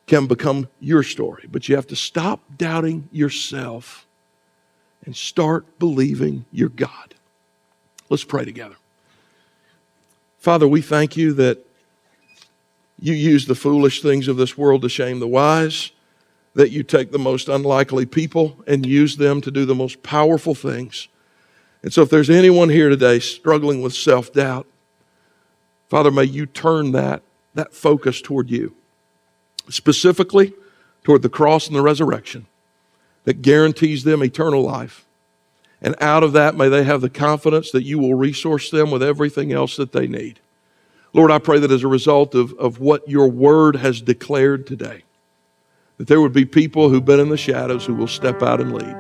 can 0.10 0.26
become 0.26 0.68
your 0.80 1.04
story. 1.04 1.46
But 1.50 1.70
you 1.70 1.76
have 1.76 1.86
to 1.88 1.96
stop 1.96 2.42
doubting 2.58 3.08
yourself 3.12 4.08
and 5.06 5.16
start 5.16 5.78
believing 5.78 6.46
your 6.52 6.70
God. 6.70 7.14
Let's 8.10 8.24
pray 8.24 8.44
together. 8.44 8.76
Father, 10.40 10.68
we 10.68 10.82
thank 10.82 11.16
you 11.16 11.34
that 11.34 11.64
you 13.00 13.14
use 13.14 13.46
the 13.46 13.54
foolish 13.54 14.02
things 14.02 14.28
of 14.28 14.36
this 14.36 14.58
world 14.58 14.82
to 14.82 14.90
shame 14.90 15.20
the 15.20 15.28
wise, 15.28 15.92
that 16.56 16.72
you 16.72 16.82
take 16.82 17.12
the 17.12 17.20
most 17.20 17.48
unlikely 17.48 18.08
people 18.08 18.58
and 18.66 18.88
use 18.88 19.18
them 19.18 19.42
to 19.42 19.52
do 19.52 19.64
the 19.64 19.76
most 19.76 20.02
powerful 20.02 20.56
things. 20.56 21.08
And 21.84 21.94
so, 21.94 22.02
if 22.02 22.10
there's 22.10 22.32
anyone 22.32 22.70
here 22.70 22.90
today 22.90 23.20
struggling 23.20 23.82
with 23.84 23.94
self 23.94 24.34
doubt, 24.34 24.66
Father, 25.88 26.10
may 26.10 26.24
you 26.24 26.48
turn 26.48 26.94
that, 26.94 27.22
that 27.54 27.76
focus 27.76 28.22
toward 28.22 28.50
you 28.50 28.76
specifically 29.70 30.54
toward 31.04 31.22
the 31.22 31.30
cross 31.30 31.68
and 31.68 31.76
the 31.76 31.82
resurrection 31.82 32.46
that 33.26 33.42
guarantees 33.42 34.04
them 34.04 34.24
eternal 34.24 34.64
life. 34.64 35.06
And 35.82 35.96
out 36.02 36.24
of 36.24 36.34
that, 36.34 36.56
may 36.56 36.68
they 36.68 36.84
have 36.84 37.02
the 37.02 37.10
confidence 37.10 37.72
that 37.72 37.84
you 37.84 38.00
will 38.00 38.16
resource 38.16 38.70
them 38.70 38.92
with 38.92 39.02
everything 39.02 39.54
else 39.54 39.78
that 39.78 39.92
they 39.92 40.08
need. 40.08 40.40
Lord, 41.14 41.32
I 41.32 41.40
pray 41.40 41.60
that 41.60 41.72
as 41.72 41.84
a 41.84 41.88
result 41.88 42.36
of, 42.36 42.54
of 42.54 42.80
what 42.80 43.08
your 43.08 43.28
word 43.28 43.78
has 43.78 44.02
declared 44.02 44.68
today, 44.68 45.04
that 45.98 46.08
there 46.08 46.22
would 46.22 46.34
be 46.34 46.46
people 46.46 46.90
who've 46.90 47.06
been 47.06 47.20
in 47.20 47.30
the 47.30 47.38
shadows 47.38 47.86
who 47.86 47.96
will 47.96 48.08
step 48.08 48.44
out 48.44 48.62
and 48.62 48.74
lead. 48.74 48.96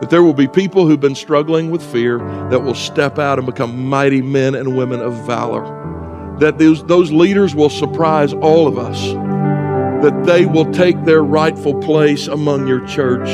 That 0.00 0.10
there 0.10 0.22
will 0.22 0.34
be 0.34 0.48
people 0.48 0.86
who've 0.86 1.00
been 1.00 1.14
struggling 1.14 1.70
with 1.70 1.82
fear 1.82 2.18
that 2.50 2.60
will 2.60 2.74
step 2.74 3.18
out 3.18 3.38
and 3.38 3.46
become 3.46 3.88
mighty 3.88 4.20
men 4.20 4.54
and 4.54 4.76
women 4.76 5.00
of 5.00 5.14
valor. 5.26 5.62
That 6.40 6.58
those, 6.58 6.84
those 6.84 7.12
leaders 7.12 7.54
will 7.54 7.70
surprise 7.70 8.32
all 8.34 8.66
of 8.66 8.76
us 8.76 9.14
that 10.04 10.26
they 10.26 10.44
will 10.44 10.70
take 10.70 11.02
their 11.06 11.24
rightful 11.24 11.80
place 11.80 12.26
among 12.26 12.66
your 12.66 12.86
church, 12.86 13.26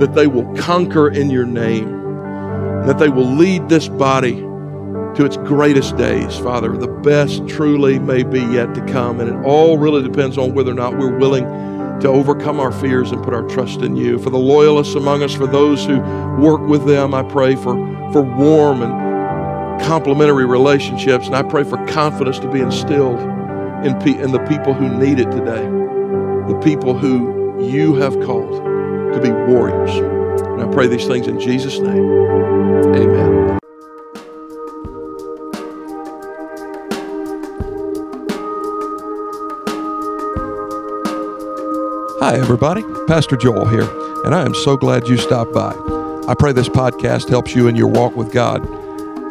that 0.00 0.12
they 0.12 0.26
will 0.26 0.52
conquer 0.56 1.08
in 1.08 1.30
your 1.30 1.46
name, 1.46 1.88
that 2.84 2.98
they 2.98 3.08
will 3.08 3.32
lead 3.36 3.68
this 3.68 3.86
body 3.86 4.40
to 5.14 5.24
its 5.24 5.36
greatest 5.36 5.96
days, 5.96 6.36
Father. 6.38 6.76
The 6.76 6.88
best 6.88 7.46
truly 7.46 8.00
may 8.00 8.24
be 8.24 8.40
yet 8.40 8.74
to 8.74 8.84
come, 8.86 9.20
and 9.20 9.30
it 9.30 9.46
all 9.46 9.78
really 9.78 10.02
depends 10.02 10.36
on 10.36 10.52
whether 10.52 10.72
or 10.72 10.74
not 10.74 10.98
we're 10.98 11.16
willing 11.16 11.44
to 12.00 12.08
overcome 12.08 12.58
our 12.58 12.72
fears 12.72 13.12
and 13.12 13.22
put 13.22 13.32
our 13.32 13.46
trust 13.46 13.82
in 13.82 13.94
you. 13.94 14.18
For 14.18 14.30
the 14.30 14.38
loyalists 14.38 14.96
among 14.96 15.22
us, 15.22 15.32
for 15.32 15.46
those 15.46 15.86
who 15.86 16.00
work 16.40 16.62
with 16.62 16.88
them, 16.88 17.14
I 17.14 17.22
pray 17.22 17.54
for, 17.54 17.76
for 18.12 18.22
warm 18.22 18.82
and 18.82 19.80
complementary 19.80 20.44
relationships, 20.44 21.26
and 21.26 21.36
I 21.36 21.44
pray 21.44 21.62
for 21.62 21.76
confidence 21.86 22.40
to 22.40 22.50
be 22.50 22.58
instilled 22.58 23.20
in, 23.84 23.98
pe- 23.98 24.20
in 24.22 24.30
the 24.30 24.44
people 24.48 24.74
who 24.74 24.88
need 24.88 25.18
it 25.18 25.30
today, 25.30 25.62
the 26.46 26.60
people 26.62 26.96
who 26.96 27.60
you 27.60 27.96
have 27.96 28.14
called 28.20 28.62
to 29.12 29.20
be 29.20 29.30
warriors. 29.30 29.90
And 29.96 30.62
I 30.62 30.68
pray 30.72 30.86
these 30.86 31.06
things 31.06 31.26
in 31.26 31.40
Jesus' 31.40 31.78
name. 31.78 32.10
Amen. 32.94 33.58
Hi, 42.20 42.36
everybody. 42.38 42.84
Pastor 43.08 43.36
Joel 43.36 43.66
here, 43.66 43.88
and 44.24 44.32
I 44.32 44.44
am 44.44 44.54
so 44.54 44.76
glad 44.76 45.08
you 45.08 45.16
stopped 45.16 45.52
by. 45.52 45.74
I 46.28 46.34
pray 46.38 46.52
this 46.52 46.68
podcast 46.68 47.28
helps 47.28 47.54
you 47.54 47.66
in 47.66 47.74
your 47.74 47.88
walk 47.88 48.14
with 48.14 48.30
God. 48.32 48.81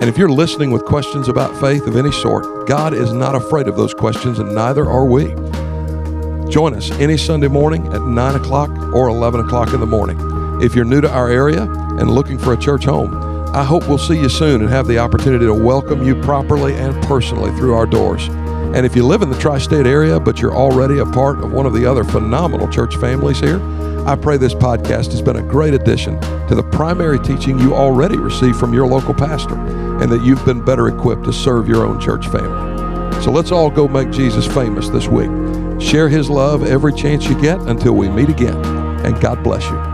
And 0.01 0.09
if 0.09 0.17
you're 0.17 0.31
listening 0.31 0.71
with 0.71 0.83
questions 0.83 1.29
about 1.29 1.55
faith 1.61 1.85
of 1.85 1.95
any 1.95 2.11
sort, 2.11 2.65
God 2.67 2.95
is 2.95 3.13
not 3.13 3.35
afraid 3.35 3.67
of 3.67 3.75
those 3.75 3.93
questions, 3.93 4.39
and 4.39 4.55
neither 4.55 4.83
are 4.89 5.05
we. 5.05 5.25
Join 6.49 6.73
us 6.73 6.89
any 6.93 7.17
Sunday 7.17 7.47
morning 7.47 7.85
at 7.93 8.01
9 8.01 8.35
o'clock 8.35 8.71
or 8.95 9.09
11 9.09 9.41
o'clock 9.41 9.75
in 9.75 9.79
the 9.79 9.85
morning. 9.85 10.17
If 10.59 10.73
you're 10.73 10.85
new 10.85 11.01
to 11.01 11.11
our 11.11 11.29
area 11.29 11.69
and 11.99 12.09
looking 12.09 12.39
for 12.39 12.53
a 12.53 12.57
church 12.57 12.85
home, 12.85 13.13
I 13.53 13.63
hope 13.63 13.87
we'll 13.87 13.99
see 13.99 14.19
you 14.19 14.27
soon 14.27 14.61
and 14.61 14.71
have 14.71 14.87
the 14.87 14.97
opportunity 14.97 15.45
to 15.45 15.53
welcome 15.53 16.01
you 16.01 16.19
properly 16.23 16.73
and 16.73 16.99
personally 17.03 17.51
through 17.51 17.75
our 17.75 17.85
doors. 17.85 18.27
And 18.73 18.87
if 18.87 18.95
you 18.95 19.05
live 19.05 19.21
in 19.21 19.29
the 19.29 19.37
tri 19.37 19.59
state 19.59 19.85
area, 19.85 20.19
but 20.19 20.41
you're 20.41 20.55
already 20.55 20.97
a 20.97 21.05
part 21.05 21.43
of 21.43 21.51
one 21.51 21.67
of 21.67 21.73
the 21.73 21.85
other 21.85 22.03
phenomenal 22.03 22.67
church 22.69 22.95
families 22.95 23.39
here, 23.39 23.61
I 24.07 24.15
pray 24.15 24.37
this 24.37 24.55
podcast 24.55 25.11
has 25.11 25.21
been 25.21 25.35
a 25.35 25.43
great 25.43 25.75
addition 25.75 26.19
to 26.47 26.55
the 26.55 26.63
primary 26.63 27.19
teaching 27.19 27.59
you 27.59 27.75
already 27.75 28.17
receive 28.17 28.57
from 28.57 28.73
your 28.73 28.87
local 28.87 29.13
pastor 29.13 29.90
and 30.01 30.11
that 30.11 30.23
you've 30.23 30.43
been 30.45 30.63
better 30.63 30.87
equipped 30.87 31.23
to 31.25 31.33
serve 31.33 31.67
your 31.67 31.85
own 31.85 31.99
church 31.99 32.27
family. 32.27 33.21
So 33.21 33.31
let's 33.31 33.51
all 33.51 33.69
go 33.69 33.87
make 33.87 34.09
Jesus 34.11 34.47
famous 34.47 34.89
this 34.89 35.07
week. 35.07 35.29
Share 35.79 36.09
his 36.09 36.29
love 36.29 36.63
every 36.63 36.93
chance 36.93 37.25
you 37.25 37.39
get 37.39 37.59
until 37.61 37.93
we 37.93 38.09
meet 38.09 38.29
again. 38.29 38.57
And 39.05 39.19
God 39.21 39.43
bless 39.43 39.63
you. 39.69 39.90